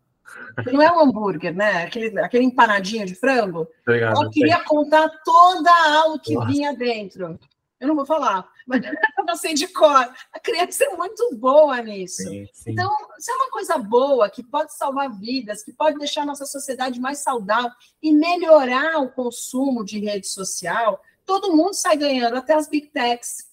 Não 0.71 0.81
é 0.81 0.91
um 0.91 1.01
hambúrguer, 1.01 1.55
né? 1.55 1.83
Aquele, 1.83 2.19
aquele 2.19 2.45
empanadinho 2.45 3.05
de 3.05 3.13
frango. 3.13 3.67
Obrigado, 3.85 4.17
ela 4.17 4.29
queria 4.31 4.59
contar 4.63 5.07
toda 5.23 5.69
a 5.69 5.97
aula 5.99 6.19
que 6.19 6.33
Nossa. 6.33 6.47
vinha 6.47 6.73
dentro. 6.73 7.39
Eu 7.79 7.87
não 7.87 7.95
vou 7.95 8.05
falar, 8.05 8.47
mas 8.67 8.81
eu 9.27 9.35
sei 9.35 9.53
de 9.53 9.67
cor. 9.67 10.13
A 10.31 10.39
criança 10.39 10.83
é 10.83 10.95
muito 10.95 11.35
boa 11.35 11.81
nisso. 11.81 12.23
Sim, 12.23 12.47
sim. 12.53 12.71
Então, 12.71 12.91
isso 13.17 13.31
é 13.31 13.35
uma 13.35 13.49
coisa 13.49 13.77
boa 13.77 14.29
que 14.29 14.43
pode 14.43 14.75
salvar 14.75 15.11
vidas, 15.17 15.63
que 15.63 15.73
pode 15.73 15.97
deixar 15.97 16.23
a 16.23 16.25
nossa 16.25 16.45
sociedade 16.45 16.99
mais 16.99 17.19
saudável 17.19 17.71
e 18.01 18.11
melhorar 18.11 19.01
o 19.01 19.11
consumo 19.11 19.83
de 19.83 19.99
rede 19.99 20.27
social. 20.27 21.01
Todo 21.25 21.55
mundo 21.55 21.73
sai 21.73 21.97
ganhando, 21.97 22.35
até 22.35 22.53
as 22.53 22.67
big 22.67 22.87
techs. 22.87 23.49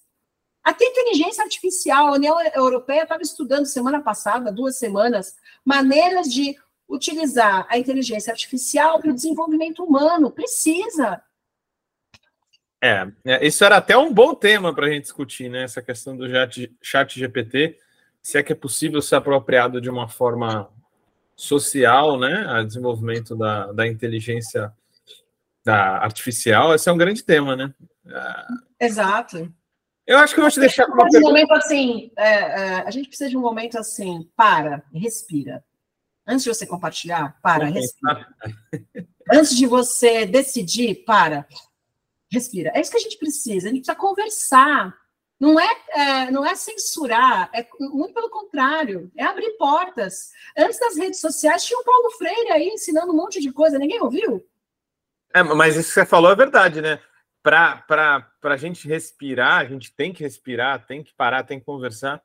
Até 0.63 0.85
inteligência 0.85 1.43
artificial. 1.43 2.09
A 2.09 2.13
União 2.13 2.39
Europeia 2.55 3.03
estava 3.03 3.23
estudando 3.23 3.67
semana 3.67 4.03
passada, 4.03 4.53
duas 4.53 4.77
semanas, 4.77 5.35
maneiras 5.65 6.29
de 6.29 6.57
utilizar 6.89 7.67
a 7.69 7.79
inteligência 7.79 8.31
artificial 8.31 9.01
para 9.01 9.11
o 9.11 9.15
desenvolvimento 9.15 9.85
humano. 9.85 10.31
Precisa. 10.31 11.23
É, 12.81 13.07
é, 13.25 13.47
isso 13.47 13.65
era 13.65 13.77
até 13.77 13.97
um 13.97 14.13
bom 14.13 14.35
tema 14.35 14.75
para 14.75 14.87
a 14.87 14.91
gente 14.91 15.03
discutir, 15.03 15.49
né? 15.49 15.65
Essa 15.65 15.83
questão 15.83 16.17
do 16.17 16.29
chat, 16.29 16.77
chat 16.81 17.19
GPT, 17.19 17.77
se 18.23 18.39
é 18.39 18.43
que 18.43 18.53
é 18.53 18.57
possível 18.57 19.03
ser 19.03 19.17
apropriado 19.17 19.81
de 19.81 19.91
uma 19.91 20.09
forma 20.09 20.71
social, 21.35 22.19
né? 22.19 22.47
A 22.49 22.63
desenvolvimento 22.63 23.37
da, 23.37 23.73
da 23.73 23.87
inteligência 23.87 24.73
da 25.65 25.99
artificial, 25.99 26.75
esse 26.75 26.89
é 26.89 26.93
um 26.93 26.99
grande 26.99 27.23
tema, 27.25 27.57
né? 27.57 27.75
Exato. 28.81 29.53
Eu 30.07 30.19
acho 30.19 30.33
que 30.33 30.41
eu 30.41 30.45
vou 30.45 30.51
te 30.51 30.61
deixar 30.61 30.87
com 30.87 30.93
uma 30.93 31.05
um 31.05 31.21
momento 31.21 31.53
assim, 31.53 32.11
é, 32.17 32.27
é, 32.27 32.75
a 32.81 32.91
gente 32.91 33.09
precisa 33.09 33.29
de 33.29 33.37
um 33.37 33.43
momento 33.43 33.77
assim, 33.77 34.27
para, 34.35 34.83
respira. 34.95 35.63
Antes 36.27 36.45
de 36.45 36.55
você 36.55 36.67
compartilhar, 36.67 37.39
para, 37.43 37.67
respira. 37.67 38.27
Antes 39.31 39.55
de 39.55 39.67
você 39.67 40.25
decidir, 40.25 41.05
para, 41.05 41.47
respira. 42.31 42.73
É 42.75 42.81
isso 42.81 42.91
que 42.91 42.97
a 42.97 43.01
gente 43.01 43.19
precisa, 43.19 43.69
a 43.69 43.71
gente 43.71 43.85
precisa 43.85 43.95
conversar. 43.95 44.95
Não 45.41 45.59
é, 45.59 45.69
é, 45.91 46.31
não 46.33 46.45
é 46.45 46.57
censurar, 46.57 47.49
é 47.55 47.65
muito 47.79 48.13
pelo 48.13 48.29
contrário, 48.29 49.11
é 49.17 49.25
abrir 49.25 49.57
portas. 49.57 50.33
Antes 50.57 50.81
das 50.81 50.97
redes 50.97 51.21
sociais, 51.21 51.65
tinha 51.65 51.79
o 51.79 51.85
Paulo 51.85 52.11
Freire 52.19 52.51
aí 52.51 52.67
ensinando 52.69 53.13
um 53.13 53.17
monte 53.17 53.41
de 53.41 53.53
coisa, 53.53 53.79
ninguém 53.79 54.03
ouviu? 54.03 54.45
É, 55.33 55.43
mas 55.43 55.77
isso 55.77 55.89
que 55.89 55.95
você 55.95 56.07
falou 56.07 56.33
é 56.33 56.37
verdade, 56.37 56.81
né? 56.81 57.01
Para 57.41 57.85
a 58.43 58.57
gente 58.57 58.89
respirar, 58.89 59.61
a 59.61 59.65
gente 59.65 59.95
tem 59.95 60.13
que 60.13 60.25
respirar, 60.25 60.85
tem 60.87 61.05
que 61.05 61.15
parar, 61.15 61.45
tem 61.45 61.61
que 61.61 61.67
conversar. 61.67 62.21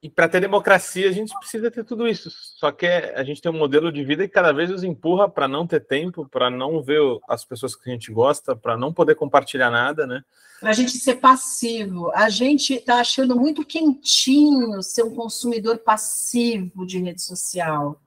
E 0.00 0.08
para 0.08 0.28
ter 0.28 0.40
democracia, 0.40 1.08
a 1.08 1.12
gente 1.12 1.36
precisa 1.40 1.70
ter 1.72 1.84
tudo 1.84 2.06
isso. 2.06 2.30
Só 2.30 2.70
que 2.70 2.86
a 2.86 3.24
gente 3.24 3.42
tem 3.42 3.50
um 3.50 3.58
modelo 3.58 3.90
de 3.90 4.04
vida 4.04 4.28
que 4.28 4.32
cada 4.32 4.52
vez 4.52 4.70
nos 4.70 4.84
empurra 4.84 5.28
para 5.28 5.48
não 5.48 5.66
ter 5.66 5.80
tempo, 5.80 6.28
para 6.28 6.48
não 6.48 6.80
ver 6.80 7.00
as 7.28 7.44
pessoas 7.44 7.74
que 7.74 7.90
a 7.90 7.92
gente 7.92 8.12
gosta, 8.12 8.54
para 8.54 8.76
não 8.76 8.92
poder 8.92 9.16
compartilhar 9.16 9.70
nada, 9.70 10.06
né? 10.06 10.22
Para 10.60 10.70
a 10.70 10.72
gente 10.72 10.92
ser 10.92 11.16
passivo. 11.16 12.12
A 12.14 12.28
gente 12.28 12.74
está 12.74 13.00
achando 13.00 13.34
muito 13.34 13.64
quentinho 13.64 14.80
ser 14.84 15.02
um 15.02 15.14
consumidor 15.14 15.78
passivo 15.78 16.86
de 16.86 17.00
rede 17.00 17.22
social. 17.22 18.00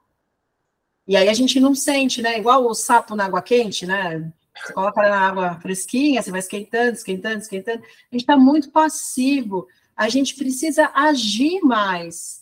E 1.06 1.18
aí 1.18 1.28
a 1.28 1.34
gente 1.34 1.60
não 1.60 1.76
sente, 1.76 2.22
né? 2.22 2.40
Igual 2.40 2.66
o 2.66 2.74
sapo 2.74 3.18
na 3.18 3.26
água 3.26 3.42
quente, 3.42 3.86
né? 3.86 4.32
Você 4.56 4.72
coloca 4.72 5.02
na 5.02 5.28
água 5.28 5.60
fresquinha, 5.60 6.22
você 6.22 6.32
vai 6.32 6.40
esquentando, 6.40 6.94
esquentando, 6.94 7.40
esquentando. 7.40 7.84
A 7.84 8.16
gente 8.16 8.22
está 8.22 8.38
muito 8.38 8.70
passivo 8.70 9.68
a 9.96 10.10
gente 10.10 10.36
precisa 10.36 10.92
agir 10.94 11.62
mais. 11.62 12.42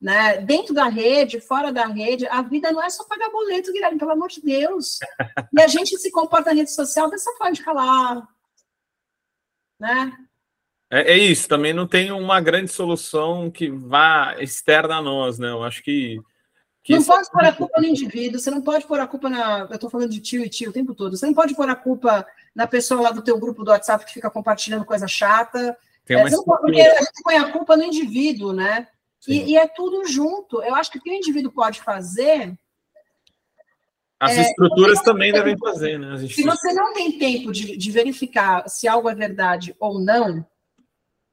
Né? 0.00 0.38
Dentro 0.38 0.72
da 0.72 0.88
rede, 0.88 1.40
fora 1.40 1.72
da 1.72 1.86
rede, 1.86 2.26
a 2.28 2.40
vida 2.42 2.70
não 2.70 2.82
é 2.82 2.88
só 2.88 3.04
pagar 3.04 3.30
boleto, 3.30 3.72
Guilherme, 3.72 3.98
pelo 3.98 4.12
amor 4.12 4.28
de 4.28 4.40
Deus. 4.40 4.98
E 5.56 5.62
a 5.62 5.66
gente 5.66 5.96
se 5.98 6.10
comporta 6.10 6.50
na 6.50 6.56
rede 6.56 6.70
social 6.70 7.10
dessa 7.10 7.32
forma 7.32 7.52
de 7.52 7.64
falar. 7.64 8.28
Né? 9.80 10.12
É, 10.90 11.12
é, 11.12 11.18
isso, 11.18 11.48
também 11.48 11.72
não 11.72 11.86
tem 11.86 12.12
uma 12.12 12.40
grande 12.40 12.70
solução 12.70 13.50
que 13.50 13.68
vá 13.68 14.36
externa 14.38 14.96
a 14.96 15.02
nós, 15.02 15.38
né? 15.38 15.50
Eu 15.50 15.62
acho 15.62 15.82
que 15.82 16.20
não 16.88 17.04
pode 17.04 17.30
pôr 17.30 17.44
a 17.44 17.52
culpa 17.52 17.80
no 17.80 17.86
indivíduo, 17.86 18.40
você 18.40 18.50
não 18.50 18.62
pode 18.62 18.86
pôr 18.86 18.98
a 18.98 19.06
culpa 19.06 19.28
na. 19.28 19.66
Eu 19.68 19.74
estou 19.74 19.90
falando 19.90 20.10
de 20.10 20.20
tio 20.20 20.42
e 20.42 20.48
tio 20.48 20.70
o 20.70 20.72
tempo 20.72 20.94
todo. 20.94 21.16
Você 21.16 21.26
não 21.26 21.34
pode 21.34 21.54
pôr 21.54 21.68
a 21.68 21.76
culpa 21.76 22.26
na 22.54 22.66
pessoa 22.66 23.02
lá 23.02 23.10
do 23.10 23.20
teu 23.20 23.38
grupo 23.38 23.62
do 23.62 23.70
WhatsApp 23.70 24.06
que 24.06 24.14
fica 24.14 24.30
compartilhando 24.30 24.84
coisa 24.84 25.06
chata. 25.06 25.76
É, 26.08 26.30
não, 26.30 26.42
porque 26.42 26.80
a 26.80 27.00
gente 27.00 27.22
põe 27.22 27.36
a 27.36 27.52
culpa 27.52 27.76
no 27.76 27.84
indivíduo, 27.84 28.52
né? 28.52 28.86
E, 29.26 29.52
e, 29.52 29.56
é 29.56 29.66
tudo 29.66 30.06
junto. 30.06 30.62
Eu 30.62 30.74
acho 30.74 30.90
que 30.90 30.98
o 30.98 31.02
que 31.02 31.10
o 31.10 31.14
indivíduo 31.14 31.50
pode 31.50 31.80
fazer. 31.82 32.56
As 34.18 34.36
é, 34.36 34.42
estruturas 34.42 35.00
também 35.02 35.32
devem 35.32 35.56
fazer, 35.58 35.98
né? 35.98 36.16
Se 36.28 36.42
você 36.42 36.72
não 36.72 36.92
tem 36.92 37.18
tempo 37.18 37.52
de, 37.52 37.76
de 37.76 37.90
verificar 37.90 38.68
se 38.68 38.88
algo 38.88 39.08
é 39.08 39.14
verdade 39.14 39.76
ou 39.78 40.00
não, 40.00 40.44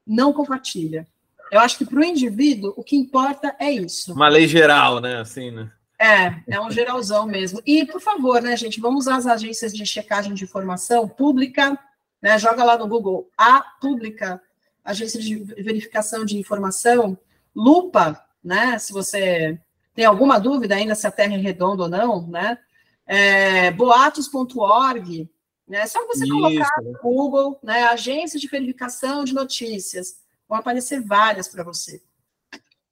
não 0.05 0.33
compartilha. 0.33 1.07
Eu 1.51 1.59
acho 1.59 1.77
que 1.77 1.85
para 1.85 1.99
o 1.99 2.03
indivíduo 2.03 2.73
o 2.75 2.83
que 2.83 2.95
importa 2.95 3.55
é 3.59 3.71
isso. 3.71 4.13
Uma 4.13 4.27
lei 4.27 4.47
geral, 4.47 4.99
né? 4.99 5.19
Assim, 5.19 5.51
né? 5.51 5.71
É, 5.99 6.55
é 6.55 6.59
um 6.59 6.69
geralzão 6.69 7.25
mesmo. 7.25 7.61
E, 7.65 7.85
por 7.85 8.01
favor, 8.01 8.41
né, 8.41 8.55
gente, 8.57 8.81
vamos 8.81 9.05
usar 9.05 9.15
as 9.15 9.27
agências 9.27 9.73
de 9.73 9.85
checagem 9.85 10.33
de 10.33 10.43
informação 10.43 11.07
pública, 11.07 11.77
né? 12.21 12.37
Joga 12.37 12.63
lá 12.63 12.77
no 12.77 12.87
Google 12.87 13.29
a 13.37 13.61
pública, 13.61 14.41
agência 14.85 15.19
de 15.19 15.35
verificação 15.35 16.23
de 16.23 16.37
informação, 16.37 17.17
lupa, 17.53 18.23
né? 18.43 18.77
Se 18.77 18.93
você 18.93 19.59
tem 19.93 20.05
alguma 20.05 20.39
dúvida 20.39 20.75
ainda 20.75 20.95
se 20.95 21.07
a 21.07 21.11
Terra 21.11 21.33
é 21.33 21.37
redonda 21.37 21.83
ou 21.83 21.89
não, 21.89 22.27
né? 22.27 22.57
É, 23.05 23.71
boatos.org, 23.71 25.29
né? 25.67 25.87
Só 25.87 26.05
você 26.07 26.23
Isso. 26.23 26.33
colocar 26.33 26.69
no 26.81 26.93
Google, 27.01 27.59
né? 27.63 27.83
Agência 27.83 28.39
de 28.39 28.47
verificação 28.47 29.23
de 29.23 29.33
notícias 29.33 30.23
Vão 30.47 30.59
aparecer 30.59 31.01
várias 31.01 31.47
para 31.47 31.63
você. 31.63 32.01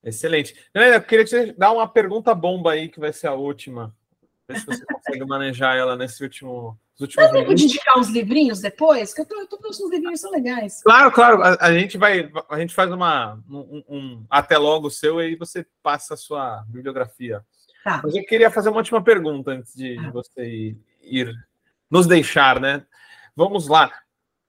Excelente. 0.04 0.56
Eu 0.74 1.02
queria 1.04 1.26
te 1.26 1.54
dar 1.54 1.72
uma 1.72 1.88
pergunta 1.88 2.34
bomba 2.36 2.72
aí, 2.72 2.89
que 2.89 3.00
vai 3.00 3.14
ser 3.14 3.28
a 3.28 3.34
última. 3.34 3.96
Ver 4.48 4.60
se 4.60 4.66
você 4.66 4.84
consegue 4.86 5.24
manejar 5.26 5.78
ela 5.78 5.96
nesse 5.96 6.24
último. 6.24 6.78
Dá 7.00 7.32
tempo 7.32 7.56
de 7.56 7.64
indicar 7.64 7.98
uns 7.98 8.10
livrinhos 8.10 8.62
depois? 8.62 9.14
Que 9.14 9.22
eu 9.22 9.26
tô, 9.26 9.36
eu 9.39 9.48
tô 9.48 9.60
uns 9.68 9.91
livrinhos 9.91 10.22
são 10.22 10.32
legais. 10.32 10.84
Claro, 10.84 11.12
claro. 11.12 11.41
A, 11.41 11.58
a, 11.60 11.74
gente 11.74 11.98
vai. 11.98 12.32
A 12.50 12.60
gente 12.60 12.74
faz 12.74 12.91
uma, 12.91 13.39
um, 13.50 13.84
um 13.89 14.26
até 14.30 14.58
logo 14.58 14.91
seu 14.91 15.20
e 15.22 15.36
você 15.36 15.66
passa 15.82 16.14
a 16.14 16.18
sua 16.18 16.64
bibliografia. 16.68 17.44
Tá. 17.84 18.02
Mas 18.04 18.16
eu 18.16 18.24
queria 18.26 18.52
fazer 18.52 18.70
uma 18.70 18.78
última 18.78 19.04
pergunta 19.04 19.52
antes 19.52 19.74
de 19.76 19.96
tá. 19.96 20.12
você 20.12 20.46
ir, 20.46 20.78
ir 21.02 21.34
nos 21.89 22.06
deixar, 22.06 22.60
né? 22.60 22.86
Vamos 23.36 23.68
lá. 23.68 23.91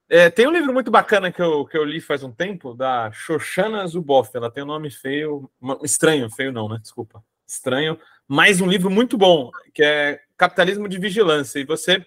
É, 0.08 0.28
tem 0.28 0.46
um 0.46 0.52
livro 0.52 0.72
muito 0.72 0.90
bacana 0.90 1.32
que 1.32 1.40
eu, 1.40 1.64
que 1.64 1.78
eu 1.78 1.84
li 1.84 1.98
faz 1.98 2.22
um 2.22 2.30
tempo, 2.30 2.74
da 2.74 3.10
Shoshana 3.10 3.86
Zuboff. 3.86 4.30
Ela 4.34 4.50
tem 4.50 4.62
um 4.62 4.66
nome 4.66 4.90
feio, 4.90 5.50
estranho, 5.82 6.30
feio 6.30 6.52
não, 6.52 6.68
né? 6.68 6.78
Desculpa. 6.80 7.24
Estranho, 7.46 7.98
mas 8.28 8.60
um 8.60 8.66
livro 8.66 8.90
muito 8.90 9.16
bom, 9.16 9.50
que 9.72 9.82
é 9.82 10.20
Capitalismo 10.36 10.88
de 10.88 10.98
Vigilância. 10.98 11.58
E 11.58 11.64
você 11.64 12.04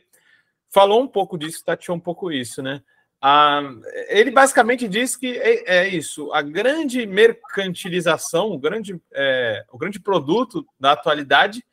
falou 0.69 1.01
um 1.01 1.07
pouco 1.07 1.37
disso, 1.37 1.63
tateou 1.63 1.97
um 1.97 1.99
pouco 1.99 2.31
isso, 2.31 2.61
né? 2.61 2.81
Ah, 3.21 3.61
ele 4.09 4.29
basicamente 4.29 4.87
diz 4.87 5.15
que 5.15 5.37
é, 5.37 5.79
é, 5.79 5.87
isso: 5.87 6.31
a 6.33 6.41
grande 6.41 7.05
mercantilização, 7.05 8.51
o 8.51 8.59
grande, 8.59 9.01
é, 9.13 9.65
o 9.71 9.77
grande 9.77 9.99
produto 9.99 10.65
da 10.79 10.91
atualidade 10.91 11.65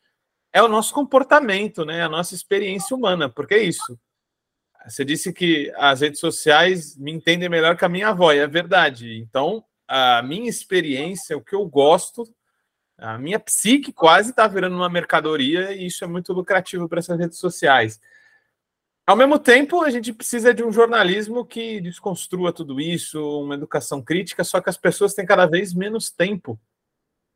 é 0.51 0.61
o 0.63 0.67
nosso 0.67 0.93
comportamento, 0.93 1.85
né? 1.85 2.03
A 2.03 2.09
nossa 2.09 2.33
experiência 2.33 2.95
humana, 2.95 3.29
porque 3.29 3.53
é 3.53 3.63
isso. 3.63 3.99
Você 4.87 5.03
disse 5.03 5.33
que 5.33 5.71
as 5.77 6.01
redes 6.01 6.19
sociais 6.19 6.95
me 6.97 7.11
entendem 7.11 7.49
melhor 7.49 7.75
que 7.75 7.85
a 7.85 7.89
minha 7.89 8.09
avó, 8.09 8.31
e 8.31 8.37
é 8.39 8.47
verdade. 8.47 9.17
Então, 9.17 9.63
a 9.87 10.21
minha 10.21 10.49
experiência, 10.49 11.37
o 11.37 11.41
que 11.41 11.55
eu 11.55 11.65
gosto, 11.65 12.23
a 12.97 13.17
minha 13.17 13.39
psique 13.39 13.91
quase 13.91 14.29
está 14.29 14.47
virando 14.47 14.75
uma 14.75 14.89
mercadoria, 14.89 15.73
e 15.73 15.87
isso 15.87 16.03
é 16.03 16.07
muito 16.07 16.33
lucrativo 16.33 16.87
para 16.87 16.99
essas 16.99 17.19
redes 17.19 17.39
sociais. 17.39 17.99
Ao 19.05 19.15
mesmo 19.15 19.37
tempo, 19.37 19.83
a 19.83 19.89
gente 19.91 20.11
precisa 20.11 20.51
de 20.51 20.63
um 20.63 20.71
jornalismo 20.71 21.45
que 21.45 21.79
desconstrua 21.79 22.51
tudo 22.51 22.81
isso, 22.81 23.21
uma 23.41 23.53
educação 23.53 24.01
crítica, 24.01 24.43
só 24.43 24.59
que 24.59 24.69
as 24.69 24.77
pessoas 24.77 25.13
têm 25.13 25.25
cada 25.25 25.45
vez 25.45 25.73
menos 25.73 26.09
tempo, 26.09 26.59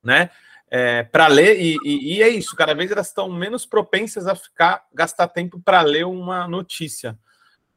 né? 0.03 0.31
É, 0.71 1.03
para 1.03 1.27
ler, 1.27 1.59
e, 1.59 1.77
e, 1.83 2.17
e, 2.17 2.23
é 2.23 2.29
isso, 2.29 2.55
cada 2.55 2.73
vez 2.73 2.91
elas 2.91 3.07
estão 3.07 3.31
menos 3.31 3.65
propensas 3.65 4.27
a 4.27 4.35
ficar 4.35 4.83
gastar 4.93 5.27
tempo 5.27 5.59
para 5.59 5.81
ler 5.81 6.05
uma 6.05 6.47
notícia 6.47 7.17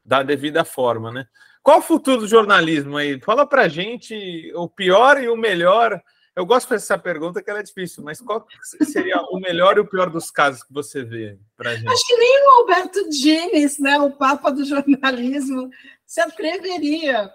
da 0.05 0.21
devida 0.23 0.63
forma, 0.63 1.11
né? 1.11 1.27
Qual 1.61 1.79
o 1.79 1.81
futuro 1.81 2.21
do 2.21 2.27
jornalismo 2.27 2.97
aí? 2.97 3.19
Fala 3.21 3.47
pra 3.47 3.67
gente 3.67 4.51
o 4.55 4.67
pior 4.67 5.21
e 5.21 5.29
o 5.29 5.37
melhor. 5.37 6.01
Eu 6.35 6.45
gosto 6.45 6.65
de 6.65 6.69
fazer 6.69 6.83
essa 6.83 6.97
pergunta 6.97 7.41
que 7.43 7.49
ela 7.49 7.59
é 7.59 7.63
difícil, 7.63 8.03
mas 8.03 8.19
qual 8.19 8.47
seria 8.81 9.21
o 9.21 9.39
melhor 9.39 9.77
e 9.77 9.81
o 9.81 9.87
pior 9.87 10.09
dos 10.09 10.31
casos 10.31 10.63
que 10.63 10.73
você 10.73 11.03
vê 11.03 11.37
pra 11.55 11.75
gente? 11.75 11.87
Acho 11.87 12.07
que 12.07 12.17
nem 12.17 12.43
o 12.43 12.49
Alberto 12.61 13.09
Dines, 13.09 13.77
né, 13.77 13.99
o 13.99 14.11
papa 14.11 14.51
do 14.51 14.65
jornalismo, 14.65 15.69
se 16.05 16.19
atreveria. 16.19 17.31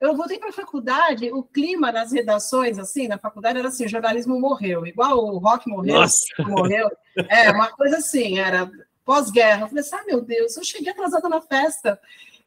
Eu 0.00 0.16
voltei 0.16 0.38
para 0.38 0.48
a 0.48 0.52
faculdade, 0.52 1.30
o 1.30 1.44
clima 1.44 1.92
nas 1.92 2.10
redações, 2.10 2.78
assim, 2.78 3.06
na 3.06 3.18
faculdade 3.18 3.58
era 3.58 3.68
assim, 3.68 3.84
o 3.84 3.88
jornalismo 3.88 4.40
morreu, 4.40 4.84
igual 4.86 5.18
o 5.18 5.38
rock 5.38 5.68
morreu, 5.68 6.00
morreu. 6.40 6.90
É, 7.28 7.50
uma 7.52 7.70
coisa 7.70 7.98
assim, 7.98 8.38
era 8.38 8.68
pós-guerra. 9.04 9.62
Eu 9.62 9.68
falei 9.68 9.82
assim, 9.82 9.96
ah, 9.96 10.04
meu 10.06 10.22
Deus, 10.22 10.56
eu 10.56 10.64
cheguei 10.64 10.90
atrasada 10.90 11.28
na 11.28 11.40
festa. 11.40 12.00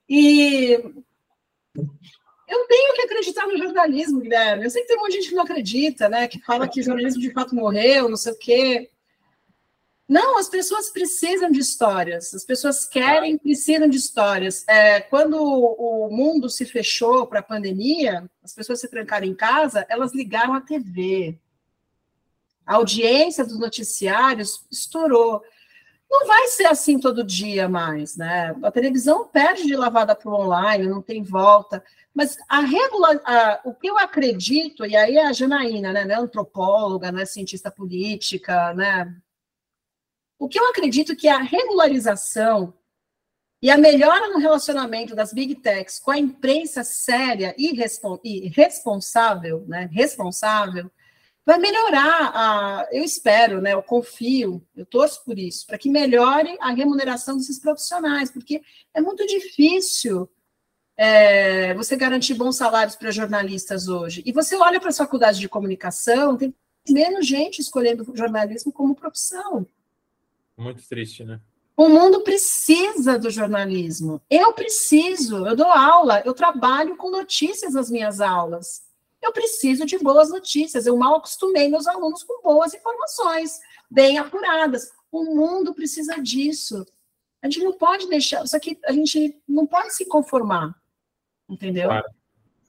E 0.10 0.84
eu 2.48 2.68
tenho 2.68 2.94
que 2.96 3.02
acreditar 3.04 3.48
no 3.48 3.58
jornalismo, 3.58 4.20
Guilherme. 4.20 4.66
Eu 4.66 4.70
sei 4.70 4.82
que 4.82 4.88
tem 4.88 4.98
um 4.98 5.02
monte 5.02 5.12
de 5.12 5.18
gente 5.18 5.30
que 5.30 5.36
não 5.36 5.44
acredita, 5.44 6.10
né? 6.10 6.28
Que 6.28 6.40
fala 6.40 6.68
que 6.68 6.82
o 6.82 6.84
jornalismo 6.84 7.22
de 7.22 7.32
fato 7.32 7.56
morreu, 7.56 8.10
não 8.10 8.18
sei 8.18 8.34
o 8.34 8.38
quê. 8.38 8.90
Não, 10.08 10.38
as 10.38 10.50
pessoas 10.50 10.90
precisam 10.90 11.50
de 11.50 11.60
histórias, 11.60 12.34
as 12.34 12.44
pessoas 12.44 12.86
querem, 12.86 13.38
precisam 13.38 13.88
de 13.88 13.98
histórias. 13.98 14.68
É, 14.68 15.00
quando 15.00 15.42
o 15.42 16.10
mundo 16.12 16.50
se 16.50 16.66
fechou 16.66 17.26
para 17.26 17.40
a 17.40 17.44
pandemia, 17.44 18.30
as 18.44 18.54
pessoas 18.54 18.82
se 18.82 18.90
trancaram 18.90 19.26
em 19.26 19.34
casa, 19.34 19.86
elas 19.90 20.14
ligaram 20.14 20.54
a 20.54 20.62
TV. 20.62 21.40
A 22.66 22.76
audiência 22.76 23.46
dos 23.46 23.58
noticiários 23.58 24.66
estourou. 24.70 25.42
Não 26.10 26.28
vai 26.28 26.48
ser 26.48 26.66
assim 26.66 27.00
todo 27.00 27.24
dia 27.24 27.68
mais, 27.68 28.16
né? 28.16 28.56
A 28.62 28.72
televisão 28.72 29.28
perde 29.28 29.66
de 29.66 29.76
lavada 29.76 30.14
para 30.14 30.30
o 30.30 30.36
online, 30.36 30.86
não 30.86 31.02
tem 31.02 31.24
volta. 31.24 31.84
Mas 32.14 32.38
a 32.48 32.60
regular, 32.60 33.20
a, 33.26 33.62
o 33.66 33.74
que 33.74 33.88
eu 33.88 33.98
acredito, 33.98 34.86
e 34.86 34.96
aí 34.96 35.18
é 35.18 35.26
a 35.26 35.34
Janaína, 35.34 35.92
né, 35.92 36.06
né, 36.06 36.16
antropóloga, 36.16 37.12
né, 37.12 37.26
cientista 37.26 37.72
política, 37.72 38.74
né? 38.74 39.16
O 40.38 40.48
que 40.48 40.60
eu 40.60 40.68
acredito 40.70 41.16
que 41.16 41.28
a 41.28 41.40
regularização 41.40 42.74
e 43.62 43.72
a 43.72 43.78
melhora 43.78 44.30
no 44.30 44.40
relacionamento 44.40 45.16
das 45.16 45.34
big 45.34 45.56
techs 45.56 45.98
com 45.98 46.12
a 46.12 46.20
imprensa 46.20 46.84
séria 46.84 47.56
e, 47.58 47.74
e 48.24 48.48
responsável, 48.50 49.66
né, 49.68 49.90
responsável, 49.92 50.92
vai 51.46 51.58
melhorar, 51.58 52.32
a, 52.34 52.88
eu 52.92 53.04
espero, 53.04 53.60
né, 53.60 53.74
eu 53.74 53.82
confio, 53.82 54.66
eu 54.76 54.86
torço 54.86 55.24
por 55.26 55.40
isso, 55.40 55.66
para 55.66 55.78
que 55.78 55.90
melhore 55.90 56.58
a 56.60 56.72
remuneração 56.72 57.38
desses 57.38 57.60
profissionais, 57.60 58.30
porque 58.30 58.62
é 58.94 59.02
muito 59.02 59.26
difícil 59.26 60.30
é, 60.98 61.74
você 61.74 61.96
garantir 61.96 62.34
bons 62.34 62.56
salários 62.56 62.96
para 62.96 63.12
jornalistas 63.12 63.88
hoje. 63.88 64.22
E 64.26 64.32
você 64.32 64.56
olha 64.56 64.80
para 64.80 64.90
as 64.90 64.98
faculdades 64.98 65.40
de 65.40 65.50
comunicação, 65.50 66.38
tem 66.38 66.54
menos 66.90 67.26
gente 67.26 67.60
escolhendo 67.60 68.12
jornalismo 68.16 68.72
como 68.72 68.96
profissão. 68.96 69.66
Muito 70.58 70.88
triste, 70.88 71.24
né? 71.24 71.40
O 71.76 71.90
mundo 71.90 72.22
precisa 72.22 73.18
do 73.18 73.32
jornalismo. 73.32 74.22
Eu 74.30 74.54
preciso, 74.54 75.48
eu 75.48 75.56
dou 75.56 75.72
aula, 75.72 76.22
eu 76.24 76.34
trabalho 76.34 76.96
com 76.96 77.10
notícias 77.10 77.74
nas 77.74 77.90
minhas 77.90 78.22
aulas 78.22 78.84
eu 79.24 79.32
preciso 79.32 79.86
de 79.86 79.98
boas 79.98 80.30
notícias. 80.30 80.86
Eu 80.86 80.98
mal 80.98 81.16
acostumei 81.16 81.70
meus 81.70 81.88
alunos 81.88 82.24
com 82.24 82.42
boas 82.42 82.74
informações, 82.74 83.60
bem 83.90 84.18
apuradas. 84.18 84.92
O 85.12 85.24
mundo 85.24 85.74
precisa 85.74 86.22
disso. 86.22 86.86
A 87.42 87.50
gente 87.50 87.64
não 87.64 87.74
pode 87.74 88.08
deixar, 88.08 88.44
isso 88.44 88.56
aqui 88.56 88.78
a 88.86 88.92
gente 88.92 89.42
não 89.48 89.66
pode 89.66 89.94
se 89.94 90.06
conformar, 90.06 90.74
entendeu? 91.50 91.90
Claro. 91.90 92.06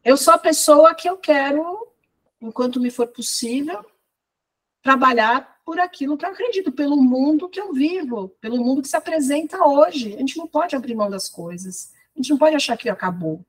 Eu 0.04 0.16
sou 0.16 0.34
a 0.34 0.38
pessoa 0.38 0.94
que 0.94 1.08
eu 1.08 1.16
quero, 1.16 1.88
enquanto 2.40 2.80
me 2.80 2.90
for 2.90 3.06
possível, 3.06 3.84
trabalhar 4.82 5.54
por 5.64 5.80
aquilo 5.80 6.16
que 6.16 6.26
eu 6.26 6.30
acredito, 6.30 6.70
pelo 6.70 6.96
mundo 6.96 7.48
que 7.48 7.58
eu 7.60 7.72
vivo, 7.72 8.28
pelo 8.40 8.58
mundo 8.58 8.82
que 8.82 8.88
se 8.88 8.96
apresenta 8.96 9.66
hoje. 9.66 10.14
A 10.14 10.18
gente 10.18 10.36
não 10.36 10.46
pode 10.46 10.76
abrir 10.76 10.94
mão 10.94 11.08
das 11.08 11.28
coisas. 11.28 11.90
A 12.14 12.18
gente 12.18 12.30
não 12.30 12.38
pode 12.38 12.54
achar 12.54 12.76
que 12.76 12.88
acabou. 12.88 13.44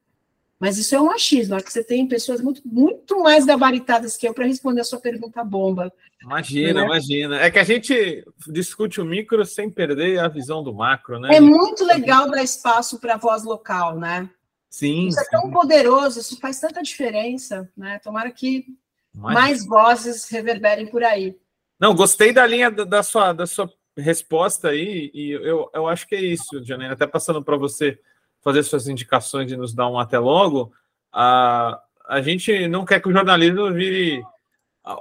Mas 0.58 0.78
isso 0.78 0.96
é 0.96 1.02
um 1.02 1.12
achismo, 1.12 1.56
acho 1.56 1.66
que 1.66 1.74
você 1.74 1.84
tem 1.84 2.08
pessoas 2.08 2.40
muito, 2.40 2.62
muito 2.66 3.20
mais 3.20 3.46
gabaritadas 3.46 4.16
que 4.16 4.26
eu 4.26 4.34
para 4.34 4.46
responder 4.46 4.82
a 4.82 4.86
sua 4.86 5.00
pergunta 5.00 5.44
bomba. 5.44 5.92
Imagina, 6.24 6.80
né? 6.80 6.86
imagina. 6.86 7.40
É 7.42 7.52
que 7.52 7.60
a 7.60 7.64
gente 7.64 8.26
discute 8.48 9.02
o 9.02 9.06
micro 9.06 9.46
sem 9.46 9.70
perder 9.70 10.18
a 10.20 10.30
visão 10.30 10.64
do 10.64 10.74
macro, 10.74 11.20
né? 11.20 11.36
É 11.36 11.42
muito 11.42 11.84
legal 11.84 12.32
dar 12.32 12.42
espaço 12.42 13.00
para 13.00 13.16
a 13.16 13.18
voz 13.18 13.44
local, 13.44 14.00
né? 14.00 14.30
Sim. 14.76 15.08
Isso 15.08 15.18
sim. 15.18 15.26
é 15.26 15.30
tão 15.30 15.50
poderoso, 15.52 16.20
isso 16.20 16.38
faz 16.38 16.60
tanta 16.60 16.84
diferença, 16.84 17.72
né? 17.78 17.98
Tomara 18.00 18.30
que 18.30 18.66
mais, 19.14 19.34
mais 19.34 19.66
vozes 19.66 20.28
reverberem 20.30 20.88
por 20.88 21.02
aí. 21.02 21.34
Não, 21.80 21.96
gostei 21.96 22.34
da 22.34 22.46
linha 22.46 22.70
da, 22.70 22.84
da, 22.84 23.02
sua, 23.02 23.32
da 23.32 23.46
sua 23.46 23.72
resposta 23.96 24.72
aí, 24.72 25.10
e 25.14 25.32
eu, 25.32 25.70
eu 25.74 25.88
acho 25.88 26.06
que 26.06 26.14
é 26.14 26.20
isso, 26.20 26.62
Janaína. 26.62 26.94
Até 26.94 27.08
passando 27.08 27.42
para 27.42 27.56
você 27.56 27.98
fazer 28.42 28.64
suas 28.64 28.90
indicações 28.90 29.50
e 29.50 29.56
nos 29.56 29.74
dar 29.74 29.88
um 29.88 29.98
até 29.98 30.20
logo. 30.20 30.74
A, 31.10 31.82
a 32.06 32.22
gente 32.22 32.68
não 32.68 32.84
quer 32.84 33.00
que 33.00 33.08
o 33.08 33.14
jornalismo 33.14 33.72
vire 33.72 34.22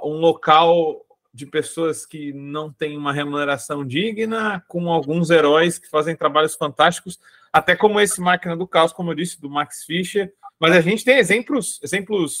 um 0.01 0.19
local 0.21 1.04
de 1.35 1.45
pessoas 1.45 2.05
que 2.05 2.31
não 2.31 2.71
têm 2.71 2.97
uma 2.97 3.11
remuneração 3.11 3.85
digna, 3.85 4.63
com 4.69 4.89
alguns 4.89 5.29
heróis 5.29 5.77
que 5.77 5.89
fazem 5.89 6.15
trabalhos 6.15 6.55
fantásticos, 6.55 7.19
até 7.51 7.75
como 7.75 7.99
esse 7.99 8.21
Máquina 8.21 8.55
do 8.55 8.65
Caos, 8.65 8.93
como 8.93 9.11
eu 9.11 9.15
disse, 9.15 9.41
do 9.41 9.49
Max 9.49 9.83
Fischer. 9.83 10.33
Mas 10.57 10.73
a 10.73 10.79
gente 10.79 11.03
tem 11.03 11.17
exemplos, 11.17 11.77
exemplos 11.83 12.37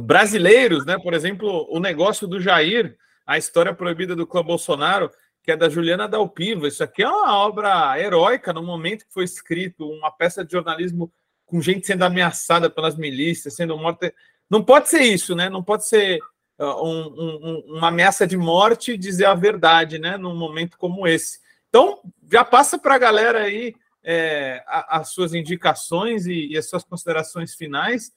brasileiros, 0.00 0.86
né? 0.86 0.98
Por 0.98 1.12
exemplo, 1.12 1.66
o 1.70 1.78
negócio 1.78 2.26
do 2.26 2.40
Jair, 2.40 2.96
a 3.26 3.36
história 3.36 3.74
proibida 3.74 4.16
do 4.16 4.26
clã 4.26 4.42
Bolsonaro, 4.42 5.10
que 5.42 5.52
é 5.52 5.56
da 5.56 5.68
Juliana 5.68 6.08
Dalpiva. 6.08 6.66
Isso 6.66 6.82
aqui 6.82 7.02
é 7.02 7.08
uma 7.08 7.36
obra 7.36 8.00
heróica 8.00 8.50
no 8.54 8.62
momento 8.62 9.04
que 9.04 9.12
foi 9.12 9.24
escrito, 9.24 9.90
uma 9.90 10.10
peça 10.10 10.42
de 10.42 10.52
jornalismo 10.52 11.12
com 11.44 11.60
gente 11.60 11.86
sendo 11.86 12.02
ameaçada 12.02 12.70
pelas 12.70 12.96
milícias, 12.96 13.54
sendo 13.54 13.76
morta. 13.76 14.14
Não 14.48 14.64
pode 14.64 14.88
ser 14.88 15.02
isso, 15.02 15.34
né? 15.34 15.50
Não 15.50 15.62
pode 15.62 15.86
ser 15.86 16.18
um, 16.62 17.06
um, 17.08 17.76
uma 17.76 17.88
ameaça 17.88 18.26
de 18.26 18.36
morte 18.36 18.96
dizer 18.96 19.26
a 19.26 19.34
verdade, 19.34 19.98
né? 19.98 20.16
Num 20.16 20.36
momento 20.36 20.78
como 20.78 21.06
esse. 21.06 21.40
Então, 21.68 22.00
já 22.30 22.44
passa 22.44 22.78
para 22.78 22.94
a 22.94 22.98
galera 22.98 23.42
aí 23.42 23.74
é, 24.04 24.62
as 24.66 25.10
suas 25.10 25.34
indicações 25.34 26.26
e, 26.26 26.48
e 26.48 26.58
as 26.58 26.68
suas 26.68 26.84
considerações 26.84 27.54
finais 27.54 28.12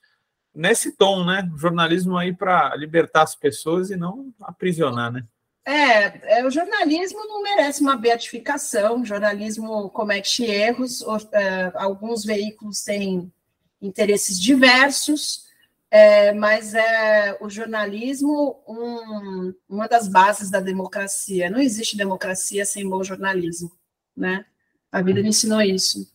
nesse 0.54 0.94
tom, 0.94 1.26
né? 1.26 1.50
Jornalismo 1.58 2.18
aí 2.18 2.34
para 2.34 2.76
libertar 2.76 3.24
as 3.24 3.36
pessoas 3.36 3.92
e 3.92 3.96
não 3.96 4.34
aprisionar, 4.42 5.12
né? 5.12 5.24
É, 5.68 6.40
é, 6.40 6.46
o 6.46 6.52
jornalismo 6.52 7.26
não 7.26 7.42
merece 7.42 7.82
uma 7.82 7.98
beatificação, 7.98 9.02
o 9.02 9.06
jornalismo 9.06 9.90
comete 9.90 10.46
erros, 10.46 11.04
é, 11.34 11.72
alguns 11.76 12.24
veículos 12.24 12.84
têm 12.84 13.34
interesses 13.82 14.40
diversos, 14.40 15.45
é, 15.96 16.34
mas 16.34 16.74
é 16.74 17.38
o 17.40 17.50
jornalismo 17.50 18.62
um, 18.68 19.54
uma 19.70 19.88
das 19.88 20.10
bases 20.10 20.52
da 20.52 20.60
democracia. 20.60 21.50
Não 21.50 21.62
existe 21.62 21.96
democracia 21.96 22.66
sem 22.66 22.90
bom 22.90 23.02
jornalismo, 23.02 23.72
né? 24.14 24.46
A 24.92 25.02
vida 25.02 25.22
me 25.22 25.30
ensinou 25.30 25.62
isso. 25.62 26.06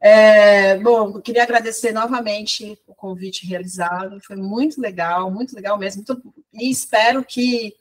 É, 0.00 0.78
bom, 0.78 1.16
eu 1.16 1.20
queria 1.20 1.42
agradecer 1.42 1.90
novamente 1.90 2.78
o 2.86 2.94
convite 2.94 3.48
realizado, 3.48 4.20
foi 4.20 4.36
muito 4.36 4.80
legal, 4.80 5.28
muito 5.28 5.56
legal 5.56 5.76
mesmo, 5.76 6.04
muito, 6.06 6.32
e 6.54 6.70
espero 6.70 7.24
que, 7.24 7.74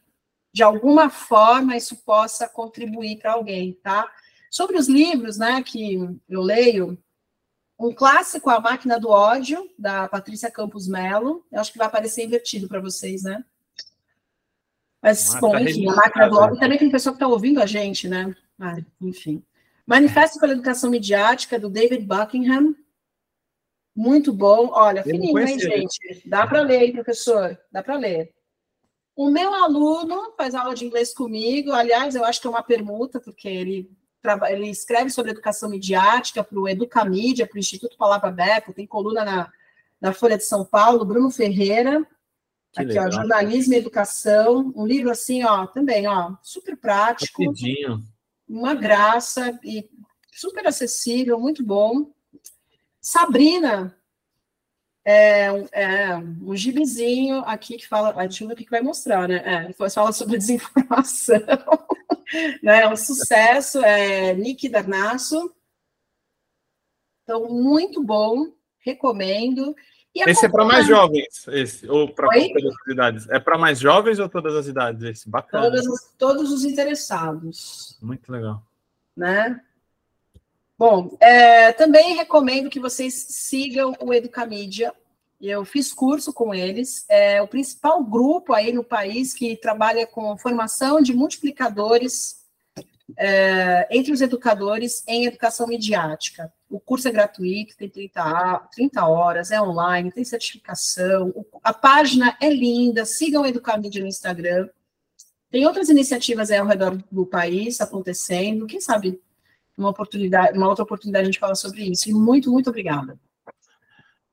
de 0.52 0.64
alguma 0.64 1.12
forma, 1.12 1.78
isso 1.78 1.96
possa 1.98 2.50
contribuir 2.50 3.20
para 3.20 3.34
alguém, 3.34 3.74
tá? 3.84 4.12
Sobre 4.50 4.80
os 4.80 4.88
livros, 4.90 5.38
né, 5.38 5.62
que 5.62 5.94
eu 6.28 6.42
leio, 6.42 6.98
um 7.80 7.94
clássico, 7.94 8.50
A 8.50 8.60
Máquina 8.60 9.00
do 9.00 9.10
Ódio, 9.10 9.70
da 9.80 10.08
Patrícia 10.10 10.52
Campos 10.52 10.88
Melo, 10.88 11.46
eu 11.52 11.62
acho 11.62 11.72
que 11.72 11.78
vai 11.78 11.88
aparecer 11.88 12.26
invertido 12.26 12.68
para 12.68 12.82
vocês, 12.82 13.24
né? 13.24 13.44
Mas, 15.02 15.34
bom, 15.40 15.58
enfim, 15.58 15.88
A 15.88 15.96
Máquina 15.96 16.30
do 16.30 16.38
Ódio, 16.38 16.60
também 16.60 16.78
tem 16.78 16.92
pessoa 16.92 17.14
que 17.14 17.18
está 17.18 17.28
ouvindo 17.28 17.62
a 17.62 17.66
gente, 17.66 18.08
né? 18.08 18.36
Ah, 18.60 18.76
enfim. 19.02 19.42
Manifesto 19.88 20.40
pela 20.40 20.52
Educação 20.52 20.92
Midiática, 20.92 21.58
do 21.58 21.70
David 21.70 22.06
Buckingham. 22.06 22.76
Muito 23.96 24.32
bom. 24.32 24.70
Olha, 24.72 25.02
fininho, 25.02 25.40
hein, 25.40 25.58
gente? 25.60 26.22
Dá 26.26 26.46
para 26.46 26.62
ler, 26.62 26.84
hein, 26.84 26.94
professor? 26.94 27.58
Dá 27.72 27.82
para 27.82 27.98
ler. 27.98 28.34
O 29.16 29.30
meu 29.30 29.54
aluno 29.54 30.34
faz 30.38 30.54
aula 30.54 30.76
de 30.76 30.86
inglês 30.86 31.14
comigo. 31.14 31.72
Aliás, 31.72 32.14
eu 32.14 32.24
acho 32.24 32.40
que 32.40 32.48
é 32.48 32.50
uma 32.50 32.64
permuta, 32.64 33.20
porque 33.20 33.48
ele, 33.48 33.92
ele 34.50 34.70
escreve 34.70 35.10
sobre 35.10 35.32
educação 35.32 35.70
midiática 35.70 36.44
para 36.44 36.60
o 36.60 36.68
Educamídia, 36.68 37.48
para 37.48 37.56
o 37.56 37.60
Instituto 37.60 37.98
Palavra 37.98 38.30
Aberta, 38.30 38.74
tem 38.74 38.86
coluna 38.86 39.24
na, 39.24 39.52
na 40.00 40.14
Folha 40.14 40.38
de 40.38 40.46
São 40.46 40.66
Paulo, 40.66 41.06
Bruno 41.06 41.30
Ferreira. 41.32 42.06
Que 42.72 42.82
aqui, 42.82 42.90
legal. 42.90 43.08
ó, 43.08 43.12
Jornalismo 43.12 43.74
e 43.74 43.78
Educação. 43.78 44.72
Um 44.76 44.86
livro 44.86 45.10
assim, 45.10 45.44
ó, 45.44 45.66
também, 45.66 46.08
ó, 46.08 46.36
super 46.44 46.78
prático. 46.78 47.44
Rapidinho 47.44 48.04
uma 48.50 48.74
graça 48.74 49.58
e 49.64 49.88
super 50.34 50.66
acessível, 50.66 51.40
muito 51.40 51.64
bom. 51.64 52.12
Sabrina, 53.00 53.96
é, 55.06 55.48
é 55.72 56.18
um 56.18 56.56
gibizinho 56.56 57.40
aqui 57.40 57.78
que 57.78 57.88
fala, 57.88 58.10
a 58.10 58.26
o 58.26 58.56
que 58.56 58.70
vai 58.70 58.82
mostrar, 58.82 59.28
né? 59.28 59.68
É, 59.70 59.90
fala 59.90 60.12
sobre 60.12 60.38
desinformação, 60.38 61.40
né? 62.62 62.82
É 62.82 62.88
um 62.88 62.96
sucesso, 62.96 63.80
é 63.84 64.34
Nick 64.34 64.68
Darnasso. 64.70 65.54
Então, 67.24 67.48
muito 67.50 68.04
bom, 68.04 68.52
recomendo. 68.80 69.76
esse 70.16 70.46
é 70.46 70.50
para 70.50 70.66
mais 70.66 70.88
jovens, 70.88 71.48
esse, 71.48 71.88
ou 71.88 72.14
para 72.14 72.28
todas 72.28 72.66
as 72.66 72.94
idades? 72.94 73.30
É 73.30 73.40
para 73.40 73.58
mais 73.58 73.80
jovens 73.80 74.20
ou 74.20 74.28
todas 74.28 74.56
as 74.56 74.68
idades? 74.68 75.04
Esse 75.04 75.30
bacana. 75.30 75.66
Todas, 75.66 76.14
todos 76.18 76.52
os 76.52 76.66
interessados. 76.66 77.98
Muito 78.02 78.32
legal. 78.32 78.64
Né? 79.16 79.62
Bom, 80.80 81.18
é, 81.20 81.74
também 81.74 82.16
recomendo 82.16 82.70
que 82.70 82.80
vocês 82.80 83.14
sigam 83.14 83.94
o 84.00 84.14
Educamídia. 84.14 84.94
Eu 85.42 85.66
fiz 85.66 85.92
curso 85.92 86.32
com 86.32 86.54
eles. 86.54 87.04
É 87.10 87.42
o 87.42 87.50
principal 87.50 88.02
grupo 88.02 88.54
aí 88.54 88.72
no 88.72 88.82
país 88.82 89.34
que 89.34 89.58
trabalha 89.58 90.08
com 90.08 90.38
formação 90.38 91.02
de 91.02 91.14
multiplicadores 91.14 92.46
é, 93.18 93.90
entre 93.92 94.14
os 94.14 94.22
educadores 94.22 95.04
em 95.06 95.26
educação 95.26 95.68
midiática. 95.68 96.50
O 96.70 96.80
curso 96.80 97.10
é 97.10 97.12
gratuito, 97.12 97.76
tem 97.76 97.90
30, 97.90 98.70
30 98.72 99.06
horas, 99.06 99.52
é 99.52 99.62
online, 99.62 100.14
tem 100.14 100.24
certificação, 100.24 101.46
a 101.62 101.74
página 101.74 102.38
é 102.40 102.50
linda, 102.50 103.04
sigam 103.04 103.42
o 103.42 103.46
Educamídia 103.46 104.02
no 104.02 104.08
Instagram. 104.08 104.70
Tem 105.52 105.66
outras 105.66 105.90
iniciativas 105.90 106.50
ao 106.52 106.66
redor 106.66 107.04
do 107.12 107.26
país 107.26 107.82
acontecendo, 107.82 108.66
quem 108.66 108.80
sabe 108.80 109.20
uma 109.80 109.90
oportunidade, 109.90 110.58
uma 110.58 110.68
outra 110.68 110.84
oportunidade 110.84 111.24
a 111.24 111.26
gente 111.26 111.40
fala 111.40 111.56
sobre 111.56 111.84
isso. 111.84 112.10
E 112.10 112.14
muito, 112.14 112.52
muito 112.52 112.70
obrigada. 112.70 113.18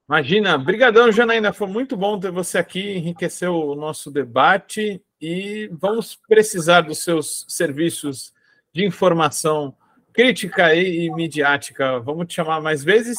Imagina, 0.09 0.57
brigadão, 0.57 1.11
Janaína, 1.11 1.53
foi 1.53 1.67
muito 1.67 1.97
bom 1.97 2.19
ter 2.19 2.31
você 2.31 2.59
aqui, 2.59 2.93
enriqueceu 2.93 3.55
o 3.55 3.75
nosso 3.75 4.11
debate 4.11 5.03
e 5.21 5.69
vamos 5.73 6.17
precisar 6.29 6.83
dos 6.83 7.03
seus 7.03 7.45
serviços 7.49 8.33
de 8.73 8.85
informação 8.85 9.75
crítica 10.13 10.75
e, 10.75 11.07
e 11.07 11.15
midiática. 11.15 11.99
Vamos 12.01 12.29
te 12.29 12.35
chamar 12.35 12.61
mais 12.61 12.85
vezes 12.85 13.17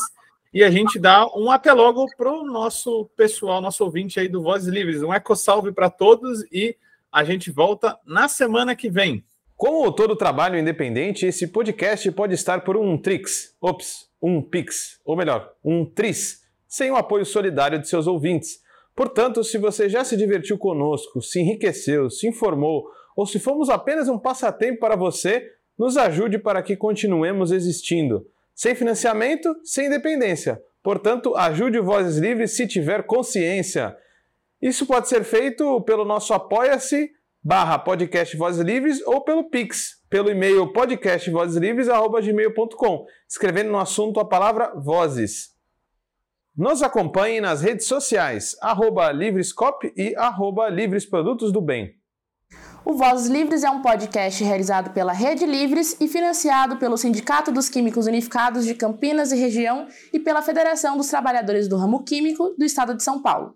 e 0.54 0.64
a 0.64 0.72
gente 0.72 0.98
dá 0.98 1.28
um 1.36 1.52
até 1.52 1.74
logo 1.74 2.06
para 2.16 2.32
o 2.32 2.46
nosso 2.46 3.06
pessoal, 3.18 3.62
nosso 3.62 3.84
ouvinte 3.84 4.20
aí 4.20 4.30
do 4.30 4.42
Vozes 4.42 4.74
Livres. 4.74 5.04
Um 5.04 5.14
eco 5.14 5.36
salve 5.36 5.72
para 5.72 5.90
todos 5.90 6.42
e 6.52 6.76
a 7.12 7.24
gente 7.24 7.52
volta 7.52 8.00
na 8.06 8.28
semana 8.28 8.76
que 8.76 8.90
vem. 8.90 9.26
Como 9.58 9.92
todo 9.92 10.16
trabalho 10.16 10.60
independente, 10.60 11.26
esse 11.26 11.48
podcast 11.48 12.12
pode 12.12 12.36
estar 12.36 12.64
por 12.64 12.78
um 12.78 12.96
Trix, 12.96 13.56
ops, 13.60 14.08
um 14.22 14.40
Pix, 14.40 15.00
ou 15.04 15.18
melhor, 15.18 15.52
um 15.66 15.84
Tris, 15.84 16.44
sem 16.68 16.92
o 16.92 16.96
apoio 16.96 17.26
solidário 17.26 17.80
de 17.80 17.90
seus 17.90 18.06
ouvintes. 18.06 18.60
Portanto, 18.96 19.44
se 19.44 19.58
você 19.58 19.90
já 19.90 20.04
se 20.04 20.16
divertiu 20.16 20.60
conosco, 20.60 21.24
se 21.24 21.40
enriqueceu, 21.40 22.08
se 22.08 22.28
informou, 22.28 22.88
ou 23.16 23.26
se 23.26 23.40
fomos 23.40 23.68
apenas 23.68 24.08
um 24.08 24.20
passatempo 24.20 24.80
para 24.80 24.96
você, 24.96 25.52
nos 25.76 25.98
ajude 25.98 26.38
para 26.38 26.62
que 26.62 26.78
continuemos 26.78 27.52
existindo. 27.52 28.28
Sem 28.54 28.76
financiamento, 28.76 29.56
sem 29.64 29.88
independência. 29.88 30.62
Portanto, 30.84 31.36
ajude 31.36 31.80
o 31.80 31.84
Vozes 31.84 32.18
Livres 32.18 32.56
se 32.56 32.68
tiver 32.68 33.08
consciência. 33.08 33.98
Isso 34.62 34.86
pode 34.86 35.10
ser 35.10 35.24
feito 35.24 35.82
pelo 35.82 36.06
nosso 36.06 36.32
apoia-se 36.32 37.17
barra 37.48 37.80
podcast 37.80 38.36
Vozes 38.36 38.62
Livres 38.62 39.02
ou 39.08 39.22
pelo 39.22 39.50
Pix, 39.50 40.02
pelo 40.10 40.30
e-mail 40.30 40.74
podcastvozeslivres.gmail.com, 40.74 43.06
escrevendo 43.26 43.72
no 43.72 43.80
assunto 43.80 44.20
a 44.20 44.26
palavra 44.26 44.74
Vozes. 44.76 45.56
Nos 46.54 46.84
acompanhe 46.84 47.40
nas 47.40 47.62
redes 47.62 47.88
sociais, 47.88 48.58
arroba 48.62 49.14
Livrescop 49.14 49.94
e 49.96 50.14
arroba 50.18 50.68
Livres 50.68 51.06
Produtos 51.06 51.54
do 51.54 51.62
Bem. 51.62 51.96
O 52.84 52.96
Vozes 52.96 53.30
Livres 53.30 53.64
é 53.64 53.70
um 53.70 53.82
podcast 53.82 54.44
realizado 54.44 54.92
pela 54.92 55.14
Rede 55.14 55.46
Livres 55.46 55.96
e 56.02 56.08
financiado 56.10 56.76
pelo 56.76 56.98
Sindicato 56.98 57.50
dos 57.50 57.70
Químicos 57.70 58.08
Unificados 58.08 58.66
de 58.66 58.76
Campinas 58.76 59.32
e 59.32 59.38
Região 59.38 59.88
e 60.12 60.20
pela 60.20 60.42
Federação 60.42 60.98
dos 60.98 61.08
Trabalhadores 61.08 61.70
do 61.70 61.78
Ramo 61.78 62.04
Químico 62.04 62.54
do 62.58 62.66
Estado 62.66 62.94
de 62.94 63.04
São 63.04 63.22
Paulo 63.22 63.56